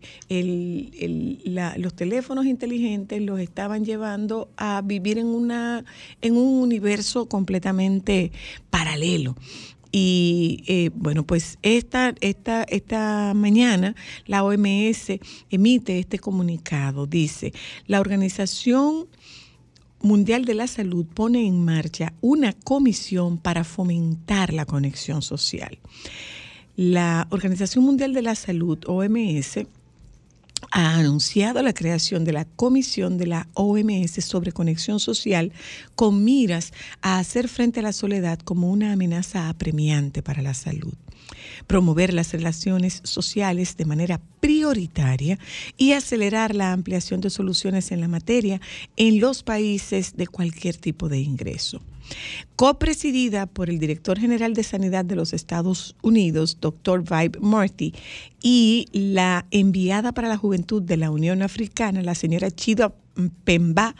los 1.76 1.94
teléfonos 1.94 2.46
inteligentes 2.46 3.20
los 3.20 3.40
estaban 3.40 3.84
llevando 3.84 4.48
a 4.56 4.80
vivir 4.82 5.18
en 5.18 5.26
una 5.26 5.84
en 6.22 6.36
un 6.36 6.62
universo 6.62 7.28
completamente 7.28 8.32
paralelo 8.70 9.36
y 9.96 10.64
eh, 10.66 10.90
bueno, 10.92 11.24
pues 11.24 11.56
esta, 11.62 12.16
esta, 12.20 12.64
esta 12.64 13.32
mañana 13.32 13.94
la 14.26 14.42
OMS 14.42 15.20
emite 15.50 16.00
este 16.00 16.18
comunicado. 16.18 17.06
Dice, 17.06 17.52
la 17.86 18.00
Organización 18.00 19.06
Mundial 20.04 20.44
de 20.44 20.52
la 20.52 20.66
Salud 20.66 21.06
pone 21.06 21.46
en 21.46 21.64
marcha 21.64 22.12
una 22.20 22.52
comisión 22.52 23.38
para 23.38 23.64
fomentar 23.64 24.52
la 24.52 24.66
conexión 24.66 25.22
social. 25.22 25.78
La 26.76 27.26
Organización 27.30 27.84
Mundial 27.84 28.12
de 28.12 28.20
la 28.20 28.34
Salud, 28.34 28.78
OMS, 28.86 29.60
ha 30.70 30.96
anunciado 30.96 31.62
la 31.62 31.72
creación 31.72 32.24
de 32.24 32.32
la 32.32 32.44
Comisión 32.44 33.18
de 33.18 33.26
la 33.26 33.48
OMS 33.54 34.24
sobre 34.24 34.52
Conexión 34.52 35.00
Social 35.00 35.52
con 35.94 36.24
miras 36.24 36.72
a 37.02 37.18
hacer 37.18 37.48
frente 37.48 37.80
a 37.80 37.82
la 37.82 37.92
soledad 37.92 38.38
como 38.38 38.70
una 38.70 38.92
amenaza 38.92 39.48
apremiante 39.48 40.22
para 40.22 40.42
la 40.42 40.54
salud 40.54 40.94
promover 41.66 42.12
las 42.12 42.32
relaciones 42.32 43.00
sociales 43.04 43.76
de 43.76 43.84
manera 43.84 44.20
prioritaria 44.40 45.38
y 45.76 45.92
acelerar 45.92 46.54
la 46.54 46.72
ampliación 46.72 47.20
de 47.20 47.30
soluciones 47.30 47.92
en 47.92 48.00
la 48.00 48.08
materia 48.08 48.60
en 48.96 49.20
los 49.20 49.42
países 49.42 50.16
de 50.16 50.26
cualquier 50.26 50.76
tipo 50.76 51.08
de 51.08 51.20
ingreso. 51.20 51.80
Copresidida 52.56 53.46
por 53.46 53.70
el 53.70 53.78
director 53.78 54.18
general 54.18 54.54
de 54.54 54.62
Sanidad 54.62 55.04
de 55.04 55.16
los 55.16 55.32
Estados 55.32 55.96
Unidos, 56.02 56.58
Dr. 56.60 57.02
Vibe 57.02 57.38
Morty, 57.40 57.94
y 58.42 58.86
la 58.92 59.46
enviada 59.50 60.12
para 60.12 60.28
la 60.28 60.36
juventud 60.36 60.82
de 60.82 60.96
la 60.96 61.10
Unión 61.10 61.42
Africana, 61.42 62.02
la 62.02 62.14
señora 62.14 62.50
Chido 62.50 62.94
Pemba. 63.44 63.94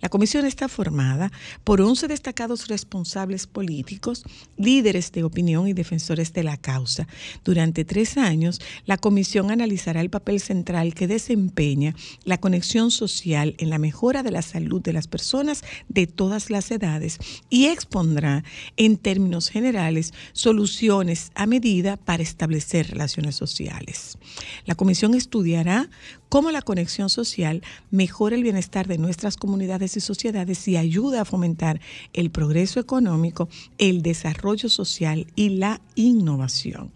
La 0.00 0.08
comisión 0.08 0.46
está 0.46 0.68
formada 0.68 1.30
por 1.64 1.80
11 1.80 2.08
destacados 2.08 2.68
responsables 2.68 3.46
políticos, 3.46 4.24
líderes 4.56 5.12
de 5.12 5.24
opinión 5.24 5.68
y 5.68 5.72
defensores 5.72 6.32
de 6.32 6.44
la 6.44 6.56
causa. 6.56 7.06
Durante 7.44 7.84
tres 7.84 8.16
años, 8.16 8.60
la 8.86 8.96
comisión 8.96 9.50
analizará 9.50 10.00
el 10.00 10.10
papel 10.10 10.40
central 10.40 10.94
que 10.94 11.06
desempeña 11.06 11.94
la 12.24 12.38
conexión 12.38 12.90
social 12.90 13.54
en 13.58 13.70
la 13.70 13.78
mejora 13.78 14.22
de 14.22 14.30
la 14.30 14.42
salud 14.42 14.80
de 14.80 14.92
las 14.92 15.08
personas 15.08 15.62
de 15.88 16.06
todas 16.06 16.50
las 16.50 16.70
edades 16.70 17.18
y 17.50 17.66
expondrá, 17.66 18.44
en 18.76 18.96
términos 18.96 19.48
generales, 19.48 20.12
soluciones 20.32 21.32
a 21.34 21.46
medida 21.46 21.96
para 21.96 22.22
establecer 22.22 22.90
relaciones 22.90 23.36
sociales. 23.36 24.18
La 24.64 24.74
comisión 24.74 25.14
estudiará 25.14 25.88
cómo 26.32 26.50
la 26.50 26.62
conexión 26.62 27.10
social 27.10 27.60
mejora 27.90 28.36
el 28.36 28.42
bienestar 28.42 28.88
de 28.88 28.96
nuestras 28.96 29.36
comunidades 29.36 29.98
y 29.98 30.00
sociedades 30.00 30.66
y 30.66 30.78
ayuda 30.78 31.20
a 31.20 31.24
fomentar 31.26 31.78
el 32.14 32.30
progreso 32.30 32.80
económico, 32.80 33.50
el 33.76 34.00
desarrollo 34.00 34.70
social 34.70 35.26
y 35.36 35.50
la 35.50 35.82
innovación. 35.94 36.90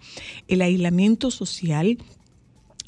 El 0.48 0.62
aislamiento 0.62 1.30
social 1.30 1.98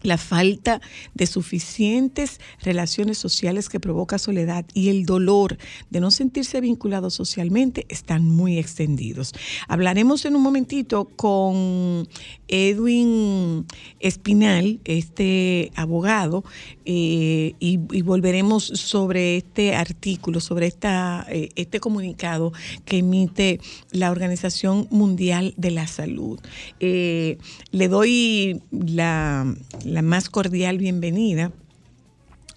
la 0.03 0.19
falta 0.19 0.81
de 1.15 1.27
suficientes 1.27 2.41
relaciones 2.63 3.19
sociales 3.19 3.69
que 3.69 3.81
provoca 3.81 4.19
soledad 4.19 4.65
y 4.75 4.89
el 4.89 5.07
dolor 5.07 5.59
de 5.91 6.01
no 6.01 6.11
sentirse 6.11 6.61
vinculado 6.61 7.11
socialmente 7.11 7.87
están 7.89 8.25
muy 8.25 8.59
extendidos. 8.59 9.33
Hablaremos 9.67 10.25
en 10.25 10.37
un 10.37 10.43
momentito 10.43 11.07
con 11.17 12.09
Edwin 12.49 13.67
Espinal, 14.01 14.81
este 14.85 15.71
abogado, 15.75 16.45
eh, 16.85 17.55
y, 17.59 17.79
volveremos 18.03 18.65
sobre 18.65 19.37
este 19.37 19.75
artículo, 19.75 20.41
sobre 20.41 20.67
esta, 20.67 21.27
eh, 21.29 21.51
este 21.57 21.81
comunicado 21.81 22.53
que 22.85 22.99
emite 22.99 23.61
la 23.91 24.11
Organización 24.11 24.89
Mundial 24.91 25.55
de 25.57 25.71
la 25.71 25.87
Salud. 25.87 26.41
Eh, 26.81 27.39
le 27.71 27.89
doy 27.89 28.63
la 28.71 29.55
la 29.89 30.03
más 30.03 30.29
cordial 30.29 30.79
bienvenida 30.79 31.53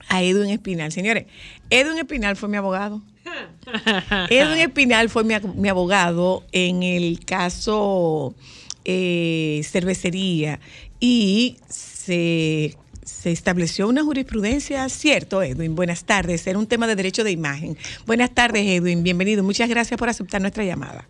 a 0.09 0.21
Edwin 0.21 0.49
Espinal. 0.49 0.91
Señores, 0.91 1.25
Edwin 1.69 1.97
Espinal 1.97 2.35
fue 2.35 2.49
mi 2.49 2.57
abogado. 2.57 3.01
Edwin 4.29 4.59
Espinal 4.59 5.09
fue 5.09 5.23
mi, 5.23 5.35
mi 5.55 5.69
abogado 5.69 6.43
en 6.51 6.83
el 6.83 7.23
caso 7.23 8.35
eh, 8.83 9.61
cervecería 9.63 10.59
y 10.99 11.57
se, 11.67 12.75
se 13.03 13.31
estableció 13.31 13.87
una 13.87 14.03
jurisprudencia, 14.03 14.87
cierto, 14.89 15.41
Edwin. 15.41 15.75
Buenas 15.75 16.03
tardes, 16.03 16.45
era 16.47 16.59
un 16.59 16.67
tema 16.67 16.87
de 16.87 16.95
derecho 16.95 17.23
de 17.23 17.31
imagen. 17.31 17.77
Buenas 18.05 18.31
tardes, 18.31 18.65
Edwin, 18.67 19.03
bienvenido. 19.03 19.43
Muchas 19.43 19.69
gracias 19.69 19.97
por 19.97 20.09
aceptar 20.09 20.41
nuestra 20.41 20.63
llamada. 20.63 21.07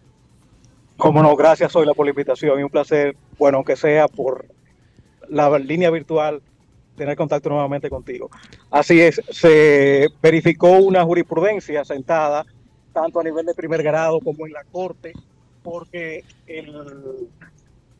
Como 0.97 1.23
no, 1.23 1.35
gracias 1.35 1.71
Zoila 1.71 1.95
por 1.95 2.05
la 2.05 2.11
invitación 2.11 2.59
y 2.59 2.63
un 2.63 2.69
placer, 2.69 3.15
bueno, 3.39 3.57
aunque 3.57 3.75
sea 3.75 4.07
por 4.07 4.45
la 5.31 5.57
línea 5.57 5.89
virtual, 5.89 6.41
tener 6.95 7.15
contacto 7.15 7.49
nuevamente 7.49 7.89
contigo. 7.89 8.29
Así 8.69 9.01
es, 9.01 9.21
se 9.29 10.07
verificó 10.21 10.71
una 10.77 11.03
jurisprudencia 11.03 11.83
sentada 11.85 12.45
tanto 12.93 13.19
a 13.19 13.23
nivel 13.23 13.45
de 13.45 13.53
primer 13.53 13.81
grado 13.81 14.19
como 14.19 14.45
en 14.45 14.53
la 14.53 14.63
corte, 14.65 15.13
porque 15.63 16.23
el 16.45 17.29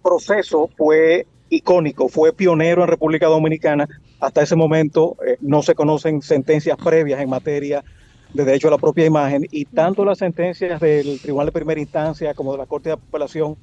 proceso 0.04 0.70
fue 0.76 1.26
icónico, 1.50 2.10
fue 2.10 2.34
pionero 2.34 2.84
en 2.84 2.90
República 2.90 3.28
Dominicana. 3.28 3.88
Hasta 4.20 4.42
ese 4.42 4.56
momento 4.56 5.16
eh, 5.26 5.38
no 5.40 5.62
se 5.62 5.74
conocen 5.74 6.22
sentencias 6.22 6.78
previas 6.78 7.22
en 7.22 7.30
materia 7.30 7.84
de 8.34 8.46
derecho 8.46 8.68
a 8.68 8.72
la 8.72 8.78
propia 8.78 9.06
imagen 9.06 9.48
y 9.52 9.66
tanto 9.66 10.06
las 10.06 10.18
sentencias 10.18 10.80
del 10.80 11.20
Tribunal 11.22 11.48
de 11.48 11.52
Primera 11.52 11.80
Instancia 11.80 12.34
como 12.34 12.52
de 12.52 12.58
la 12.58 12.66
Corte 12.66 12.90
de 12.90 12.94
Apelación 12.94 13.58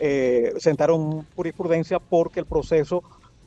eh, 0.00 0.52
sentaron 0.58 1.26
jurisprudencia 1.36 1.98
porque 1.98 2.40
el 2.40 2.46
proceso, 2.46 3.02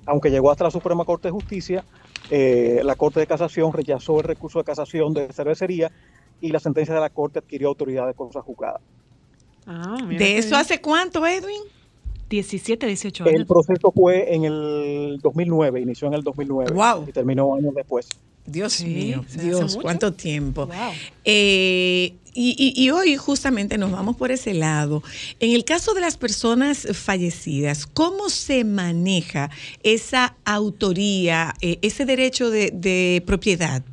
aunque 0.06 0.30
llegó 0.32 0.52
hasta 0.52 0.64
la 0.66 0.72
Suprema 0.72 1.04
Corte 1.06 1.28
de 1.28 1.32
Justicia, 1.34 1.84
eh, 2.30 2.82
la 2.84 2.96
Corte 2.96 3.20
de 3.20 3.28
Casación 3.28 3.74
rechazó 3.74 4.20
el 4.20 4.24
recurso 4.26 4.60
de 4.60 4.66
casación 4.66 5.14
de 5.14 5.32
cervecería 5.34 5.92
y 6.40 6.50
la 6.52 6.60
sentencia 6.60 6.94
de 6.94 7.02
la 7.02 7.10
Corte 7.10 7.40
adquirió 7.40 7.68
autoridad 7.70 8.08
de 8.08 8.14
cosa 8.14 8.42
juzgada. 8.42 8.80
Ah, 9.66 9.98
mira 10.06 10.20
¿De 10.24 10.38
eso 10.38 10.50
bien. 10.50 10.62
hace 10.62 10.82
cuánto, 10.82 11.26
Edwin? 11.26 11.62
17, 12.30 12.86
18 12.88 13.26
El 13.26 13.36
años. 13.36 13.48
proceso 13.48 13.92
fue 13.92 14.34
en 14.34 14.44
el 14.46 15.20
2009, 15.22 15.82
inició 15.82 16.08
en 16.08 16.16
el 16.16 16.24
2009 16.24 16.72
Wow. 16.74 17.06
y 17.08 17.12
terminó 17.12 17.54
años 17.56 17.74
después. 17.76 18.08
Dios 18.46 18.74
Sí, 18.74 18.88
mío, 18.88 19.24
Dios, 19.40 19.78
cuánto 19.82 20.12
tiempo. 20.14 20.66
Wow. 20.66 20.76
Eh, 21.24 22.14
y, 22.34 22.56
y- 22.58 22.82
y 22.84 22.90
hoy 22.90 23.16
justamente 23.18 23.78
nos 23.78 23.92
vamos 23.92 24.16
por 24.16 24.32
ese 24.32 24.54
lado. 24.54 25.04
En 25.40 25.52
el 25.54 25.66
caso 25.66 25.94
de 25.94 26.02
las 26.02 26.18
personas 26.18 26.88
fallecidas, 26.94 27.86
¿cómo 27.88 28.30
se 28.30 28.64
maneja 28.64 29.50
esa 29.84 30.36
autoría, 30.46 31.54
eh, 31.62 31.80
ese 31.82 32.06
derecho 32.06 32.50
de, 32.50 33.24
propiedad? 33.26 33.84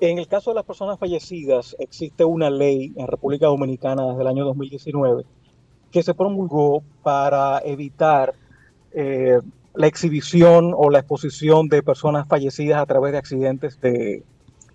En 0.00 0.18
el 0.18 0.28
caso 0.28 0.50
de 0.50 0.54
las 0.56 0.64
personas 0.64 0.98
fallecidas, 0.98 1.74
existe 1.80 2.24
una 2.24 2.50
ley 2.50 2.92
en 2.96 3.06
República 3.08 3.46
Dominicana 3.46 4.06
desde 4.06 4.20
el 4.22 4.28
año 4.28 4.44
2019 4.44 5.24
que 5.90 6.02
se 6.02 6.14
promulgó 6.14 6.82
para 7.02 7.60
evitar 7.64 8.34
eh, 8.92 9.38
la 9.74 9.86
exhibición 9.86 10.72
o 10.76 10.90
la 10.90 10.98
exposición 11.00 11.68
de 11.68 11.82
personas 11.82 12.28
fallecidas 12.28 12.80
a 12.80 12.86
través 12.86 13.12
de 13.12 13.18
accidentes 13.18 13.80
de, 13.80 14.22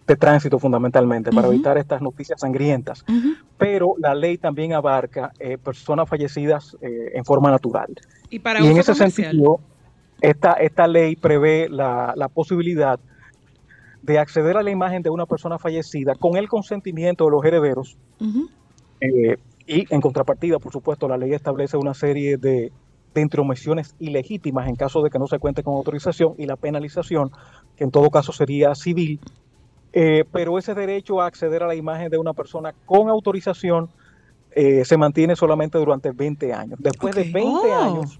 de 0.05 0.15
tránsito 0.15 0.59
fundamentalmente, 0.59 1.31
para 1.31 1.47
evitar 1.47 1.77
estas 1.77 2.01
noticias 2.01 2.41
sangrientas. 2.41 3.05
Pero 3.57 3.95
la 3.97 4.13
ley 4.13 4.37
también 4.37 4.73
abarca 4.73 5.31
eh, 5.39 5.57
personas 5.57 6.09
fallecidas 6.09 6.75
eh, 6.81 7.11
en 7.13 7.23
forma 7.23 7.49
natural. 7.49 7.87
Y 8.29 8.39
para 8.39 8.59
y 8.59 8.67
en 8.67 8.77
ese 8.77 8.93
comercial. 8.93 9.31
sentido, 9.31 9.59
esta, 10.21 10.53
esta 10.53 10.87
ley 10.87 11.15
prevé 11.15 11.69
la, 11.69 12.13
la 12.15 12.27
posibilidad 12.27 12.99
de 14.01 14.19
acceder 14.19 14.57
a 14.57 14.63
la 14.63 14.71
imagen 14.71 15.01
de 15.01 15.09
una 15.09 15.25
persona 15.25 15.57
fallecida 15.57 16.15
con 16.15 16.35
el 16.35 16.49
consentimiento 16.49 17.23
de 17.23 17.31
los 17.31 17.45
herederos 17.45 17.97
eh, 18.99 19.37
y 19.65 19.93
en 19.93 20.01
contrapartida, 20.01 20.59
por 20.59 20.73
supuesto, 20.73 21.07
la 21.07 21.17
ley 21.17 21.33
establece 21.33 21.77
una 21.77 21.93
serie 21.93 22.37
de, 22.37 22.73
de 23.13 23.21
intromisiones 23.21 23.95
ilegítimas 23.99 24.67
en 24.67 24.75
caso 24.75 25.01
de 25.01 25.09
que 25.09 25.19
no 25.19 25.27
se 25.27 25.39
cuente 25.39 25.63
con 25.63 25.75
autorización 25.75 26.35
y 26.37 26.45
la 26.45 26.57
penalización, 26.57 27.31
que 27.77 27.85
en 27.85 27.91
todo 27.91 28.09
caso 28.09 28.33
sería 28.33 28.75
civil. 28.75 29.21
Eh, 29.93 30.25
pero 30.31 30.57
ese 30.57 30.73
derecho 30.73 31.21
a 31.21 31.27
acceder 31.27 31.61
a 31.63 31.67
la 31.67 31.75
imagen 31.75 32.09
de 32.09 32.17
una 32.17 32.33
persona 32.33 32.73
con 32.85 33.09
autorización 33.09 33.89
eh, 34.55 34.83
se 34.85 34.97
mantiene 34.97 35.35
solamente 35.35 35.77
durante 35.77 36.11
20 36.11 36.51
años. 36.53 36.79
Después 36.81 37.15
de 37.15 37.23
20 37.23 37.49
Oh. 37.49 37.75
años, 37.75 38.19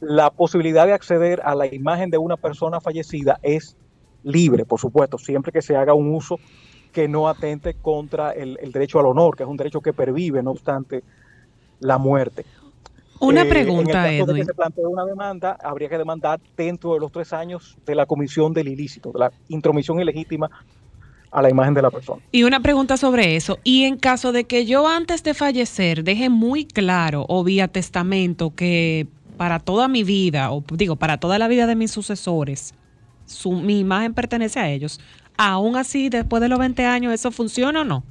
la 0.00 0.30
posibilidad 0.30 0.86
de 0.86 0.92
acceder 0.92 1.40
a 1.44 1.54
la 1.54 1.66
imagen 1.72 2.10
de 2.10 2.18
una 2.18 2.36
persona 2.36 2.80
fallecida 2.80 3.38
es 3.42 3.76
libre, 4.22 4.64
por 4.64 4.78
supuesto, 4.80 5.18
siempre 5.18 5.52
que 5.52 5.62
se 5.62 5.76
haga 5.76 5.94
un 5.94 6.14
uso 6.14 6.38
que 6.92 7.06
no 7.08 7.28
atente 7.28 7.74
contra 7.74 8.32
el, 8.32 8.58
el 8.60 8.72
derecho 8.72 8.98
al 8.98 9.06
honor, 9.06 9.36
que 9.36 9.42
es 9.44 9.48
un 9.48 9.56
derecho 9.56 9.80
que 9.80 9.92
pervive, 9.92 10.42
no 10.42 10.50
obstante 10.52 11.02
la 11.80 11.98
muerte. 11.98 12.44
Una 13.20 13.42
Eh, 13.42 13.46
pregunta, 13.46 13.82
en 13.82 13.86
el 13.88 13.92
caso 13.92 14.26
de 14.26 14.32
Edwin. 14.32 14.36
que 14.36 14.44
se 14.46 14.54
plantee 14.54 14.86
una 14.86 15.04
demanda, 15.04 15.56
habría 15.62 15.88
que 15.88 15.98
demandar 15.98 16.40
dentro 16.56 16.94
de 16.94 17.00
los 17.00 17.12
tres 17.12 17.32
años 17.32 17.76
de 17.86 17.94
la 17.94 18.06
comisión 18.06 18.52
del 18.52 18.68
ilícito, 18.68 19.12
de 19.12 19.18
la 19.20 19.32
intromisión 19.48 20.00
ilegítima 20.00 20.50
a 21.30 21.42
la 21.42 21.50
imagen 21.50 21.74
de 21.74 21.82
la 21.82 21.90
persona. 21.90 22.22
Y 22.32 22.42
una 22.42 22.60
pregunta 22.60 22.96
sobre 22.96 23.36
eso. 23.36 23.58
Y 23.62 23.84
en 23.84 23.96
caso 23.96 24.32
de 24.32 24.44
que 24.44 24.66
yo 24.66 24.88
antes 24.88 25.22
de 25.22 25.34
fallecer 25.34 26.04
deje 26.04 26.28
muy 26.28 26.64
claro 26.64 27.24
o 27.28 27.44
vía 27.44 27.68
testamento 27.68 28.54
que 28.54 29.06
para 29.36 29.58
toda 29.58 29.88
mi 29.88 30.02
vida, 30.02 30.52
o 30.52 30.62
digo, 30.72 30.96
para 30.96 31.18
toda 31.18 31.38
la 31.38 31.48
vida 31.48 31.66
de 31.66 31.76
mis 31.76 31.90
sucesores, 31.90 32.74
su, 33.24 33.52
mi 33.52 33.78
imagen 33.78 34.12
pertenece 34.12 34.60
a 34.60 34.68
ellos, 34.68 35.00
aún 35.36 35.76
así, 35.76 36.08
después 36.08 36.42
de 36.42 36.48
los 36.48 36.58
20 36.58 36.84
años, 36.84 37.12
¿eso 37.12 37.30
funciona 37.30 37.80
o 37.80 37.84
no? 37.84 38.04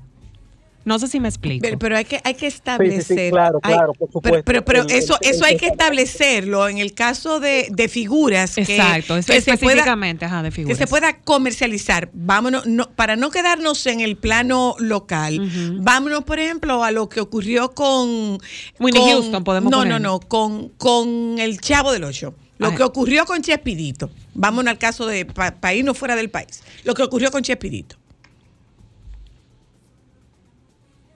No 0.86 0.98
sé 0.98 1.08
si 1.08 1.20
me 1.20 1.28
explico. 1.28 1.62
Pero, 1.62 1.78
pero 1.78 1.98
hay 1.98 2.06
que 2.06 2.22
hay 2.24 2.34
que 2.36 2.48
establecer. 2.48 3.32
claro, 3.32 3.60
hay- 3.62 3.74
claro, 3.74 3.94
por 3.94 4.08
pero- 4.08 4.12
supuesto. 4.14 4.44
Pero, 4.46 4.66
pero 4.66 4.82
El- 4.84 4.92
eso 4.92 5.18
el- 5.22 5.30
eso 5.32 5.46
hay 5.46 5.58
que 5.58 5.68
establecerlo 5.68 6.68
en 6.70 6.78
el 6.78 6.94
caso 6.94 7.40
de, 7.40 7.68
de 7.70 7.90
figuras 7.90 8.56
que, 8.56 8.62
Exacto, 8.62 9.18
es- 9.18 9.26
que 9.26 9.42
se 9.42 9.58
pueda 9.58 9.74
específicamente, 9.76 10.26
ajá, 10.26 10.42
de 10.42 10.50
que 10.50 10.56
figuras. 10.56 10.78
se 10.78 10.88
pueda 10.88 11.18
comercializar. 11.22 12.10
Vámonos, 12.14 12.66
no, 12.66 12.90
para 12.92 13.16
no 13.18 13.30
quedarnos 13.30 13.86
en 13.88 14.00
el 14.00 14.16
plano 14.16 14.76
local, 14.80 15.40
vámonos, 15.82 16.24
por 16.24 16.40
ejemplo, 16.40 16.84
a 16.84 16.92
lo 16.92 17.10
que 17.10 17.20
ocurrió 17.20 17.72
con 17.74 18.40
con- 18.80 18.92
Houston, 18.94 19.44
podemos 19.44 19.72
No, 19.72 19.80
poner. 19.80 19.94
no, 19.94 20.00
no, 20.00 20.20
con, 20.22 20.70
con 20.70 21.38
el 21.40 21.60
Chavo 21.60 21.92
del 21.92 22.06
Ocho. 22.06 22.34
Lo 22.58 22.70
Ay. 22.70 22.76
que 22.76 22.84
ocurrió 22.84 23.26
con 23.26 23.42
Chespirito. 23.42 24.10
Vámonos 24.34 24.72
al 24.72 24.78
caso 24.78 25.06
de 25.06 25.26
pa- 25.26 25.52
país 25.56 25.84
no 25.84 25.94
fuera 25.94 26.16
del 26.16 26.30
país. 26.30 26.62
Lo 26.84 26.94
que 26.94 27.04
ocurrió 27.04 27.32
con 27.32 27.42
Chespirito. 27.42 27.96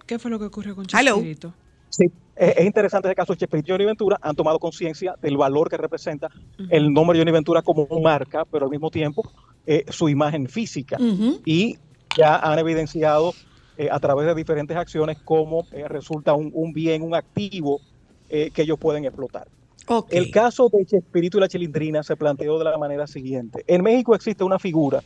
¿Qué 0.06 0.20
fue 0.20 0.32
lo 0.32 0.40
que 0.40 0.46
ocurrió 0.46 0.76
con 0.76 0.86
Hello. 0.92 1.16
Chespirito? 1.16 1.54
Sí, 1.90 2.06
es, 2.36 2.58
es 2.58 2.66
interesante 2.66 3.08
ese 3.08 3.16
caso. 3.16 3.36
Chespirito 3.36 3.70
y 3.70 3.72
Johnny 3.72 3.86
Ventura 3.86 4.18
han 4.22 4.36
tomado 4.36 4.60
conciencia 4.60 5.16
del 5.22 5.38
valor 5.38 5.70
que 5.70 5.78
representa 5.78 6.30
el 6.70 6.92
nombre 6.92 7.18
de 7.18 7.22
Johnny 7.24 7.32
Ventura 7.32 7.62
como 7.62 7.88
marca, 8.02 8.46
pero 8.46 8.66
al 8.66 8.72
mismo 8.72 8.90
tiempo 8.90 9.30
eh, 9.66 9.86
su 9.90 10.10
imagen 10.10 10.48
física. 10.48 10.98
Y 11.46 11.78
ya 12.18 12.38
han 12.38 12.60
evidenciado 12.60 13.34
eh, 13.78 13.90
a 13.92 14.00
través 14.00 14.28
de 14.28 14.36
diferentes 14.36 14.76
acciones 14.76 15.18
cómo 15.24 15.66
eh, 15.72 15.88
resulta 15.88 16.34
un, 16.34 16.52
un 16.54 16.74
bien, 16.74 17.02
un 17.02 17.16
activo 17.16 17.80
eh, 18.30 18.52
que 18.52 18.64
ellos 18.64 18.78
pueden 18.80 19.06
explotar. 19.06 19.48
Ok. 19.88 20.08
El 20.12 20.32
caso 20.32 20.70
de 20.70 20.86
Chespirito 20.86 21.38
y 21.38 21.42
la 21.42 21.48
Chilindrina 21.48 22.04
se 22.04 22.16
planteó 22.16 22.58
de 22.58 22.66
la 22.66 22.78
manera 22.78 23.06
siguiente. 23.06 23.64
En 23.68 23.84
México 23.84 24.16
existe 24.16 24.44
una 24.44 24.60
figura 24.60 25.04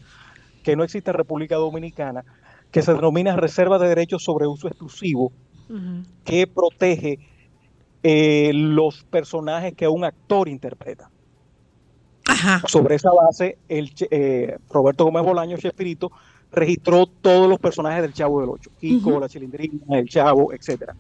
que 0.64 0.76
no 0.76 0.84
existe 0.84 1.10
en 1.12 1.18
República 1.18 1.56
Dominicana, 1.56 2.24
que 2.78 2.84
se 2.84 2.94
denomina 2.94 3.36
Reserva 3.36 3.80
de 3.80 3.88
Derechos 3.88 4.24
sobre 4.24 4.46
Uso 4.46 4.68
Exclusivo, 4.68 5.32
que 6.24 6.46
protege 6.46 7.18
eh, 8.04 8.52
los 8.54 9.04
personajes 9.06 9.74
que 9.74 9.88
un 9.88 10.06
actor 10.06 10.48
interpreta. 10.48 11.10
Ajá. 12.28 12.62
Sobre 12.68 12.96
esa 12.96 13.10
base, 13.12 13.58
el, 13.68 13.92
eh, 14.12 14.58
Roberto 14.70 15.06
Gómez 15.06 15.24
Bolaño, 15.24 15.58
Chespirito, 15.58 16.12
registró 16.52 17.08
todos 17.08 17.50
los 17.50 17.60
personajes 17.60 18.04
del 18.04 18.14
Chavo 18.14 18.42
del 18.42 18.50
Ocho. 18.52 18.70
Kiko, 18.80 19.20
la 19.20 19.28
Chilindrina, 19.28 19.98
el 19.98 20.08
Chavo, 20.08 20.54
etcétera. 20.54 20.96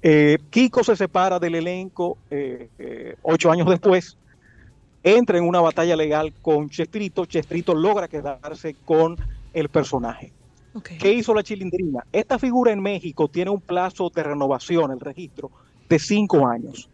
Eh, 0.00 0.38
Kiko 0.48 0.82
se 0.82 0.96
separa 0.96 1.38
del 1.38 1.56
elenco 1.56 2.16
eh, 2.30 2.70
eh, 2.78 3.16
ocho 3.20 3.50
años 3.50 3.68
después, 3.68 4.16
entra 5.02 5.36
en 5.36 5.44
una 5.44 5.60
batalla 5.60 5.96
legal 5.96 6.32
con 6.40 6.70
Chespirito, 6.70 7.26
Chespirito 7.26 7.74
logra 7.74 8.08
quedarse 8.08 8.74
con 8.86 9.18
el 9.52 9.68
personaje. 9.68 10.32
¿Qué 10.98 11.12
hizo 11.12 11.34
la 11.34 11.42
Chilindrina? 11.42 12.04
Esta 12.12 12.38
figura 12.38 12.72
en 12.72 12.80
México 12.80 13.28
tiene 13.28 13.50
un 13.50 13.60
plazo 13.60 14.10
de 14.14 14.22
renovación, 14.22 14.92
el 14.92 15.00
registro, 15.00 15.50
de 15.88 15.98
cinco 15.98 16.46
años. 16.46 16.90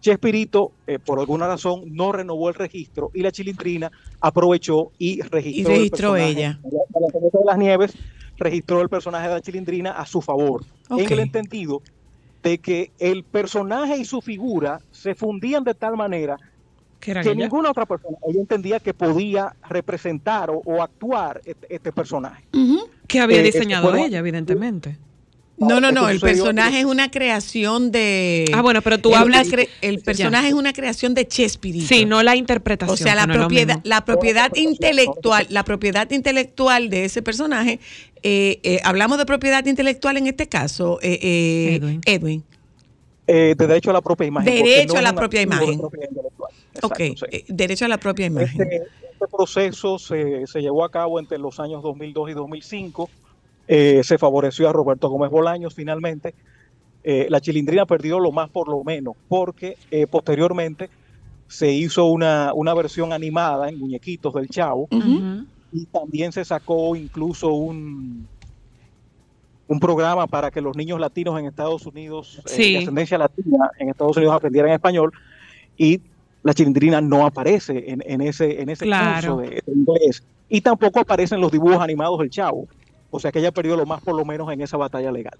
Chespirito, 0.00 0.74
eh, 0.86 0.98
por 0.98 1.18
alguna 1.18 1.48
razón, 1.48 1.82
no 1.86 2.12
renovó 2.12 2.48
el 2.48 2.54
registro 2.54 3.10
y 3.12 3.22
la 3.22 3.32
Chilindrina 3.32 3.90
aprovechó 4.20 4.92
y 4.96 5.20
registró, 5.22 5.74
Y 5.74 5.76
registró 5.76 6.16
ella. 6.16 6.60
La 6.62 7.20
de 7.20 7.44
las 7.44 7.58
Nieves 7.58 7.94
registró 8.36 8.80
el 8.80 8.88
personaje 8.88 9.28
de 9.28 9.34
la 9.34 9.40
Chilindrina 9.40 9.90
a 9.92 10.06
su 10.06 10.22
favor, 10.22 10.64
en 10.90 11.12
el 11.12 11.18
entendido 11.18 11.82
de 12.42 12.58
que 12.60 12.92
el 12.98 13.24
personaje 13.24 13.98
y 13.98 14.04
su 14.04 14.22
figura 14.22 14.80
se 14.90 15.14
fundían 15.14 15.64
de 15.64 15.74
tal 15.74 15.96
manera 15.96 16.36
¿Qué 17.00 17.10
era 17.12 17.22
que 17.22 17.30
ella? 17.30 17.44
ninguna 17.44 17.70
otra 17.70 17.86
persona 17.86 18.16
ella 18.28 18.40
entendía 18.40 18.80
que 18.80 18.94
podía 18.94 19.56
representar 19.68 20.50
o, 20.50 20.62
o 20.64 20.82
actuar 20.82 21.40
este, 21.44 21.74
este 21.74 21.92
personaje. 21.92 22.44
Ujú. 22.52 22.88
Que 23.08 23.18
había 23.20 23.40
Eh, 23.40 23.42
diseñado 23.42 23.88
bueno, 23.90 24.06
ella, 24.06 24.18
evidentemente. 24.18 24.96
No, 25.60 25.80
no, 25.80 25.90
no. 25.90 26.08
El 26.08 26.20
personaje 26.20 26.78
es 26.78 26.84
una 26.84 27.10
creación 27.10 27.90
de. 27.90 28.48
Ah, 28.54 28.62
bueno, 28.62 28.80
pero 28.80 28.98
tú 28.98 29.16
hablas- 29.16 29.48
El 29.80 29.98
personaje 29.98 30.46
es 30.48 30.54
una 30.54 30.72
creación 30.72 31.14
de 31.14 31.26
Chespirito. 31.26 31.88
Sí, 31.88 32.04
no 32.04 32.22
la 32.22 32.36
interpretación. 32.36 32.94
O 32.94 32.96
sea, 32.96 33.16
la 33.16 33.26
no 33.26 33.34
propiedad, 33.34 33.80
la 33.82 34.04
propiedad 34.04 34.54
intelectual, 34.54 35.46
la 35.50 35.64
propiedad 35.64 36.08
intelectual 36.12 36.90
de 36.90 37.06
ese 37.06 37.22
personaje. 37.22 37.80
eh, 38.22 38.58
eh, 38.62 38.80
hablamos 38.84 39.16
de 39.18 39.26
propiedad 39.26 39.64
intelectual 39.66 40.16
en 40.16 40.26
este 40.28 40.48
caso, 40.48 40.98
eh, 41.02 41.18
eh, 41.22 41.74
Edwin. 41.76 42.00
Edwin. 42.04 42.44
Eh, 43.26 43.54
de 43.58 43.66
derecho 43.66 43.90
a 43.90 43.92
la 43.94 44.00
propia 44.00 44.26
imagen. 44.26 44.52
Derecho 44.54 44.94
no 44.94 44.98
a 44.98 45.02
la 45.02 45.12
propia 45.12 45.38
de 45.40 45.44
imagen. 45.44 45.72
intelectual. 45.74 46.52
Ok, 46.82 46.98
sí. 46.98 47.44
derecho 47.48 47.84
a 47.84 47.88
la 47.88 47.98
propia 47.98 48.26
imagen. 48.26 48.60
Este, 48.62 48.82
este 49.18 49.26
proceso 49.36 49.98
se, 49.98 50.46
se 50.46 50.60
llevó 50.60 50.84
a 50.84 50.90
cabo 50.90 51.18
entre 51.18 51.38
los 51.38 51.58
años 51.58 51.82
2002 51.82 52.30
y 52.30 52.34
2005. 52.34 53.10
Eh, 53.66 54.02
se 54.04 54.16
favoreció 54.16 54.68
a 54.68 54.72
Roberto 54.72 55.08
Gómez 55.08 55.30
Bolaños 55.30 55.74
finalmente. 55.74 56.34
Eh, 57.02 57.26
la 57.28 57.40
Chilindrina 57.40 57.84
perdió 57.84 58.20
lo 58.20 58.30
más 58.30 58.48
por 58.48 58.68
lo 58.68 58.84
menos, 58.84 59.16
porque 59.28 59.76
eh, 59.90 60.06
posteriormente 60.06 60.88
se 61.48 61.72
hizo 61.72 62.06
una, 62.06 62.52
una 62.54 62.74
versión 62.74 63.12
animada 63.12 63.68
en 63.68 63.78
muñequitos 63.78 64.34
del 64.34 64.48
Chavo 64.48 64.86
Ujú. 64.90 64.98
Ujú. 64.98 65.46
y 65.72 65.86
también 65.86 66.30
se 66.30 66.44
sacó 66.44 66.94
incluso 66.94 67.52
un, 67.54 68.28
un 69.66 69.80
programa 69.80 70.26
para 70.26 70.50
que 70.50 70.60
los 70.60 70.76
niños 70.76 71.00
latinos 71.00 71.38
en 71.40 71.46
Estados 71.46 71.86
Unidos, 71.86 72.40
eh, 72.56 72.72
de 72.72 72.78
ascendencia 72.78 73.18
latina 73.18 73.70
en 73.78 73.88
Estados 73.88 74.16
Unidos 74.16 74.34
aprendieran 74.34 74.70
español 74.72 75.12
y 75.76 76.00
la 76.42 76.54
chilindrina 76.54 77.00
no 77.00 77.26
aparece 77.26 77.84
en, 77.90 78.02
en 78.06 78.20
ese, 78.20 78.60
en 78.62 78.68
ese 78.68 78.84
Claro. 78.84 79.36
curso 79.36 79.50
de, 79.50 79.62
de 79.66 79.72
inglés 79.72 80.22
y 80.48 80.60
tampoco 80.60 81.00
aparecen 81.00 81.40
los 81.40 81.50
dibujos 81.52 81.80
animados 81.80 82.18
del 82.20 82.30
Chavo. 82.30 82.68
O 83.10 83.18
sea 83.20 83.32
que 83.32 83.38
ella 83.38 83.52
perdió 83.52 83.76
lo 83.76 83.86
más 83.86 84.02
por 84.02 84.14
lo 84.14 84.24
menos 84.24 84.50
en 84.52 84.60
esa 84.60 84.76
batalla 84.76 85.10
legal. 85.10 85.38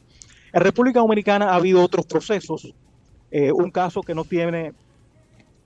En 0.53 0.61
República 0.63 1.01
Dominicana 1.01 1.51
ha 1.51 1.55
habido 1.57 1.83
otros 1.83 2.07
procesos. 2.07 2.73
Eh, 3.31 3.53
un 3.53 3.71
caso 3.71 4.01
que 4.01 4.15
no 4.15 4.25
tiene 4.25 4.73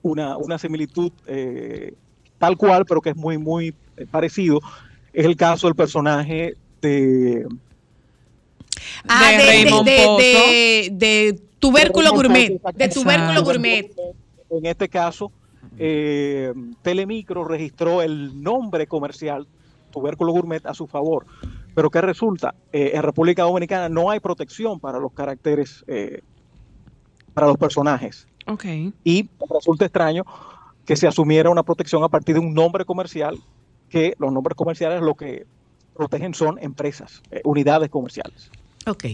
una, 0.01 0.37
una 0.37 0.57
similitud 0.57 1.11
eh, 1.27 1.93
tal 2.37 2.57
cual, 2.57 2.85
pero 2.85 2.99
que 3.01 3.11
es 3.11 3.15
muy, 3.15 3.37
muy 3.37 3.73
eh, 3.95 4.05
parecido, 4.09 4.59
es 5.13 5.25
el 5.25 5.35
caso 5.37 5.67
del 5.67 5.75
personaje 5.75 6.55
de... 6.81 7.47
Ah, 9.07 9.31
de 9.31 9.37
de, 9.37 9.43
de, 9.45 9.63
de- 9.63 9.65
Pozo. 10.05 10.17
de- 10.17 10.89
de 10.93 11.39
tubérculo 11.59 12.11
gourmet. 12.11 12.49
De 12.75 12.89
tubérculo 12.89 13.29
Exacto. 13.29 13.43
gourmet. 13.43 13.91
En 14.53 14.65
este 14.67 14.87
caso, 14.87 15.31
eh, 15.77 16.53
Telemicro 16.83 17.43
registró 17.43 18.01
el 18.01 18.41
nombre 18.43 18.85
comercial 18.85 19.47
Tubérculo 19.91 20.31
Gourmet 20.31 20.65
a 20.65 20.73
su 20.73 20.85
favor. 20.87 21.25
Pero 21.73 21.89
¿qué 21.89 22.01
resulta? 22.01 22.53
Eh, 22.71 22.91
en 22.93 23.01
República 23.01 23.43
Dominicana 23.43 23.89
no 23.89 24.11
hay 24.11 24.19
protección 24.19 24.79
para 24.79 24.99
los 24.99 25.11
caracteres, 25.13 25.83
eh, 25.87 26.21
para 27.33 27.47
los 27.47 27.57
personajes. 27.57 28.27
Ok. 28.47 28.65
Y 29.03 29.29
resulta 29.49 29.85
extraño 29.85 30.23
que 30.85 30.95
se 30.95 31.07
asumiera 31.07 31.49
una 31.49 31.63
protección 31.63 32.03
a 32.03 32.09
partir 32.09 32.35
de 32.35 32.41
un 32.41 32.53
nombre 32.53 32.85
comercial, 32.85 33.39
que 33.89 34.13
los 34.19 34.31
nombres 34.31 34.55
comerciales 34.55 35.01
lo 35.01 35.15
que 35.15 35.47
protegen 35.95 36.33
son 36.33 36.59
empresas, 36.59 37.23
eh, 37.31 37.41
unidades 37.43 37.89
comerciales. 37.89 38.51
Ok. 38.85 39.05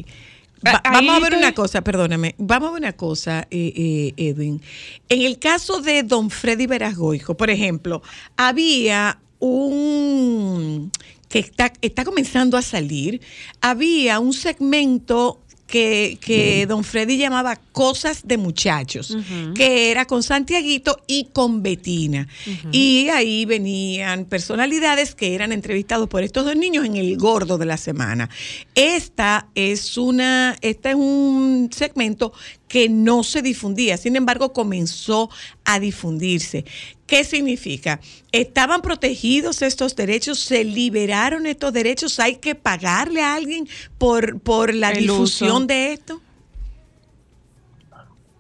Ah, 0.66 0.74
Va- 0.74 0.82
vamos 0.92 1.16
a 1.16 1.20
ver 1.20 1.36
una 1.36 1.54
cosa, 1.54 1.82
perdóname. 1.82 2.36
Vamos 2.38 2.70
a 2.70 2.72
ver 2.74 2.82
una 2.82 2.94
cosa, 2.94 3.48
eh, 3.50 3.74
eh, 3.76 4.14
Edwin. 4.18 4.62
En 5.08 5.22
el 5.22 5.40
caso 5.40 5.82
de 5.82 6.04
don 6.04 6.30
Freddy 6.30 6.68
Verasgoico, 6.68 7.36
por 7.38 7.50
ejemplo, 7.50 8.02
había 8.38 9.20
un 9.40 10.92
que 11.30 11.40
está, 11.40 11.72
está 11.82 12.04
comenzando 12.04 12.58
a 12.58 12.62
salir, 12.64 13.22
había 13.62 14.20
un 14.20 14.34
segmento 14.34 15.42
que, 15.70 16.18
que 16.20 16.66
don 16.68 16.84
Freddy 16.84 17.18
llamaba 17.18 17.56
Cosas 17.72 18.28
de 18.28 18.38
Muchachos, 18.38 19.16
que 19.56 19.92
era 19.92 20.06
con 20.06 20.24
Santiaguito 20.24 21.02
y 21.08 21.26
con 21.26 21.62
Betina. 21.62 22.28
Y 22.72 23.10
ahí 23.10 23.46
venían 23.46 24.26
personalidades 24.26 25.14
que 25.14 25.36
eran 25.36 25.52
entrevistados 25.52 26.10
por 26.10 26.24
estos 26.24 26.46
dos 26.46 26.56
niños 26.56 26.86
en 26.86 26.96
el 26.96 27.16
gordo 27.18 27.58
de 27.58 27.66
la 27.66 27.78
semana. 27.78 28.30
Esta 28.74 29.48
es 29.54 29.98
una, 29.98 30.58
esta 30.62 30.90
es 30.90 30.96
un 30.96 31.70
segmento 31.72 32.34
que 32.70 32.88
no 32.88 33.24
se 33.24 33.42
difundía, 33.42 33.98
sin 33.98 34.16
embargo 34.16 34.54
comenzó 34.54 35.30
a 35.66 35.80
difundirse. 35.80 36.64
¿Qué 37.06 37.26
significa? 37.26 38.00
¿Estaban 38.32 38.82
protegidos 38.82 39.62
estos 39.62 39.96
derechos? 39.96 40.40
¿Se 40.40 40.64
liberaron 40.64 41.48
estos 41.48 41.74
derechos? 41.74 42.20
¿Hay 42.20 42.36
que 42.36 42.56
pagarle 42.56 43.22
a 43.22 43.34
alguien 43.36 43.68
por, 43.98 44.40
por 44.40 44.74
la 44.74 44.92
El 44.92 45.02
difusión 45.02 45.58
uso. 45.58 45.66
de 45.66 45.94
esto? 45.94 46.22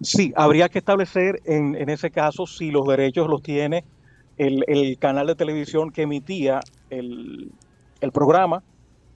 Sí, 0.02 0.32
habría 0.36 0.70
que 0.70 0.80
establecer 0.80 1.42
en, 1.46 1.76
en 1.76 1.90
ese 1.90 2.10
caso 2.10 2.48
si 2.48 2.72
los 2.72 2.88
derechos 2.88 3.28
los 3.28 3.42
tiene 3.42 3.84
el, 4.38 4.64
el 4.68 4.98
canal 4.98 5.28
de 5.28 5.36
televisión 5.36 5.92
que 5.92 6.04
emitía 6.04 6.62
el, 6.90 7.52
el 8.00 8.12
programa 8.12 8.64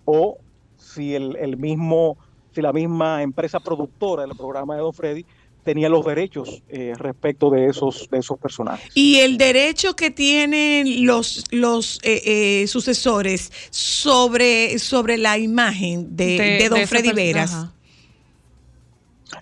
o 0.05 0.37
si 0.77 1.15
el, 1.15 1.37
el 1.37 1.55
mismo, 1.57 2.17
si 2.53 2.61
la 2.61 2.73
misma 2.73 3.21
empresa 3.23 3.59
productora 3.59 4.23
del 4.23 4.35
programa 4.35 4.75
de 4.75 4.81
Don 4.81 4.93
Freddy 4.93 5.25
tenía 5.63 5.89
los 5.89 6.05
derechos 6.05 6.61
eh, 6.69 6.93
respecto 6.97 7.49
de 7.49 7.67
esos, 7.67 8.09
de 8.11 8.19
esos 8.19 8.37
personajes. 8.37 8.91
Y 8.93 9.19
el 9.19 9.37
derecho 9.37 9.95
que 9.95 10.11
tienen 10.11 11.05
los, 11.05 11.45
los 11.51 11.99
eh, 12.03 12.21
eh, 12.63 12.67
sucesores 12.67 13.51
sobre, 13.69 14.77
sobre 14.77 15.17
la 15.17 15.37
imagen 15.37 16.15
de, 16.15 16.37
de, 16.59 16.69
don 16.69 16.85
Freddy 16.85 17.13
Veras. 17.13 17.53
ajá. 17.53 17.73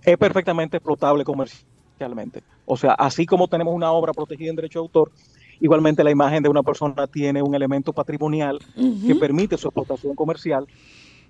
es 0.03 0.17
perfectamente 0.17 0.77
explotable 0.77 1.23
comercialmente. 1.23 2.43
O 2.65 2.77
sea, 2.77 2.93
así 2.93 3.25
como 3.25 3.47
tenemos 3.47 3.73
una 3.73 3.91
obra 3.91 4.13
protegida 4.13 4.51
en 4.51 4.55
derecho 4.55 4.79
de 4.79 4.83
autor, 4.83 5.11
igualmente 5.59 6.03
la 6.03 6.11
imagen 6.11 6.43
de 6.43 6.49
una 6.49 6.63
persona 6.63 7.07
tiene 7.07 7.41
un 7.41 7.53
elemento 7.55 7.91
patrimonial 7.91 8.59
que 9.05 9.15
permite 9.15 9.57
su 9.57 9.67
explotación 9.67 10.15
comercial 10.15 10.67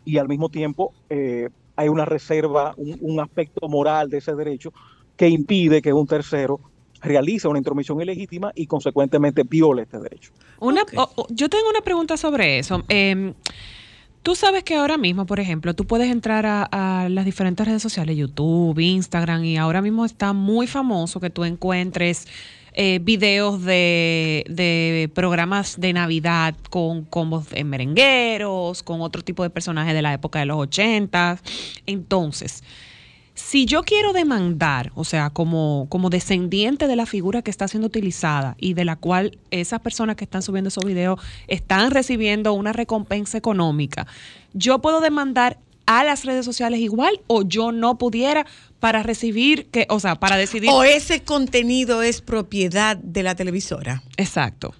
y 0.06 0.18
al 0.18 0.28
mismo 0.28 0.50
tiempo 0.50 0.94
eh, 1.10 1.50
hay 1.82 1.90
una 1.90 2.06
reserva, 2.06 2.74
un, 2.78 2.98
un 3.02 3.20
aspecto 3.20 3.68
moral 3.68 4.10
de 4.10 4.20
ese 4.20 4.36
derecho 4.36 4.72
que 5.18 5.28
impide 5.28 5.82
que 5.82 5.92
un 5.94 6.08
tercero 6.08 6.60
realice 7.02 7.48
una 7.48 7.58
intromisión 7.58 8.00
ilegítima 8.02 8.52
y 8.56 8.68
consecuentemente 8.68 9.44
viole 9.44 9.84
este 9.84 10.00
derecho. 10.00 10.32
Una, 10.60 10.84
yo 11.30 11.50
tengo 11.50 11.70
una 11.70 11.82
pregunta 11.82 12.16
sobre 12.16 12.60
eso. 12.60 12.84
Eh, 12.90 13.34
tú 14.22 14.36
sabes 14.36 14.64
que 14.64 14.76
ahora 14.76 14.98
mismo, 14.98 15.26
por 15.26 15.40
ejemplo, 15.40 15.74
tú 15.74 15.86
puedes 15.86 16.12
entrar 16.12 16.46
a, 16.46 16.64
a 16.64 17.10
las 17.10 17.26
diferentes 17.26 17.66
redes 17.66 17.82
sociales, 17.82 18.16
YouTube, 18.18 18.78
Instagram, 18.80 19.44
y 19.44 19.58
ahora 19.58 19.82
mismo 19.82 20.06
está 20.06 20.34
muy 20.34 20.68
famoso 20.68 21.20
que 21.20 21.30
tú 21.30 21.44
encuentres 21.44 22.28
eh, 22.74 22.99
videos 23.01 23.63
de, 23.63 24.45
de 24.47 25.09
programas 25.13 25.80
de 25.80 25.93
Navidad 25.93 26.55
con 26.69 27.03
combos 27.03 27.49
de 27.49 27.63
merengueros, 27.63 28.84
con 28.84 29.01
otro 29.01 29.24
tipo 29.24 29.43
de 29.43 29.49
personajes 29.49 29.93
de 29.93 30.01
la 30.01 30.13
época 30.13 30.39
de 30.39 30.45
los 30.45 30.57
80. 30.57 31.39
Entonces, 31.86 32.63
si 33.34 33.65
yo 33.65 33.84
quiero 33.84 34.13
demandar, 34.13 34.91
o 34.95 35.03
sea, 35.03 35.30
como, 35.30 35.88
como 35.89 36.09
descendiente 36.09 36.88
de 36.88 36.95
la 36.95 37.05
figura 37.05 37.41
que 37.41 37.51
está 37.51 37.67
siendo 37.67 37.88
utilizada 37.88 38.55
y 38.59 38.74
de 38.74 38.86
la 38.86 38.95
cual 38.95 39.38
esas 39.49 39.80
personas 39.82 40.15
que 40.15 40.24
están 40.24 40.41
subiendo 40.41 40.67
esos 40.67 40.86
videos 40.86 41.19
están 41.47 41.91
recibiendo 41.91 42.53
una 42.53 42.72
recompensa 42.72 43.38
económica, 43.38 44.07
yo 44.53 44.80
puedo 44.80 45.01
demandar 45.01 45.57
a 45.86 46.04
las 46.04 46.26
redes 46.26 46.46
sociales 46.46 46.80
igual 46.80 47.22
o 47.28 47.44
yo 47.44 47.72
no 47.72 47.98
pudiera 47.98 48.46
para 48.80 49.04
recibir 49.04 49.68
que, 49.68 49.86
o 49.90 50.00
sea, 50.00 50.16
para 50.16 50.38
decidir. 50.38 50.70
O 50.72 50.84
ese 50.84 51.24
contenido 51.24 52.02
es 52.02 52.22
propiedad 52.22 52.98
de 52.98 53.24
la 53.24 53.36
televisora. 53.36 54.04
Exacto. 54.18 54.74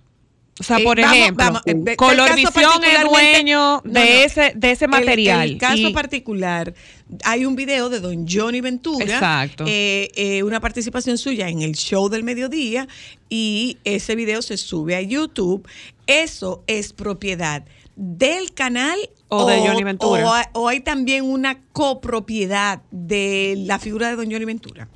O 0.62 0.64
sea, 0.64 0.78
Eh, 0.78 0.84
por 0.84 1.02
vamos- 1.02 1.18
ejemplo, 1.18 1.44
vamos, 1.44 1.62
eh, 1.66 1.72
es 1.72 1.96
particularmente- 1.98 3.04
dueño 3.10 3.82
de, 3.84 3.90
No, 3.92 4.00
no. 4.00 4.00
Ese, 4.00 4.54
de 4.56 4.72
ese 4.72 4.88
material. 4.88 5.50
El, 5.50 5.58
caso 5.58 5.88
y- 5.90 5.92
particular, 5.92 6.76
hay 7.24 7.46
un 7.46 7.56
video 7.56 7.90
de 7.90 8.00
don 8.00 8.28
Johnny 8.30 8.62
Ventura, 8.62 9.04
Exacto. 9.04 9.66
eh, 9.68 10.12
eh, 10.14 10.44
una 10.44 10.60
participación 10.60 11.18
suya 11.18 11.50
en 11.50 11.64
el 11.64 11.74
show 11.74 12.10
del 12.10 12.24
mediodía 12.24 12.88
y 13.28 13.80
ese 13.86 14.14
video 14.16 14.44
se 14.44 14.58
sube 14.58 14.96
a 14.96 15.02
YouTube. 15.02 15.68
Eso 16.06 16.64
es 16.68 16.94
propiedad 16.94 17.64
del 17.96 18.54
canal 18.54 19.00
O 19.30 19.48
de 19.48 19.60
Johnny 19.68 19.84
Ventura. 19.84 20.26
O, 20.30 20.32
hay- 20.34 20.46
o 20.54 20.68
hay 20.68 20.80
también 20.82 21.24
una 21.26 21.60
copropiedad 21.72 22.84
de 22.92 23.56
la 23.58 23.80
figura 23.80 24.10
de 24.10 24.16
don 24.16 24.32
Johnny 24.32 24.46
Ventura. 24.46 24.88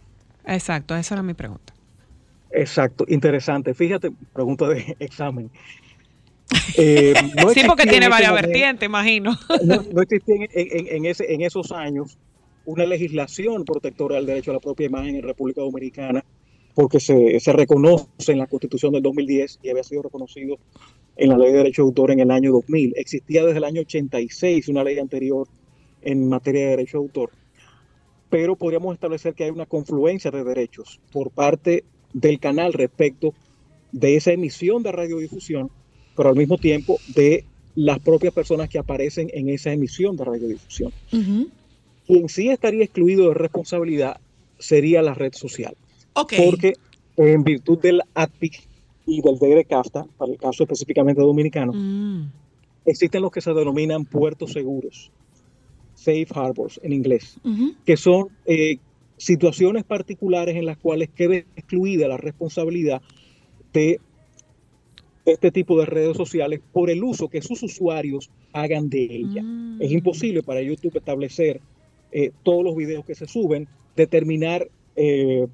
Exacto, 0.45 0.95
esa 0.95 1.15
era 1.15 1.23
mi 1.23 1.33
pregunta. 1.33 1.73
Exacto, 2.55 3.05
interesante. 3.07 3.73
Fíjate, 3.73 4.11
pregunta 4.33 4.67
de 4.69 4.95
examen. 4.99 5.49
Eh, 6.77 7.13
no 7.35 7.49
sí, 7.49 7.61
porque 7.67 7.85
tiene 7.87 8.07
varias 8.07 8.31
momento- 8.31 8.47
vertientes, 8.49 8.85
imagino. 8.87 9.37
no, 9.63 9.83
no 9.93 10.01
existía 10.01 10.35
en, 10.35 10.47
en- 10.53 10.87
en 10.97 11.05
ese, 11.05 11.33
en 11.33 11.41
esos 11.41 11.71
años 11.71 12.17
una 12.65 12.85
legislación 12.85 13.63
protectora 13.65 14.15
del 14.15 14.25
derecho 14.25 14.51
a 14.51 14.55
la 14.55 14.59
propia 14.59 14.87
imagen 14.87 15.15
en 15.15 15.23
República 15.23 15.61
Dominicana, 15.61 16.23
porque 16.73 16.99
se, 16.99 17.39
se 17.39 17.53
reconoce 17.53 18.31
en 18.31 18.39
la 18.39 18.47
Constitución 18.47 18.91
del 18.93 19.03
2010 19.03 19.59
y 19.63 19.69
había 19.69 19.83
sido 19.83 20.01
reconocido 20.01 20.57
en 21.15 21.29
la 21.29 21.37
Ley 21.37 21.51
de 21.51 21.57
Derecho 21.59 21.83
de 21.83 21.87
Autor 21.87 22.11
en 22.11 22.19
el 22.19 22.31
año 22.31 22.51
2000. 22.51 22.93
Existía 22.97 23.45
desde 23.45 23.59
el 23.59 23.63
año 23.63 23.81
86 23.81 24.67
una 24.67 24.83
ley 24.83 24.97
anterior 24.99 25.47
en 26.01 26.27
materia 26.27 26.61
de 26.63 26.69
derecho 26.71 26.97
de 26.99 27.03
autor, 27.05 27.29
pero 28.29 28.55
podríamos 28.55 28.93
establecer 28.93 29.33
que 29.35 29.45
hay 29.45 29.51
una 29.51 29.65
confluencia 29.67 30.31
de 30.31 30.43
derechos 30.43 30.99
por 31.11 31.31
parte 31.31 31.83
del 32.15 32.39
canal 32.39 32.71
respecto 32.71 33.33
de 33.91 34.15
esa 34.15 34.31
emisión 34.31 34.81
de 34.83 34.91
radiodifusión, 34.93 35.69
pero 36.15 36.29
al 36.29 36.35
mismo 36.35 36.57
tiempo 36.57 36.97
de 37.13 37.43
las 37.75 37.99
propias 37.99 38.33
personas 38.33 38.69
que 38.69 38.79
aparecen 38.79 39.29
en 39.33 39.49
esa 39.49 39.73
emisión 39.73 40.15
de 40.15 40.23
radiodifusión. 40.23 40.93
Quien 42.07 42.29
sí 42.29 42.47
estaría 42.49 42.85
excluido 42.85 43.27
de 43.27 43.33
responsabilidad 43.33 44.17
sería 44.57 45.01
la 45.01 45.13
red 45.13 45.33
social, 45.33 45.75
Ok. 46.13 46.33
porque 46.37 46.73
en 47.17 47.43
virtud 47.43 47.79
del 47.79 48.01
ATPIC 48.13 48.61
y 49.07 49.21
del 49.21 49.37
DERECAFTA, 49.37 50.05
para 50.17 50.31
el 50.31 50.37
caso 50.37 50.63
específicamente 50.63 51.21
dominicano, 51.21 51.73
Mm. 51.73 52.31
existen 52.85 53.21
los 53.21 53.31
que 53.31 53.41
se 53.41 53.53
denominan 53.53 54.05
puertos 54.05 54.53
seguros, 54.53 55.11
safe 55.95 56.27
harbors 56.33 56.79
en 56.81 56.93
inglés, 56.93 57.35
Ujú. 57.43 57.73
que 57.85 57.97
son 57.97 58.29
eh, 58.45 58.77
situaciones 59.17 59.83
particulares 59.83 60.55
en 60.55 60.65
las 60.65 60.77
cuales 60.77 61.09
queda 61.09 61.35
excluida 61.35 62.07
la 62.07 62.17
responsabilidad 62.17 63.01
de 63.73 63.99
este 65.25 65.51
tipo 65.51 65.79
de 65.79 65.85
redes 65.85 66.15
sociales 66.15 66.61
por 66.71 66.89
el 66.89 67.03
uso 67.03 67.29
que 67.29 67.41
sus 67.41 67.63
usuarios 67.63 68.29
hagan 68.53 68.89
de 68.89 69.03
ella. 69.03 69.41
Mm. 69.41 69.81
Es 69.81 69.91
imposible 69.91 70.43
para 70.43 70.61
YouTube 70.61 70.97
establecer 70.97 71.61
eh, 72.11 72.31
todos 72.43 72.63
los 72.63 72.75
videos 72.75 73.05
que 73.05 73.15
se 73.15 73.25
suben, 73.25 73.67
determinar 73.95 74.67
eh, 74.95 75.47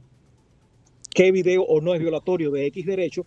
qué 1.13 1.31
video 1.31 1.63
o 1.63 1.81
no 1.81 1.93
es 1.93 2.01
violatorio 2.01 2.51
de 2.51 2.65
X 2.67 2.85
derecho 2.85 3.25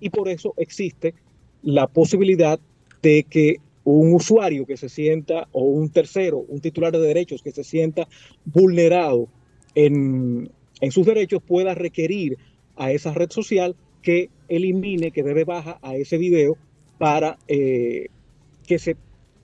y 0.00 0.10
por 0.10 0.28
eso 0.28 0.54
existe 0.56 1.14
la 1.62 1.86
posibilidad 1.86 2.60
de 3.02 3.24
que 3.24 3.56
un 3.84 4.14
usuario 4.14 4.66
que 4.66 4.76
se 4.76 4.88
sienta 4.88 5.48
o 5.52 5.62
un 5.62 5.90
tercero, 5.90 6.38
un 6.48 6.60
titular 6.60 6.92
de 6.92 7.00
derechos 7.00 7.42
que 7.42 7.52
se 7.52 7.64
sienta 7.64 8.08
vulnerado 8.44 9.28
en, 9.76 10.50
en 10.80 10.90
sus 10.90 11.06
derechos 11.06 11.40
pueda 11.46 11.74
requerir 11.74 12.36
a 12.76 12.90
esa 12.90 13.14
red 13.14 13.30
social 13.30 13.76
que 14.02 14.30
elimine, 14.48 15.12
que 15.12 15.22
dé 15.22 15.34
de 15.34 15.44
baja 15.44 15.78
a 15.82 15.94
ese 15.94 16.18
video 16.18 16.56
para 16.98 17.38
eh, 17.46 18.08
que 18.66 18.78
se 18.80 18.96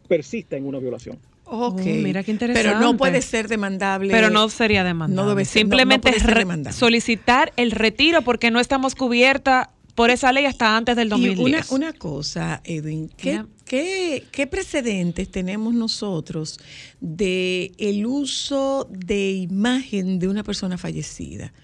persista 0.09 0.57
en 0.57 0.67
una 0.67 0.79
violación. 0.81 1.19
Ok. 1.45 1.81
Oh, 1.81 1.85
mira 1.85 2.23
qué 2.23 2.33
Pero 2.35 2.49
no 2.49 2.55
interesante. 2.63 2.99
puede 2.99 3.23
ser 3.23 3.49
demandable. 3.49 4.11
Pero 4.13 4.31
no 4.31 4.49
sería 4.49 4.85
demandable. 4.85 5.23
no 5.23 5.29
debe 5.29 5.45
ser- 5.45 5.65
no- 5.65 5.69
no 5.69 5.77
Simplemente 5.77 6.19
ser 6.19 6.35
demandable. 6.39 6.79
solicitar 6.79 7.53
el 7.57 7.71
retiro 7.73 8.23
porque 8.23 8.51
no 8.51 8.59
estamos 8.61 8.95
cubierta 8.95 9.71
por 9.95 10.11
esa 10.11 10.33
ley 10.33 10.47
hasta 10.47 10.75
antes 10.77 10.97
del 10.97 11.09
Y 11.09 11.11
2010. 11.11 11.71
una, 11.73 11.89
una 11.89 11.93
cosa, 11.99 12.63
Edwin, 12.65 13.11
¿qué. 13.17 13.45
Qué, 13.73 14.25
qué 14.31 14.47
precedentes 14.47 15.31
tenemos 15.31 15.73
nosotros 15.73 16.61
de 17.01 17.73
el 17.79 18.05
uso 18.05 18.87
de 18.91 19.31
imagen 19.33 20.19
de 20.19 20.29
una 20.29 20.43
persona 20.43 20.77
fallecida? 20.77 21.55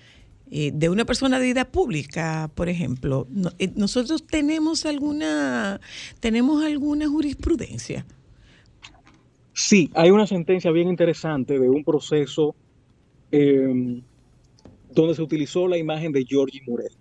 Eh, 0.50 0.70
de 0.72 0.88
una 0.88 1.04
persona 1.04 1.38
de 1.38 1.44
vida 1.44 1.66
pública, 1.66 2.50
por 2.54 2.70
ejemplo. 2.70 3.26
No- 3.30 3.52
eh, 3.58 3.70
nosotros 3.76 4.26
tenemos 4.26 4.86
alguna, 4.86 5.78
tenemos 6.20 6.64
alguna 6.64 7.06
jurisprudencia. 7.08 8.06
Sí, 9.52 9.90
hay 9.94 10.10
una 10.10 10.26
sentencia 10.26 10.70
bien 10.70 10.88
interesante 10.88 11.58
de 11.58 11.68
un 11.68 11.84
proceso 11.84 12.54
eh, 13.32 14.00
donde 14.94 15.14
se 15.14 15.20
utilizó 15.20 15.68
la 15.68 15.76
imagen 15.76 16.12
de 16.12 16.24
Georgie 16.24 16.62
Murel. 16.66 16.92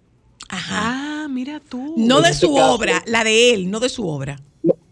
Ajá. 0.50 1.24
Ah, 1.24 1.28
mira 1.30 1.62
tú. 1.62 1.94
no 1.98 2.18
en 2.18 2.24
de 2.24 2.30
este 2.32 2.46
su 2.48 2.54
caso- 2.56 2.74
obra, 2.74 3.02
la 3.08 3.24
de 3.24 3.54
él, 3.54 3.72
no 3.72 3.80
de 3.80 3.88
su 3.88 4.06
obra. 4.06 4.42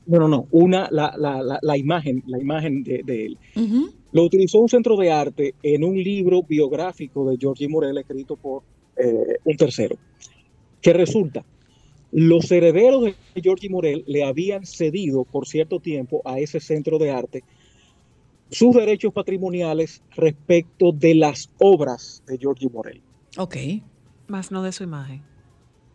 No, 0.07 0.19
no, 0.19 0.27
no, 0.27 0.47
una, 0.51 0.87
la, 0.91 1.13
la, 1.17 1.41
la, 1.41 1.59
la 1.61 1.77
imagen, 1.77 2.23
la 2.27 2.39
imagen 2.39 2.83
de, 2.83 3.01
de 3.03 3.25
él. 3.25 3.37
Lo 4.11 4.23
utilizó 4.23 4.59
un 4.59 4.69
centro 4.69 4.95
de 4.97 5.11
arte 5.11 5.55
en 5.63 5.83
un 5.83 5.95
libro 6.01 6.43
biográfico 6.43 7.29
de 7.29 7.37
Georgie 7.37 7.67
Morel 7.67 7.97
escrito 7.97 8.35
por 8.35 8.63
eh, 8.97 9.37
un 9.43 9.57
tercero. 9.57 9.97
Que 10.81 10.93
resulta, 10.93 11.43
los 12.11 12.51
herederos 12.51 13.03
de 13.03 13.15
Georgie 13.41 13.69
Morel 13.69 14.03
le 14.07 14.23
habían 14.23 14.65
cedido 14.65 15.23
por 15.25 15.47
cierto 15.47 15.79
tiempo 15.79 16.21
a 16.23 16.39
ese 16.39 16.59
centro 16.59 16.97
de 16.99 17.11
arte 17.11 17.43
sus 18.51 18.75
derechos 18.75 19.11
patrimoniales 19.11 20.03
respecto 20.15 20.91
de 20.91 21.15
las 21.15 21.49
obras 21.57 22.23
de 22.27 22.37
Georgie 22.37 22.69
Morel, 22.69 23.01
Ok. 23.37 23.55
Más 24.27 24.51
no 24.51 24.61
de 24.63 24.71
su 24.71 24.83
imagen. 24.83 25.23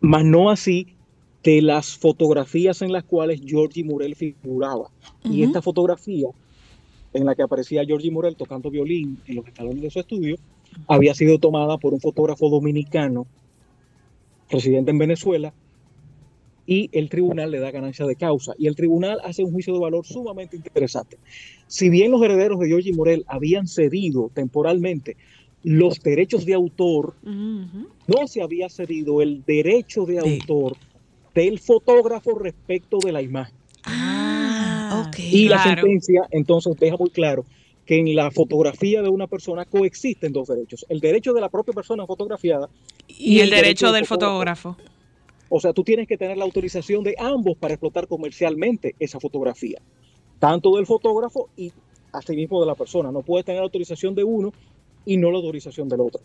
mas 0.01 0.23
no 0.25 0.49
así 0.49 0.95
de 1.43 1.61
las 1.61 1.97
fotografías 1.97 2.81
en 2.81 2.91
las 2.91 3.03
cuales 3.03 3.41
Georgie 3.45 3.83
Morel 3.83 4.15
figuraba. 4.15 4.89
Y 5.23 5.43
esta 5.43 5.61
fotografía 5.61 6.27
en 7.13 7.25
la 7.25 7.35
que 7.35 7.41
aparecía 7.43 7.83
Georgie 7.85 8.11
Morel 8.11 8.35
tocando 8.35 8.69
violín 8.69 9.19
en 9.25 9.35
los 9.35 9.47
escalones 9.47 9.81
de 9.81 9.89
su 9.89 9.99
estudio 9.99 10.35
había 10.87 11.13
sido 11.13 11.37
tomada 11.39 11.77
por 11.77 11.93
un 11.93 11.99
fotógrafo 11.99 12.49
dominicano 12.49 13.25
residente 14.49 14.91
en 14.91 14.97
Venezuela 14.97 15.53
y 16.65 16.89
el 16.93 17.09
tribunal 17.09 17.51
le 17.51 17.59
da 17.59 17.71
ganancia 17.71 18.05
de 18.05 18.15
causa 18.15 18.53
y 18.57 18.67
el 18.67 18.75
tribunal 18.75 19.19
hace 19.25 19.43
un 19.43 19.51
juicio 19.51 19.73
de 19.73 19.79
valor 19.79 20.05
sumamente 20.05 20.55
interesante. 20.55 21.17
Si 21.67 21.89
bien 21.89 22.11
los 22.11 22.21
herederos 22.21 22.59
de 22.59 22.67
Georgie 22.67 22.93
Morel 22.93 23.25
habían 23.27 23.67
cedido 23.67 24.29
temporalmente 24.33 25.17
los 25.63 25.99
derechos 26.01 26.45
de 26.45 26.53
autor, 26.53 27.15
no 27.23 28.27
se 28.27 28.41
había 28.41 28.69
cedido 28.69 29.21
el 29.21 29.43
derecho 29.45 30.05
de 30.05 30.13
De- 30.15 30.19
autor 30.19 30.77
del 31.33 31.59
fotógrafo 31.59 32.37
respecto 32.37 32.97
de 33.03 33.11
la 33.11 33.21
imagen. 33.21 33.55
Ah, 33.85 35.05
ok. 35.07 35.19
Y 35.19 35.47
la 35.49 35.61
Claro. 35.61 35.81
sentencia 35.81 36.21
entonces 36.31 36.75
deja 36.79 36.97
muy 36.97 37.09
claro 37.09 37.45
que 37.85 37.97
en 37.99 38.15
la 38.15 38.31
fotografía 38.31 39.01
de 39.01 39.09
una 39.09 39.27
persona 39.27 39.65
coexisten 39.65 40.31
dos 40.31 40.47
derechos, 40.47 40.85
el 40.89 40.99
derecho 40.99 41.33
de 41.33 41.41
la 41.41 41.49
propia 41.49 41.73
persona 41.73 42.05
fotografiada 42.05 42.69
Y, 43.07 43.39
el 43.39 43.49
derecho 43.49 43.91
del 43.91 44.05
fotógrafo. 44.05 44.77
O 45.49 45.59
sea, 45.59 45.73
tú 45.73 45.83
tienes 45.83 46.07
que 46.07 46.17
tener 46.17 46.37
la 46.37 46.45
autorización 46.45 47.03
de 47.03 47.15
ambos 47.19 47.57
para 47.57 47.73
explotar 47.73 48.07
comercialmente 48.07 48.95
esa 48.99 49.19
fotografía, 49.19 49.81
tanto 50.39 50.75
del 50.77 50.85
fotógrafo 50.85 51.49
y 51.57 51.71
asimismo 52.13 52.61
de 52.61 52.67
la 52.67 52.75
persona. 52.75 53.11
No 53.11 53.21
puedes 53.21 53.45
tener 53.45 53.59
la 53.59 53.65
autorización 53.65 54.15
de 54.15 54.23
uno 54.23 54.53
y 55.05 55.17
no 55.17 55.31
la 55.31 55.37
autorización 55.37 55.89
del 55.89 56.01
otro. 56.01 56.21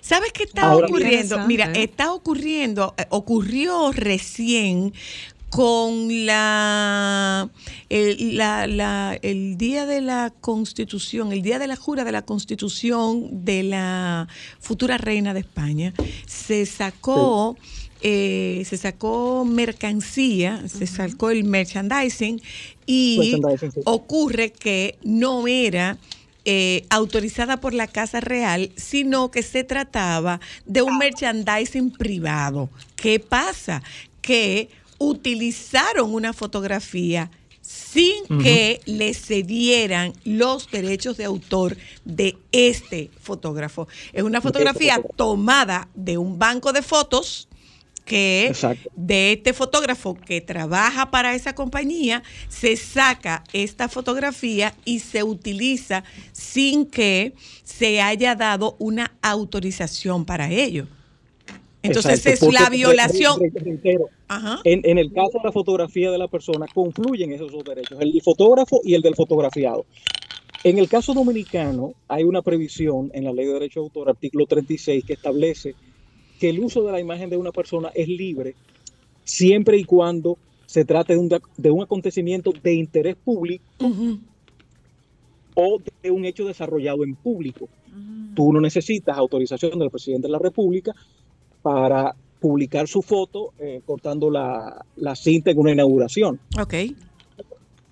¿Sabes 0.00 0.32
qué 0.32 0.44
está 0.44 0.62
Ahora- 0.70 0.86
ocurriendo? 0.86 1.46
Mira, 1.46 1.70
está 1.72 2.12
ocurriendo, 2.12 2.94
eh, 2.96 3.04
ocurrió 3.10 3.92
recién 3.92 4.92
con 5.50 6.24
la 6.24 7.50
el, 7.90 8.36
la- 8.38 8.66
la- 8.66 9.18
el 9.20 9.58
día 9.58 9.84
de 9.84 10.00
la 10.00 10.32
Constitución, 10.40 11.30
el 11.32 11.42
día 11.42 11.58
de 11.58 11.66
la 11.66 11.76
jura 11.76 12.04
de 12.04 12.12
la 12.12 12.22
Constitución 12.22 13.44
de 13.44 13.62
la 13.62 14.28
futura 14.60 14.96
reina 14.96 15.34
de 15.34 15.40
España, 15.40 15.92
se 16.26 16.64
sacó 16.64 17.56
eh, 18.04 18.64
se 18.66 18.78
sacó 18.78 19.44
mercancía, 19.44 20.66
se 20.66 20.86
sacó 20.88 21.30
el 21.30 21.44
merchandising 21.44 22.40
y 22.86 23.18
Merchandising, 23.40 23.70
sí. 23.72 23.80
ocurre 23.84 24.50
que 24.52 24.98
no 25.04 25.46
era 25.46 25.98
eh, 26.44 26.86
autorizada 26.90 27.60
por 27.60 27.74
la 27.74 27.86
Casa 27.86 28.20
Real, 28.20 28.72
sino 28.76 29.30
que 29.30 29.42
se 29.42 29.64
trataba 29.64 30.40
de 30.66 30.82
un 30.82 30.98
merchandising 30.98 31.92
privado. 31.92 32.68
¿Qué 32.96 33.20
pasa? 33.20 33.82
Que 34.20 34.68
utilizaron 34.98 36.12
una 36.14 36.32
fotografía 36.32 37.30
sin 37.60 38.24
que 38.42 38.80
le 38.86 39.14
cedieran 39.14 40.12
los 40.24 40.70
derechos 40.70 41.16
de 41.16 41.24
autor 41.24 41.76
de 42.04 42.36
este 42.50 43.10
fotógrafo. 43.20 43.86
Es 44.12 44.22
una 44.22 44.38
este 44.38 44.48
fotografía 44.48 45.00
tomada 45.16 45.88
de 45.94 46.18
un 46.18 46.38
banco 46.38 46.72
de 46.72 46.82
fotos 46.82 47.48
que 48.04 48.46
Exacto. 48.48 48.90
de 48.96 49.32
este 49.32 49.52
fotógrafo 49.52 50.14
que 50.14 50.40
trabaja 50.40 51.10
para 51.10 51.34
esa 51.34 51.54
compañía, 51.54 52.22
se 52.48 52.76
saca 52.76 53.44
esta 53.52 53.88
fotografía 53.88 54.74
y 54.84 54.98
se 54.98 55.22
utiliza 55.22 56.02
sin 56.32 56.86
que 56.86 57.32
se 57.62 58.00
haya 58.00 58.34
dado 58.34 58.76
una 58.78 59.12
autorización 59.22 60.24
para 60.24 60.50
ello. 60.50 60.86
Entonces 61.84 62.24
Exacto, 62.26 62.46
es 62.46 62.60
la 62.60 62.70
violación. 62.70 63.40
re- 63.40 63.50
reitero, 63.54 64.08
Ajá. 64.28 64.60
en, 64.64 64.82
en 64.84 64.98
el 64.98 65.12
caso 65.12 65.38
de 65.38 65.44
la 65.44 65.52
fotografía 65.52 66.10
de 66.12 66.18
la 66.18 66.28
persona, 66.28 66.66
confluyen 66.72 67.32
esos 67.32 67.50
dos 67.50 67.64
derechos, 67.64 67.98
el 68.00 68.12
del 68.12 68.22
fotógrafo 68.22 68.80
y 68.84 68.94
el 68.94 69.02
del 69.02 69.16
fotografiado. 69.16 69.84
En 70.64 70.78
el 70.78 70.88
caso 70.88 71.12
dominicano, 71.12 71.94
hay 72.06 72.22
una 72.22 72.40
previsión 72.40 73.10
en 73.14 73.24
la 73.24 73.32
Ley 73.32 73.46
de 73.46 73.54
Derecho 73.54 73.80
de 73.80 73.86
Autor, 73.86 74.10
artículo 74.10 74.46
36, 74.46 75.04
que 75.04 75.14
establece 75.14 75.74
que 76.42 76.48
el 76.50 76.58
uso 76.58 76.82
de 76.82 76.90
la 76.90 76.98
imagen 76.98 77.30
de 77.30 77.36
una 77.36 77.52
persona 77.52 77.92
es 77.94 78.08
libre 78.08 78.56
siempre 79.22 79.76
y 79.78 79.84
cuando 79.84 80.36
se 80.66 80.84
trate 80.84 81.12
de 81.12 81.20
un, 81.20 81.28
de 81.28 81.70
un 81.70 81.84
acontecimiento 81.84 82.52
de 82.64 82.74
interés 82.74 83.14
público 83.14 83.62
o 85.54 85.78
de 86.02 86.10
un 86.10 86.24
hecho 86.24 86.44
desarrollado 86.44 87.04
en 87.04 87.14
público. 87.14 87.68
Tú 88.34 88.52
no 88.52 88.60
necesitas 88.60 89.16
autorización 89.16 89.78
del 89.78 89.90
presidente 89.90 90.26
de 90.26 90.32
la 90.32 90.40
República 90.40 90.92
para 91.62 92.12
publicar 92.40 92.88
su 92.88 93.02
foto 93.02 93.52
eh, 93.60 93.80
cortando 93.86 94.28
la, 94.28 94.84
la 94.96 95.14
cinta 95.14 95.52
en 95.52 95.58
una 95.60 95.70
inauguración, 95.70 96.40
Ok. 96.60 96.74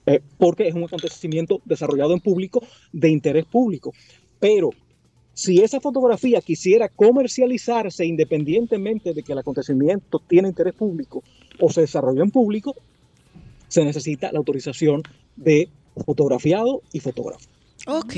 eh, 0.07 0.21
porque 0.39 0.67
es 0.67 0.75
un 0.75 0.83
acontecimiento 0.83 1.61
desarrollado 1.65 2.15
en 2.15 2.21
público 2.21 2.61
de 2.93 3.11
interés 3.11 3.45
público. 3.45 3.93
Pero 4.41 4.71
si 5.41 5.63
esa 5.63 5.81
fotografía 5.81 6.43
quisiera 6.43 6.91
comercializarse 6.91 8.05
independientemente 8.05 9.15
de 9.15 9.23
que 9.23 9.33
el 9.33 9.39
acontecimiento 9.39 10.21
tiene 10.29 10.49
interés 10.49 10.75
público 10.75 11.25
o 11.59 11.71
se 11.71 11.81
desarrolló 11.81 12.23
en 12.23 12.31
público, 12.31 12.77
se 13.67 13.83
necesita 13.83 14.31
la 14.33 14.39
autorización 14.39 15.03
de 15.37 15.71
fotografiado 16.05 16.83
y 16.93 17.01
fotógrafo. 17.01 17.49
Ok, 17.87 18.17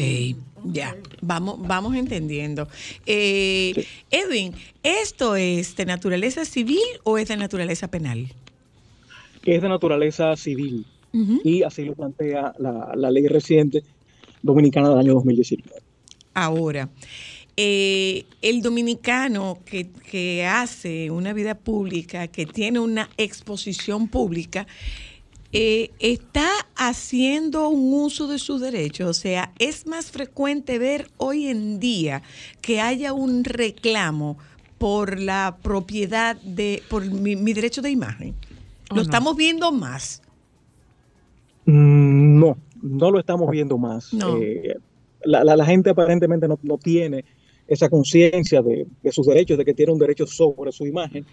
ya, 0.65 0.97
vamos, 1.21 1.61
vamos 1.65 1.95
entendiendo. 1.95 2.67
Eh, 3.07 3.87
Edwin, 4.11 4.53
¿esto 4.83 5.37
es 5.37 5.77
de 5.77 5.87
naturaleza 5.87 6.45
civil 6.45 6.83
o 7.05 7.19
es 7.19 7.29
de 7.29 7.37
naturaleza 7.37 7.87
penal? 7.87 8.33
Es 9.45 9.63
de 9.63 9.69
naturaleza 9.69 10.35
civil 10.35 10.85
y 11.45 11.63
así 11.63 11.85
lo 11.85 11.95
plantea 11.95 12.53
la, 12.59 12.95
la 12.97 13.13
ley 13.13 13.29
reciente 13.29 13.85
dominicana 14.43 14.89
del 14.89 14.99
año 14.99 15.15
2019. 15.15 15.92
Ahora, 16.35 16.89
eh, 17.57 18.25
el 18.41 18.63
dominicano 18.63 19.59
que, 19.67 19.89
que 19.91 20.47
hace 20.47 21.11
una 21.11 21.33
vida 21.33 21.55
pública, 21.55 22.27
que 22.29 22.47
tiene 22.47 22.81
una 22.81 23.11
exposición 23.19 24.09
pública, 24.09 24.67
eh, 25.55 25.91
está 25.99 26.49
haciendo 26.77 27.69
un 27.69 27.93
uso 27.93 28.27
de 28.27 28.39
sus 28.39 28.61
derechos. 28.63 29.07
O 29.09 29.15
sea, 29.15 29.53
es 29.59 29.87
más 29.87 30.11
frecuente 30.11 30.79
ver 30.79 31.11
hoy 31.19 31.49
en 31.49 31.79
día 31.79 32.23
que 32.63 32.81
haya 32.81 33.13
un 33.13 33.45
reclamo 33.45 34.39
por 34.79 35.21
la 35.21 35.59
propiedad 35.63 36.37
de, 36.41 36.83
por 36.89 37.05
mi, 37.05 37.37
mi 37.37 37.53
derecho 37.53 37.83
de 37.83 37.91
imagen. 37.91 38.35
¿O 38.91 38.95
Lo 38.95 38.97
no? 38.97 39.03
estamos 39.03 39.37
viendo 39.37 39.71
más. 39.73 40.23
Mm, 41.67 42.39
No, 42.39 42.57
no 42.83 43.11
lo 43.11 43.19
estamos 43.21 43.51
viendo 43.51 43.77
más. 43.79 44.13
No. 44.13 44.39
Eh, 44.39 44.77
la, 45.25 45.45
la- 45.45 45.57
la 45.57 45.65
gente 45.67 45.91
aparentemente 45.91 46.49
no, 46.49 46.59
no 46.63 46.79
tiene 46.79 47.25
esa 47.67 47.89
conciencia 47.89 48.63
de, 48.63 48.87
de 49.03 49.13
sus 49.13 49.27
derechos, 49.27 49.59
de 49.59 49.65
que 49.65 49.75
tiene 49.75 49.93
un 49.93 49.99
derecho 49.99 50.27
sobre 50.27 50.73
su 50.73 50.87
imagen. 50.87 51.27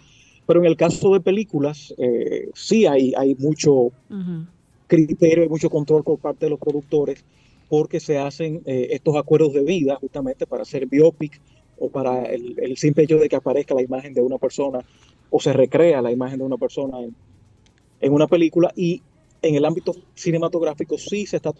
Pero 0.46 0.60
en 0.60 0.66
el 0.66 0.76
caso 0.76 1.12
de 1.12 1.20
películas, 1.20 1.94
eh, 1.98 2.50
sí 2.54 2.86
hay, 2.86 3.12
hay 3.16 3.34
mucho 3.36 3.92
criterio 4.86 5.44
y 5.44 5.48
mucho 5.48 5.70
control 5.70 6.02
por 6.04 6.18
parte 6.18 6.46
de 6.46 6.50
los 6.50 6.58
productores 6.58 7.24
porque 7.68 8.00
se 8.00 8.18
hacen 8.18 8.62
eh, 8.66 8.88
estos 8.90 9.16
acuerdos 9.16 9.52
de 9.52 9.62
vida 9.62 9.96
justamente 10.00 10.46
para 10.46 10.62
hacer 10.62 10.86
biopic 10.86 11.40
o 11.76 11.90
para 11.90 12.24
el, 12.24 12.56
el 12.58 12.76
simple 12.76 13.04
hecho 13.04 13.18
de 13.18 13.28
que 13.28 13.36
aparezca 13.36 13.74
la 13.74 13.82
imagen 13.82 14.12
de 14.12 14.20
una 14.20 14.38
persona 14.38 14.80
o 15.30 15.40
se 15.40 15.52
recrea 15.52 16.02
la 16.02 16.10
imagen 16.10 16.38
de 16.40 16.44
una 16.44 16.56
persona 16.58 17.00
en, 17.00 17.14
en 18.00 18.12
una 18.12 18.26
película 18.26 18.72
y 18.74 19.02
en 19.42 19.54
el 19.54 19.64
ámbito 19.64 19.92
cinematográfico 20.14 20.98
sí 20.98 21.26
se 21.26 21.36
está 21.36 21.52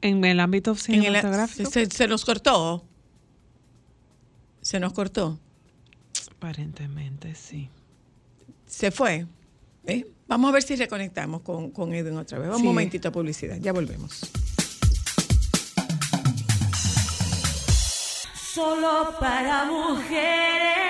En 0.00 0.24
el 0.24 0.40
ámbito 0.40 0.70
En 0.72 0.76
el- 0.76 1.02
cinematográfico. 1.02 1.70
se, 1.70 1.86
se 1.86 2.06
nos 2.08 2.24
cortó. 2.24 2.84
Se 4.62 4.78
nos 4.80 4.92
cortó. 4.92 5.38
Aparentemente, 6.36 7.34
sí. 7.34 7.68
Se 8.66 8.90
fue. 8.90 9.26
¿Eh? 9.86 10.06
Vamos 10.28 10.50
a 10.50 10.52
ver 10.52 10.62
si 10.62 10.76
reconectamos 10.76 11.40
con, 11.42 11.70
con 11.70 11.92
Edwin 11.94 12.16
otra 12.18 12.38
vez. 12.38 12.50
Sí. 12.50 12.56
un 12.60 12.64
momentito 12.64 13.08
a 13.08 13.12
publicidad. 13.12 13.56
Ya 13.60 13.72
volvemos. 13.72 14.20
Solo 18.54 19.14
para 19.18 19.64
mujeres. 19.64 20.87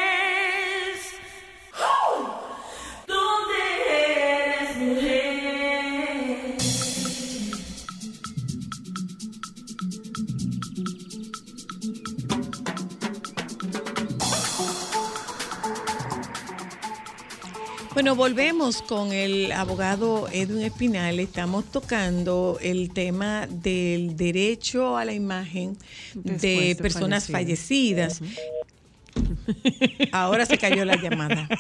Bueno, 17.99 18.15
volvemos 18.15 18.81
con 18.81 19.11
el 19.13 19.51
abogado 19.51 20.29
Edwin 20.31 20.63
Espinal. 20.63 21.19
Estamos 21.19 21.65
tocando 21.65 22.57
el 22.63 22.93
tema 22.93 23.49
del 23.49 24.17
derecho 24.17 24.97
a 24.97 25.05
la 25.05 25.15
imagen 25.15 25.77
Después 26.15 26.41
de 26.41 26.77
personas 26.81 27.27
fallecidas. 27.27 28.21
fallecidas. 28.21 30.13
Ahora 30.13 30.47
se 30.47 30.57
cayó 30.59 30.85
la 30.85 30.95
llamada. 30.95 31.49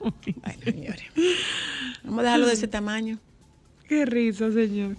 Bueno, 0.00 0.58
señores. 0.64 1.04
Vamos 2.02 2.20
a 2.20 2.22
dejarlo 2.22 2.46
de 2.46 2.52
ese 2.54 2.68
tamaño. 2.68 3.18
Qué 3.86 4.06
risa, 4.06 4.50
señor. 4.52 4.96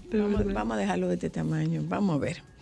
vamos 0.53 0.77
a 0.77 0.79
dejarlo 0.79 1.07
de 1.07 1.15
este 1.15 1.31
tamaño. 1.31 1.81
Vamos 1.87 2.17
a 2.17 2.19
ver. 2.19 2.52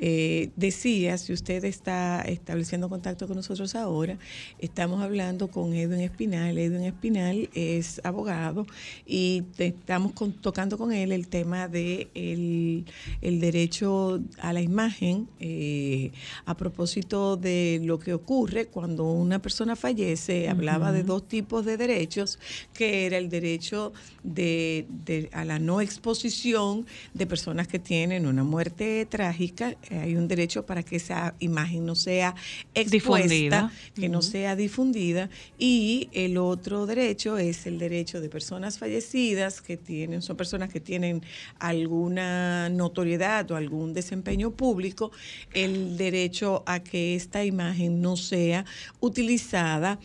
Eh, 0.00 0.50
decía, 0.56 1.18
si 1.18 1.32
usted 1.32 1.64
está 1.64 2.22
estableciendo 2.22 2.88
contacto 2.88 3.26
con 3.26 3.36
nosotros 3.36 3.74
ahora, 3.74 4.16
estamos 4.58 5.02
hablando 5.02 5.48
con 5.48 5.74
Edwin 5.74 6.00
Espinal. 6.00 6.56
Edwin 6.58 6.84
Espinal 6.84 7.48
es 7.54 8.00
abogado 8.04 8.66
y 9.06 9.42
te- 9.56 9.66
estamos 9.68 10.12
con- 10.12 10.32
tocando 10.32 10.78
con 10.78 10.92
él 10.92 11.10
el 11.12 11.28
tema 11.28 11.66
de 11.68 12.08
el, 12.14 12.84
el 13.22 13.40
derecho 13.40 14.20
a 14.38 14.52
la 14.52 14.60
imagen 14.60 15.28
eh, 15.40 16.12
a 16.46 16.56
propósito 16.56 17.36
de 17.36 17.80
lo 17.82 17.98
que 17.98 18.14
ocurre 18.14 18.66
cuando 18.66 19.04
una 19.10 19.40
persona 19.40 19.74
fallece. 19.76 20.48
Hablaba 20.48 20.92
de 20.92 21.02
dos 21.02 21.26
tipos 21.26 21.64
de 21.64 21.76
derechos, 21.76 22.38
que 22.72 23.06
era 23.06 23.18
el 23.18 23.28
derecho 23.28 23.92
de, 24.22 24.86
de- 25.04 25.28
a 25.32 25.44
la 25.44 25.58
no 25.58 25.80
exposición 25.80 26.86
de 27.14 27.26
personas 27.26 27.66
que 27.66 27.78
tienen 27.78 28.26
una 28.26 28.44
muerte 28.44 29.06
trágica. 29.10 29.76
Eh, 29.90 29.98
Hay 29.98 30.16
un 30.16 30.28
derecho 30.28 30.66
para 30.66 30.82
que 30.82 30.96
esa 30.96 31.34
imagen 31.38 31.86
no 31.86 31.94
sea 31.94 32.34
expuesta, 32.74 33.28
Difundida. 33.28 33.72
que 33.94 34.08
no 34.08 34.22
sea 34.22 34.56
difundida. 34.56 35.30
Y 35.58 36.08
el 36.12 36.36
otro 36.36 36.86
derecho 36.86 37.38
es 37.38 37.66
el 37.66 37.78
derecho 37.78 38.20
de 38.20 38.28
personas 38.28 38.78
fallecidas 38.78 39.60
que 39.60 39.76
tienen, 39.76 40.22
son 40.22 40.36
personas 40.36 40.70
que 40.70 40.80
tienen 40.80 41.22
alguna 41.58 42.68
notoriedad 42.68 43.50
o 43.50 43.56
algún 43.56 43.94
desempeño 43.94 44.50
público, 44.50 45.10
el 45.54 45.96
derecho 45.96 46.62
a 46.66 46.80
que 46.80 47.14
esta 47.14 47.44
imagen 47.44 48.00
no 48.02 48.16
sea 48.16 48.64
utilizada 49.00 49.98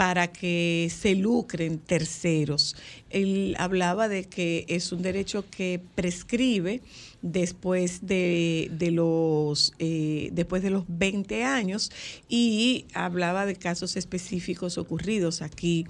para 0.00 0.28
que 0.28 0.90
se 0.90 1.14
lucren 1.14 1.78
terceros. 1.78 2.74
Él 3.10 3.54
hablaba 3.58 4.08
de 4.08 4.24
que 4.24 4.64
es 4.66 4.92
un 4.92 5.02
derecho 5.02 5.44
que 5.50 5.78
prescribe 5.94 6.80
después 7.20 8.06
de, 8.06 8.70
de 8.72 8.92
los 8.92 9.74
eh, 9.78 10.30
después 10.32 10.62
de 10.62 10.70
los 10.70 10.84
20 10.88 11.44
años 11.44 11.92
y 12.30 12.86
hablaba 12.94 13.44
de 13.44 13.56
casos 13.56 13.94
específicos 13.98 14.78
ocurridos 14.78 15.42
aquí 15.42 15.84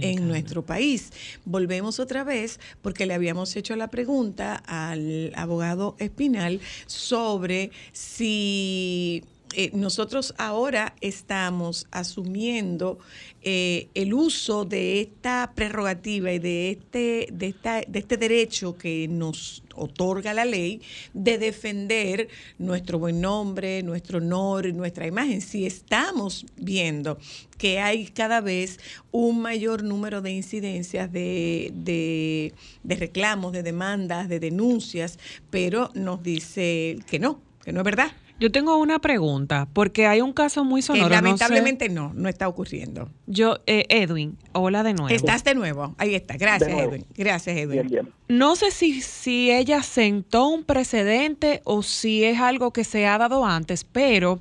En 0.00 0.26
nuestro 0.26 0.66
país. 0.66 1.12
Volvemos 1.44 2.00
otra 2.00 2.24
vez 2.24 2.58
porque 2.82 3.06
le 3.06 3.14
habíamos 3.14 3.54
hecho 3.54 3.76
la 3.76 3.86
pregunta 3.86 4.56
al 4.66 5.32
abogado 5.36 5.94
Espinal 6.00 6.60
sobre 6.88 7.70
si 7.92 9.22
eh, 9.54 9.70
nosotros 9.74 10.34
ahora 10.38 10.94
estamos 11.00 11.86
asumiendo 11.90 12.98
eh, 13.42 13.88
el 13.94 14.14
uso 14.14 14.64
de 14.64 15.00
esta 15.00 15.52
prerrogativa 15.54 16.32
y 16.32 16.38
de 16.38 16.70
este, 16.70 17.28
de, 17.32 17.48
esta, 17.48 17.80
de 17.80 17.98
este 17.98 18.16
derecho 18.16 18.76
que 18.76 19.08
nos 19.08 19.64
otorga 19.74 20.32
la 20.34 20.44
ley 20.44 20.80
de 21.12 21.38
defender 21.38 22.28
nuestro 22.58 22.98
buen 22.98 23.20
nombre, 23.20 23.82
nuestro 23.82 24.18
honor, 24.18 24.72
nuestra 24.74 25.06
imagen. 25.06 25.40
Si 25.40 25.66
estamos 25.66 26.46
viendo 26.56 27.18
que 27.58 27.80
hay 27.80 28.06
cada 28.06 28.40
vez 28.40 28.78
un 29.10 29.42
mayor 29.42 29.82
número 29.82 30.22
de 30.22 30.32
incidencias 30.32 31.12
de, 31.12 31.72
de, 31.74 32.54
de 32.82 32.96
reclamos, 32.96 33.52
de 33.52 33.62
demandas, 33.62 34.28
de 34.28 34.40
denuncias, 34.40 35.18
pero 35.50 35.90
nos 35.94 36.22
dice 36.22 36.98
que 37.08 37.18
no, 37.18 37.40
que 37.64 37.72
no 37.72 37.80
es 37.80 37.84
verdad. 37.84 38.12
Yo 38.42 38.50
tengo 38.50 38.76
una 38.78 38.98
pregunta, 38.98 39.68
porque 39.72 40.08
hay 40.08 40.20
un 40.20 40.32
caso 40.32 40.64
muy 40.64 40.80
Que 40.80 40.86
sonoro. 40.88 41.08
no 41.08 41.14
sé- 41.14 41.22
lamentablemente 41.22 41.88
no, 41.88 42.12
no 42.12 42.28
está 42.28 42.48
ocurriendo. 42.48 43.08
yo, 43.28 43.58
eh, 43.68 43.86
Edwin, 43.88 44.36
hola 44.52 44.82
de 44.82 44.94
nuevo. 44.94 45.14
Estás 45.14 45.44
de 45.44 45.54
nuevo. 45.54 45.94
Ahí 45.96 46.16
está. 46.16 46.36
Gracias. 46.36 46.68
Edwin. 46.72 47.06
Gracias, 47.16 47.56
Edwin. 47.56 47.86
Bien, 47.86 47.88
bien. 47.88 48.08
No 48.26 48.56
sé 48.56 48.72
si, 48.72 49.00
si 49.00 49.52
ella 49.52 49.84
sentó 49.84 50.48
un 50.48 50.64
precedente 50.64 51.60
o 51.62 51.84
si 51.84 52.24
es 52.24 52.40
algo 52.40 52.72
que 52.72 52.82
se 52.82 53.06
ha 53.06 53.16
dado 53.16 53.46
antes, 53.46 53.84
pero 53.84 54.40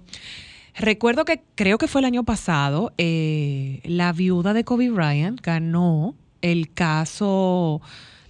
recuerdo 0.73 1.23
que 1.23 1.43
creo 1.53 1.77
que 1.77 1.87
fue 1.87 2.01
el 2.01 2.05
año 2.05 2.23
pasado, 2.23 2.93
eh, 2.97 3.81
la 3.83 4.13
viuda 4.13 4.53
de 4.53 4.63
Kobe 4.63 4.89
Bryant 4.89 5.41
ganó 5.41 6.15
el 6.41 6.73
caso 6.73 7.81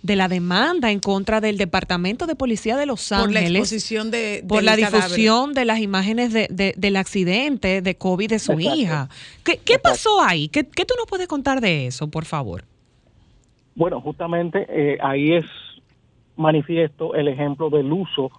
de 0.04 0.16
la 0.16 0.28
demanda 0.28 0.90
en 0.92 1.00
contra 1.00 1.42
del 1.42 1.58
Departamento 1.58 2.26
de 2.26 2.36
Policía 2.36 2.76
de 2.76 2.86
Los 2.88 3.08
Por 3.10 3.32
la 3.32 3.40
Ángeles. 3.40 3.62
exposición 3.62 4.10
de 4.10 4.44
por 4.48 4.64
la 4.64 4.76
cadáver. 4.76 5.02
difusión 5.04 5.54
de 5.54 5.66
las 5.66 5.80
imágenes 5.80 6.34
de- 6.34 6.48
de- 6.50 6.74
del 6.76 6.96
accidente 6.96 7.82
de 7.82 7.96
Kobe 7.96 8.28
de 8.28 8.40
su 8.40 8.54
Exacto. 8.54 8.76
hija. 8.80 9.10
¿Qué, 9.44 9.60
qué 9.64 9.78
pasó 9.78 10.22
ahí? 10.24 10.48
¿Qué, 10.48 10.64
qué 10.66 10.86
tú 10.86 10.96
nos 10.98 11.06
puedes 11.08 11.28
contar 11.28 11.62
de 11.62 11.86
eso, 11.88 12.08
por 12.10 12.26
favor? 12.26 12.64
Bueno, 13.76 14.02
justamente 14.02 14.66
eh, 14.70 14.98
ahí 15.02 15.34
es 15.34 15.46
manifiesto 16.36 17.14
el 17.14 17.28
ejemplo 17.28 17.70
del 17.70 17.92
uso 17.92 18.32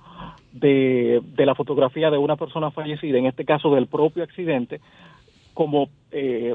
de, 0.53 1.21
de 1.37 1.47
la 1.47 1.55
fotografía 1.55 2.11
de 2.11 2.19
una 2.19 2.37
persona 2.37 2.71
fallecida, 2.71 3.19
en 3.19 3.27
este 3.27 3.45
caso 3.45 3.73
del 3.75 3.87
propio 3.87 4.23
accidente, 4.25 4.81
como 5.55 5.89
eh, 6.11 6.55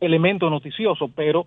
elemento 0.00 0.50
noticioso, 0.50 1.08
pero. 1.08 1.46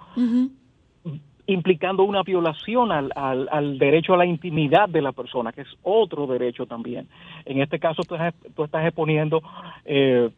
Implicando 1.51 2.03
una 2.03 2.23
violación 2.23 2.91
al, 2.91 3.11
al, 3.15 3.47
al 3.51 3.77
derecho 3.77 4.13
a 4.13 4.17
la 4.17 4.25
intimidad 4.25 4.87
de 4.89 5.01
la 5.01 5.11
persona, 5.11 5.51
que 5.51 5.61
es 5.61 5.67
otro 5.83 6.27
derecho 6.27 6.65
también. 6.65 7.07
En 7.45 7.61
este 7.61 7.79
caso 7.79 8.03
tú, 8.03 8.15
estás- 8.15 8.35
tú 8.55 8.63
estás 8.63 8.85
exponiendo 8.85 9.41
eh, 9.85 10.29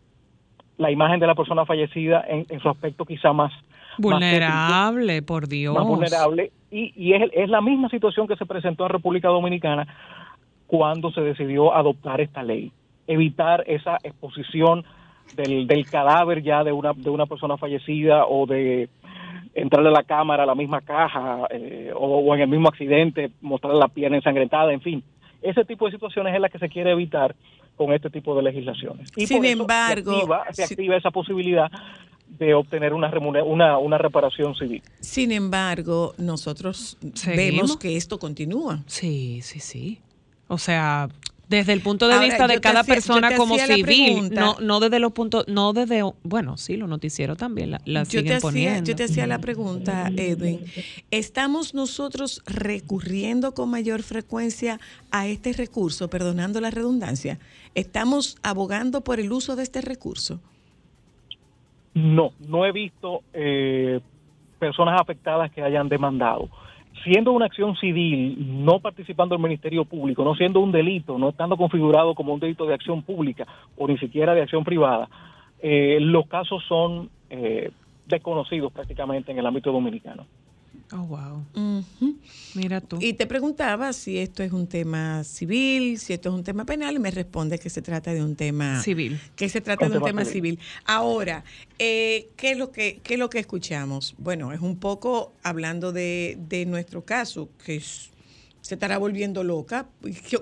la 0.78 0.90
imagen 0.92 1.20
de 1.20 1.28
la 1.28 1.36
persona 1.36 1.66
fallecida 1.66 2.24
en, 2.28 2.46
en 2.50 2.60
su 2.60 2.70
aspecto 2.70 3.06
quizá 3.06 3.34
más 3.34 3.52
más 3.98 4.20
Vulnerable, 4.22 5.22
por 5.22 5.48
Dios. 5.50 5.76
más 5.76 5.86
vulnerable, 5.86 6.52
y, 6.72 6.94
y 6.96 7.14
es, 7.14 7.30
es 7.34 7.50
la 7.50 7.60
misma 7.62 7.90
situación 7.90 8.26
que 8.26 8.38
se 8.38 8.46
presentó 8.46 8.86
en 8.86 8.90
República 8.90 9.28
Dominicana 9.28 9.86
cuando 10.66 11.12
se 11.12 11.20
decidió 11.22 11.76
adoptar 11.76 12.22
esta 12.22 12.42
ley, 12.42 12.72
evitar 13.08 13.66
esa 13.68 13.98
exposición 14.02 14.86
del, 15.36 15.68
del 15.68 15.86
cadáver 15.90 16.42
ya 16.42 16.64
de 16.64 16.72
una, 16.72 16.94
de 16.94 17.10
una 17.10 17.26
persona 17.26 17.58
fallecida 17.58 18.26
o 18.28 18.46
de 18.46 18.88
entrarle 19.54 19.90
a 19.90 19.94
la 19.94 20.04
cámara, 20.04 20.44
a 20.44 20.46
la 20.46 20.56
misma 20.56 20.82
caja, 20.82 21.48
eh, 21.50 21.92
o, 21.96 22.06
o 22.20 22.36
en 22.36 22.42
el 22.42 22.48
mismo 22.48 22.70
accidente, 22.70 23.32
mostrarle 23.42 23.80
la 23.80 23.88
pierna 23.88 24.18
ensangrentada, 24.18 24.72
en 24.74 24.82
fin. 24.82 25.04
Ese 25.42 25.66
tipo 25.66 25.86
de 25.86 25.92
situaciones 25.92 26.34
es 26.36 26.40
la 26.42 26.50
que 26.50 26.60
se 26.60 26.70
quiere 26.70 26.92
evitar 26.92 27.36
con 27.76 27.92
este 27.94 28.10
tipo 28.10 28.36
de 28.36 28.44
legislaciones. 28.44 29.10
Y 29.16 29.26
Sin 29.28 29.38
por 29.38 29.46
eso 29.46 29.62
embargo, 29.62 30.12
se 30.12 30.18
activa, 30.18 30.44
se 30.52 30.68
si- 30.68 30.74
activa 30.74 30.96
esa 30.98 31.12
posibilidad 31.12 31.72
de 32.28 32.54
obtener 32.54 32.94
una, 32.94 33.12
remuner- 33.12 33.44
una, 33.46 33.78
una 33.78 33.98
reparación 33.98 34.56
civil. 34.56 34.82
Sin 35.02 35.32
embargo, 35.32 36.14
nosotros 36.18 36.98
¿Seguimos? 37.14 37.36
vemos 37.56 37.78
que 37.78 37.98
esto 37.98 38.20
continúa. 38.20 38.80
Sí, 38.86 39.42
sí, 39.42 39.60
sí. 39.60 40.00
O 40.48 40.58
sea, 40.58 41.10
desde 41.52 41.74
el 41.74 41.82
punto 41.82 42.08
de 42.08 42.14
Ahora, 42.14 42.26
vista 42.26 42.48
de 42.48 42.60
cada 42.62 42.80
hacía- 42.80 42.96
persona 42.96 43.36
como 43.36 43.58
civil, 43.60 44.30
no, 44.34 44.56
no 44.62 44.80
desde 44.80 45.00
los 45.00 45.12
puntos, 45.12 45.46
no 45.50 45.74
desde, 45.74 46.02
bueno, 46.24 46.56
sí, 46.58 46.78
los 46.78 46.88
noticieros 46.90 47.38
también 47.38 47.72
la, 47.72 47.82
la 47.86 48.04
Yo 48.04 48.10
siguen 48.22 48.26
te, 48.26 48.34
hacía, 48.36 48.42
poniendo. 48.50 48.88
yo 48.90 48.96
te 48.96 49.04
hacía 49.04 49.28
la 49.28 49.40
pregunta, 49.40 50.10
Edwin. 50.16 50.62
¿Estamos 51.12 51.74
nosotros 51.74 52.42
recurriendo 52.48 53.54
con 53.54 53.70
mayor 53.70 54.02
frecuencia 54.02 54.80
a 55.12 55.28
este 55.28 55.52
recurso, 55.54 56.10
perdonando 56.10 56.62
la 56.62 56.72
redundancia? 56.72 57.38
¿Estamos 57.76 58.38
abogando 58.44 59.02
por 59.02 59.20
el 59.20 59.32
uso 59.32 59.56
de 59.58 59.64
este 59.64 59.82
recurso? 59.82 60.40
No, 61.94 62.32
no 62.48 62.66
he 62.66 62.72
visto 62.72 63.22
eh, 63.34 64.00
personas 64.60 65.00
afectadas 65.02 65.52
que 65.52 65.62
hayan 65.62 65.90
demandado. 65.90 66.50
Siendo 67.04 67.32
una 67.32 67.46
acción 67.46 67.76
civil, 67.78 68.64
no 68.64 68.80
participando 68.80 69.34
el 69.34 69.42
Ministerio 69.42 69.86
Público, 69.86 70.24
no 70.24 70.36
siendo 70.36 70.60
un 70.60 70.72
delito, 70.72 71.18
no 71.18 71.30
estando 71.30 71.58
configurado 71.58 72.14
como 72.14 72.34
un 72.34 72.40
delito 72.40 72.66
de 72.66 72.76
acción 72.76 73.02
pública 73.02 73.48
o 73.78 73.88
ni 73.88 73.98
siquiera 73.98 74.36
de 74.36 74.42
acción 74.42 74.64
privada, 74.64 75.10
eh, 75.62 75.98
los 76.00 76.28
casos 76.28 76.64
son 76.68 77.10
eh, 77.30 77.72
desconocidos 78.06 78.72
prácticamente 78.72 79.32
en 79.32 79.40
el 79.40 79.46
ámbito 79.46 79.72
dominicano. 79.72 80.26
Oh, 80.94 81.04
wow. 81.04 81.46
Mira 82.54 82.82
tú. 82.82 82.98
Y 83.00 83.14
te 83.14 83.26
preguntaba 83.28 83.94
si 83.94 84.18
esto 84.18 84.44
es 84.44 84.52
un 84.52 84.68
tema 84.68 85.24
civil, 85.24 85.98
si 86.00 86.14
esto 86.14 86.30
es 86.30 86.36
un 86.36 86.44
tema 86.44 86.66
penal, 86.66 86.96
y 86.96 87.00
me 87.00 87.10
responde 87.12 87.58
que 87.60 87.70
se 87.70 87.82
trata 87.82 88.14
de 88.14 88.22
un 88.22 88.36
tema 88.36 88.82
Civil. 88.84 89.20
que 89.36 89.48
se 89.48 89.62
trata 89.62 89.88
de 89.88 89.98
un 89.98 90.04
tema 90.04 90.22
tema 90.24 90.26
civil. 90.26 90.60
Ahora, 90.86 91.44
eh, 91.80 92.30
¿qué, 92.36 92.52
es 92.52 92.58
lo 92.58 92.72
que, 92.72 93.00
¿qué 93.04 93.14
es 93.14 93.20
lo 93.20 93.30
que 93.30 93.40
escuchamos? 93.40 94.16
Bueno, 94.18 94.52
es 94.52 94.60
un 94.60 94.78
poco 94.78 95.34
hablando 95.44 95.94
de, 95.94 96.38
de 96.50 96.66
nuestro 96.66 97.06
caso, 97.06 97.50
que 97.64 97.78
es- 97.78 98.10
se 98.62 98.76
estará 98.76 98.98
volviendo 98.98 99.44
loca. 99.44 99.88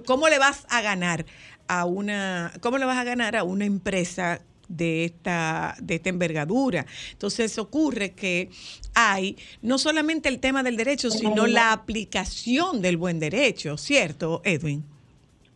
¿Cómo 0.05 0.27
le 0.29 0.39
vas 0.39 0.65
a 0.69 0.81
ganar 0.81 1.25
a 1.67 1.85
una, 1.85 2.51
cómo 2.59 2.77
le 2.77 2.85
vas 2.85 2.97
a 2.97 3.03
ganar 3.03 3.35
a 3.35 3.43
una 3.43 3.65
empresa 3.65 4.41
de 4.70 5.03
esta, 5.05 5.76
de 5.81 5.95
esta 5.95 6.10
envergadura. 6.10 6.85
Entonces 7.11 7.57
ocurre 7.60 8.11
que 8.11 8.49
hay 8.95 9.35
no 9.61 9.77
solamente 9.77 10.30
el 10.30 10.39
tema 10.39 10.64
del 10.64 10.77
derecho, 10.77 11.10
sino 11.11 11.45
la 11.48 11.73
aplicación 11.73 12.81
del 12.81 12.95
buen 12.98 13.19
derecho, 13.19 13.76
¿cierto, 13.76 14.41
Edwin? 14.45 14.84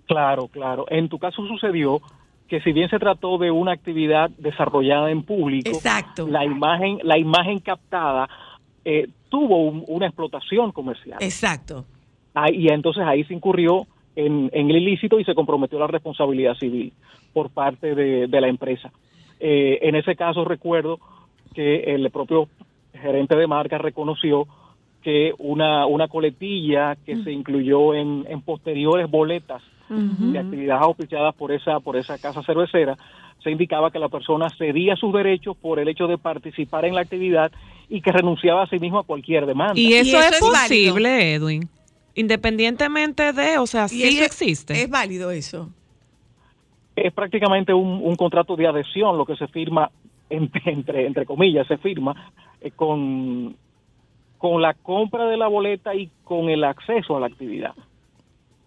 Claro, 0.06 0.48
claro. 0.50 0.86
En 0.90 1.08
tu 1.08 1.18
caso 1.18 1.48
sucedió 1.48 2.02
que 2.48 2.60
si 2.62 2.72
bien 2.74 2.90
se 2.90 3.00
trató 3.00 3.38
de 3.38 3.50
una 3.52 3.72
actividad 3.72 4.30
desarrollada 4.38 5.10
en 5.12 5.24
público, 5.24 5.70
Exacto. 5.70 6.28
la 6.28 6.44
imagen, 6.44 7.00
la 7.04 7.18
imagen 7.18 7.60
captada 7.60 8.28
eh, 8.86 9.08
tuvo 9.30 9.64
un- 9.64 9.86
una 9.88 10.08
explotación 10.08 10.72
comercial. 10.74 11.18
Exacto. 11.22 11.86
Ah, 12.36 12.52
y 12.52 12.68
entonces 12.68 13.04
ahí 13.06 13.24
se 13.24 13.34
incurrió 13.34 13.88
en, 14.16 14.50
en 14.54 14.70
el 14.70 14.76
ilícito 14.78 15.20
y 15.20 15.24
se 15.24 15.34
comprometió 15.34 15.80
la 15.80 15.88
responsabilidad 15.88 16.56
civil 16.56 16.92
por 17.32 17.50
parte 17.50 17.96
de, 17.96 18.28
de 18.28 18.42
la 18.42 18.48
empresa. 18.50 18.92
Eh, 19.46 19.80
en 19.82 19.96
ese 19.96 20.16
caso 20.16 20.46
recuerdo 20.46 21.00
que 21.54 21.94
el 21.94 22.10
propio 22.12 22.48
gerente 22.94 23.36
de 23.36 23.46
marca 23.46 23.78
reconoció 23.78 24.48
que 25.02 25.34
una, 25.38 25.86
una 25.86 26.08
coletilla 26.08 26.96
que 27.06 27.22
se 27.26 27.32
incluyó 27.34 27.94
en, 27.94 28.26
en 28.30 28.42
posteriores 28.42 29.12
boletas 29.12 29.62
de 29.90 30.40
actividades 30.40 30.82
auspiciadas 30.82 31.36
por 31.36 31.52
esa, 31.52 31.82
por 31.82 31.98
esa 31.98 32.18
casa 32.18 32.42
cervecera, 32.44 32.98
se 33.44 33.52
indicaba 33.52 33.92
que 33.92 34.00
la 34.00 34.08
persona 34.08 34.48
cedía 34.58 34.96
sus 34.96 35.14
derechos 35.14 35.58
por 35.58 35.78
el 35.78 35.90
hecho 35.90 36.08
de 36.08 36.18
participar 36.18 36.86
en 36.86 36.96
la 36.96 37.02
actividad 37.02 37.52
y 37.90 38.00
que 38.00 38.14
renunciaba 38.14 38.64
a 38.64 38.68
sí 38.68 38.80
mismo 38.80 39.00
a 39.00 39.04
cualquier 39.04 39.46
demanda. 39.46 39.78
Y 39.78 39.94
eso, 39.94 40.18
eso 40.18 40.20
es 40.20 40.32
es 40.32 40.40
válido. 40.40 40.94
posible, 40.94 41.34
Edwin. 41.34 41.70
Independientemente 42.16 43.34
de, 43.34 43.58
o 43.58 43.68
sea, 43.68 43.90
sí 43.90 44.22
existe. 44.22 44.82
Es 44.82 44.90
válido 44.90 45.32
eso. 45.32 45.70
Es 46.96 47.14
prácticamente 47.14 47.74
un, 47.74 48.02
un 48.04 48.16
contrato 48.16 48.56
de 48.56 48.68
adhesión 48.68 49.18
lo 49.18 49.26
que 49.26 49.36
se 49.36 49.48
firma 49.48 49.90
entre 50.30 50.62
entre, 50.72 51.06
entre 51.06 51.26
comillas 51.26 51.68
se 51.68 51.78
firma 51.78 52.32
eh, 52.62 52.72
con 52.72 53.56
con 54.38 54.62
la 54.62 54.74
compra 54.74 55.28
de 55.28 55.38
la 55.38 55.48
boleta 55.48 55.96
y 55.96 56.10
con 56.26 56.50
el 56.50 56.66
acceso 56.66 57.16
a 57.16 57.20
la 57.22 57.28
actividad. 57.28 57.74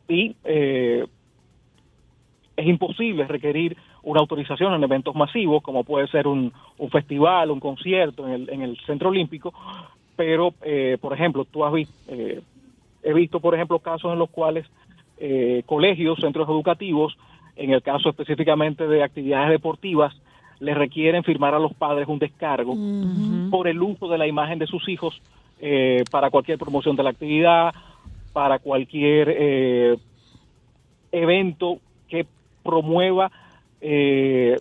Y 0.09 0.35
eh, 0.45 1.05
es 2.57 2.67
imposible 2.67 3.27
requerir 3.27 3.77
una 4.03 4.21
autorización 4.21 4.73
en 4.73 4.85
eventos 4.85 5.15
masivos 5.15 5.63
como 5.63 5.85
puede 5.85 6.07
ser 6.09 6.27
un, 6.27 6.53
un 6.79 6.91
festival 6.91 7.51
un 7.51 7.61
concierto 7.61 8.27
en 8.27 8.33
el, 8.33 8.51
en 8.51 8.63
el 8.63 8.79
centro 8.87 9.11
olímpico 9.11 9.53
pero 10.17 10.55
eh, 10.63 10.97
por 11.01 11.13
ejemplo 11.13 11.45
tú 11.45 11.65
has 11.65 11.73
visto 11.73 11.95
eh, 12.09 12.41
he 13.03 13.13
visto 13.13 13.41
por 13.41 13.55
ejemplo 13.55 13.79
casos 13.81 14.13
en 14.13 14.19
los 14.19 14.31
cuales 14.31 14.67
eh, 15.19 15.63
colegios 15.67 16.19
centros 16.21 16.49
educativos 16.49 17.17
en 17.57 17.71
el 17.71 17.83
caso 17.83 18.11
específicamente 18.11 18.87
de 18.87 19.03
actividades 19.03 19.51
deportivas, 19.51 20.15
le 20.61 20.75
requieren 20.75 21.25
firmar 21.25 21.55
a 21.55 21.59
los 21.59 21.75
padres 21.75 22.09
un 22.09 22.19
descargo 22.19 22.75
por 23.51 23.69
el 23.69 23.83
uso 23.83 24.09
de 24.09 24.19
la 24.19 24.27
imagen 24.27 24.59
de 24.59 24.67
sus 24.67 24.89
hijos 24.89 25.21
eh, 25.61 26.05
para 26.11 26.31
cualquier 26.31 26.59
promoción 26.59 26.97
de 26.97 27.03
la 27.03 27.11
actividad, 27.11 27.75
para 28.33 28.59
cualquier 28.59 29.35
eh, 29.39 29.97
evento 31.13 31.79
que 32.09 32.27
promueva 32.63 33.31
eh, 33.81 34.59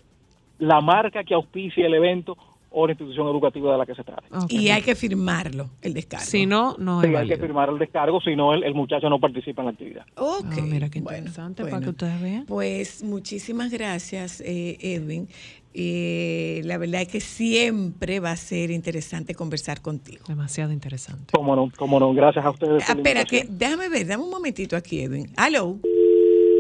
la 0.59 0.81
marca 0.81 1.23
que 1.23 1.33
auspicia 1.33 1.85
el 1.85 1.93
evento 1.93 2.37
o 2.77 2.85
la 2.85 2.91
institución 2.91 3.27
educativa 3.27 3.71
de 3.71 3.77
la 3.77 3.85
que 3.85 3.95
se 3.95 4.03
trate. 4.03 4.27
Y 4.49 4.67
hay 4.69 4.81
que 4.81 4.95
firmarlo, 4.95 5.69
el 5.81 5.93
descargo. 5.93 6.25
Si 6.25 6.45
no, 6.45 6.75
no 6.77 7.01
Sí, 7.01 7.07
es 7.07 7.15
hay 7.15 7.27
que 7.29 7.37
firmar 7.37 7.69
el 7.69 7.79
descargo, 7.79 8.19
si 8.19 8.35
no 8.35 8.53
el, 8.53 8.63
el 8.65 8.73
muchacho 8.73 9.09
no 9.09 9.17
participa 9.17 9.61
en 9.61 9.65
la 9.67 9.71
actividad. 9.71 10.05
Ok. 10.17 10.45
Ah, 10.45 10.61
mira 10.61 10.89
qué 10.89 10.99
bueno, 10.99 11.17
interesante 11.17 11.63
para 11.63 11.77
bueno. 11.77 11.85
que 11.85 11.89
ustedes 11.91 12.21
vean. 12.21 12.45
Pues 12.45 13.01
muchísimas 13.01 13.71
gracias, 13.71 14.41
eh, 14.41 14.77
Edwin. 14.81 15.29
Eh, 15.73 16.61
la 16.65 16.77
verdad 16.77 17.01
es 17.01 17.07
que 17.07 17.21
siempre 17.21 18.19
va 18.19 18.31
a 18.31 18.37
ser 18.37 18.71
interesante 18.71 19.35
conversar 19.35 19.81
contigo. 19.81 20.25
Demasiado 20.27 20.71
interesante. 20.73 21.33
Cómo 21.33 21.55
no, 21.55 21.71
cómo 21.77 21.99
no, 21.99 22.13
gracias 22.13 22.45
a 22.45 22.49
ustedes. 22.49 22.89
Ah, 22.89 22.93
espera, 22.93 23.23
que 23.23 23.45
déjame 23.49 23.87
ver, 23.87 24.05
dame 24.05 24.23
un 24.23 24.29
momentito 24.29 24.75
aquí, 24.75 25.01
Edwin. 25.01 25.31
Aló. 25.37 25.77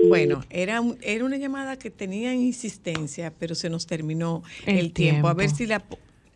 Bueno, 0.07 0.43
era, 0.49 0.81
un- 0.81 0.97
era 1.01 1.25
una 1.25 1.37
llamada 1.37 1.77
que 1.77 1.89
tenía 1.89 2.33
insistencia, 2.33 3.33
pero 3.39 3.55
se 3.55 3.69
nos 3.69 3.87
terminó 3.87 4.43
el, 4.65 4.77
El 4.77 4.93
tiempo. 4.93 5.27
A 5.27 5.33
ver 5.33 5.49
si 5.49 5.65
la... 5.65 5.83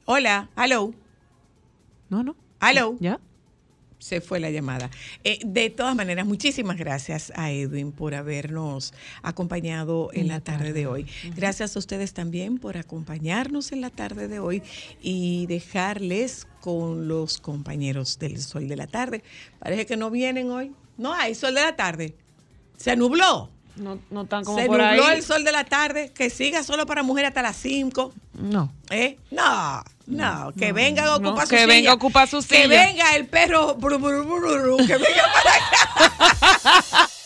Hola, 0.05 0.49
aló, 0.55 0.93
No, 2.09 2.23
no. 2.23 2.35
aló. 2.59 2.97
¿Ya? 2.99 3.19
Se 3.99 4.21
fue 4.21 4.39
la 4.39 4.49
llamada. 4.49 4.89
Eh, 5.25 5.39
de 5.45 5.69
todas 5.69 5.93
maneras, 5.93 6.25
muchísimas 6.25 6.77
gracias 6.77 7.33
a 7.35 7.51
Edwin 7.51 7.91
por 7.91 8.15
habernos 8.15 8.93
acompañado 9.23 10.09
en 10.13 10.29
la 10.29 10.39
tarde 10.39 10.71
de 10.71 10.87
hoy. 10.87 11.05
Gracias 11.35 11.75
a 11.75 11.79
ustedes 11.79 12.13
también 12.13 12.59
por 12.59 12.77
acompañarnos 12.77 13.73
en 13.73 13.81
la 13.81 13.89
tarde 13.89 14.29
de 14.29 14.39
hoy 14.39 14.63
y 15.01 15.47
dejarles 15.47 16.47
con 16.61 17.09
los 17.09 17.39
compañeros 17.39 18.17
del 18.19 18.39
Sol 18.41 18.69
de 18.69 18.77
la 18.77 18.87
Tarde. 18.87 19.21
Parece 19.59 19.85
que 19.85 19.97
no 19.97 20.09
vienen 20.09 20.49
hoy. 20.49 20.71
No 20.97 21.13
hay 21.13 21.35
Sol 21.35 21.53
de 21.55 21.61
la 21.61 21.75
Tarde. 21.75 22.15
Se 22.79 22.95
nubló. 22.95 23.49
No, 23.75 23.97
no 24.09 24.25
tan 24.25 24.43
como 24.43 24.57
Se 24.57 24.65
por 24.65 24.77
nubló 24.79 25.05
ahí. 25.05 25.17
el 25.17 25.23
Sol 25.23 25.43
de 25.43 25.51
la 25.51 25.63
Tarde. 25.63 26.11
Que 26.13 26.29
siga 26.29 26.63
solo 26.63 26.85
para 26.85 27.01
mujeres 27.03 27.29
hasta 27.29 27.41
las 27.41 27.55
5. 27.57 28.13
No. 28.33 28.71
¿Eh? 28.89 29.17
No, 29.31 29.83
no, 30.07 30.51
que 30.57 30.71
vengan 30.73 31.05
a 31.05 31.17
no, 31.19 31.29
ocupar 31.29 31.45
su 31.45 31.49
que 31.51 31.57
silla. 31.61 31.67
venga 31.67 31.91
a 31.91 31.93
ocupar 31.93 32.27
su 32.27 32.37
Que 32.39 32.63
silla. 32.63 32.67
venga 32.67 33.15
el 33.15 33.27
perro 33.27 33.75
bru, 33.75 33.99
bru, 33.99 34.23
bru, 34.25 34.39
bru, 34.39 34.77
que 34.77 34.97
venga 34.97 35.23
para 35.33 36.77
acá. 36.77 37.09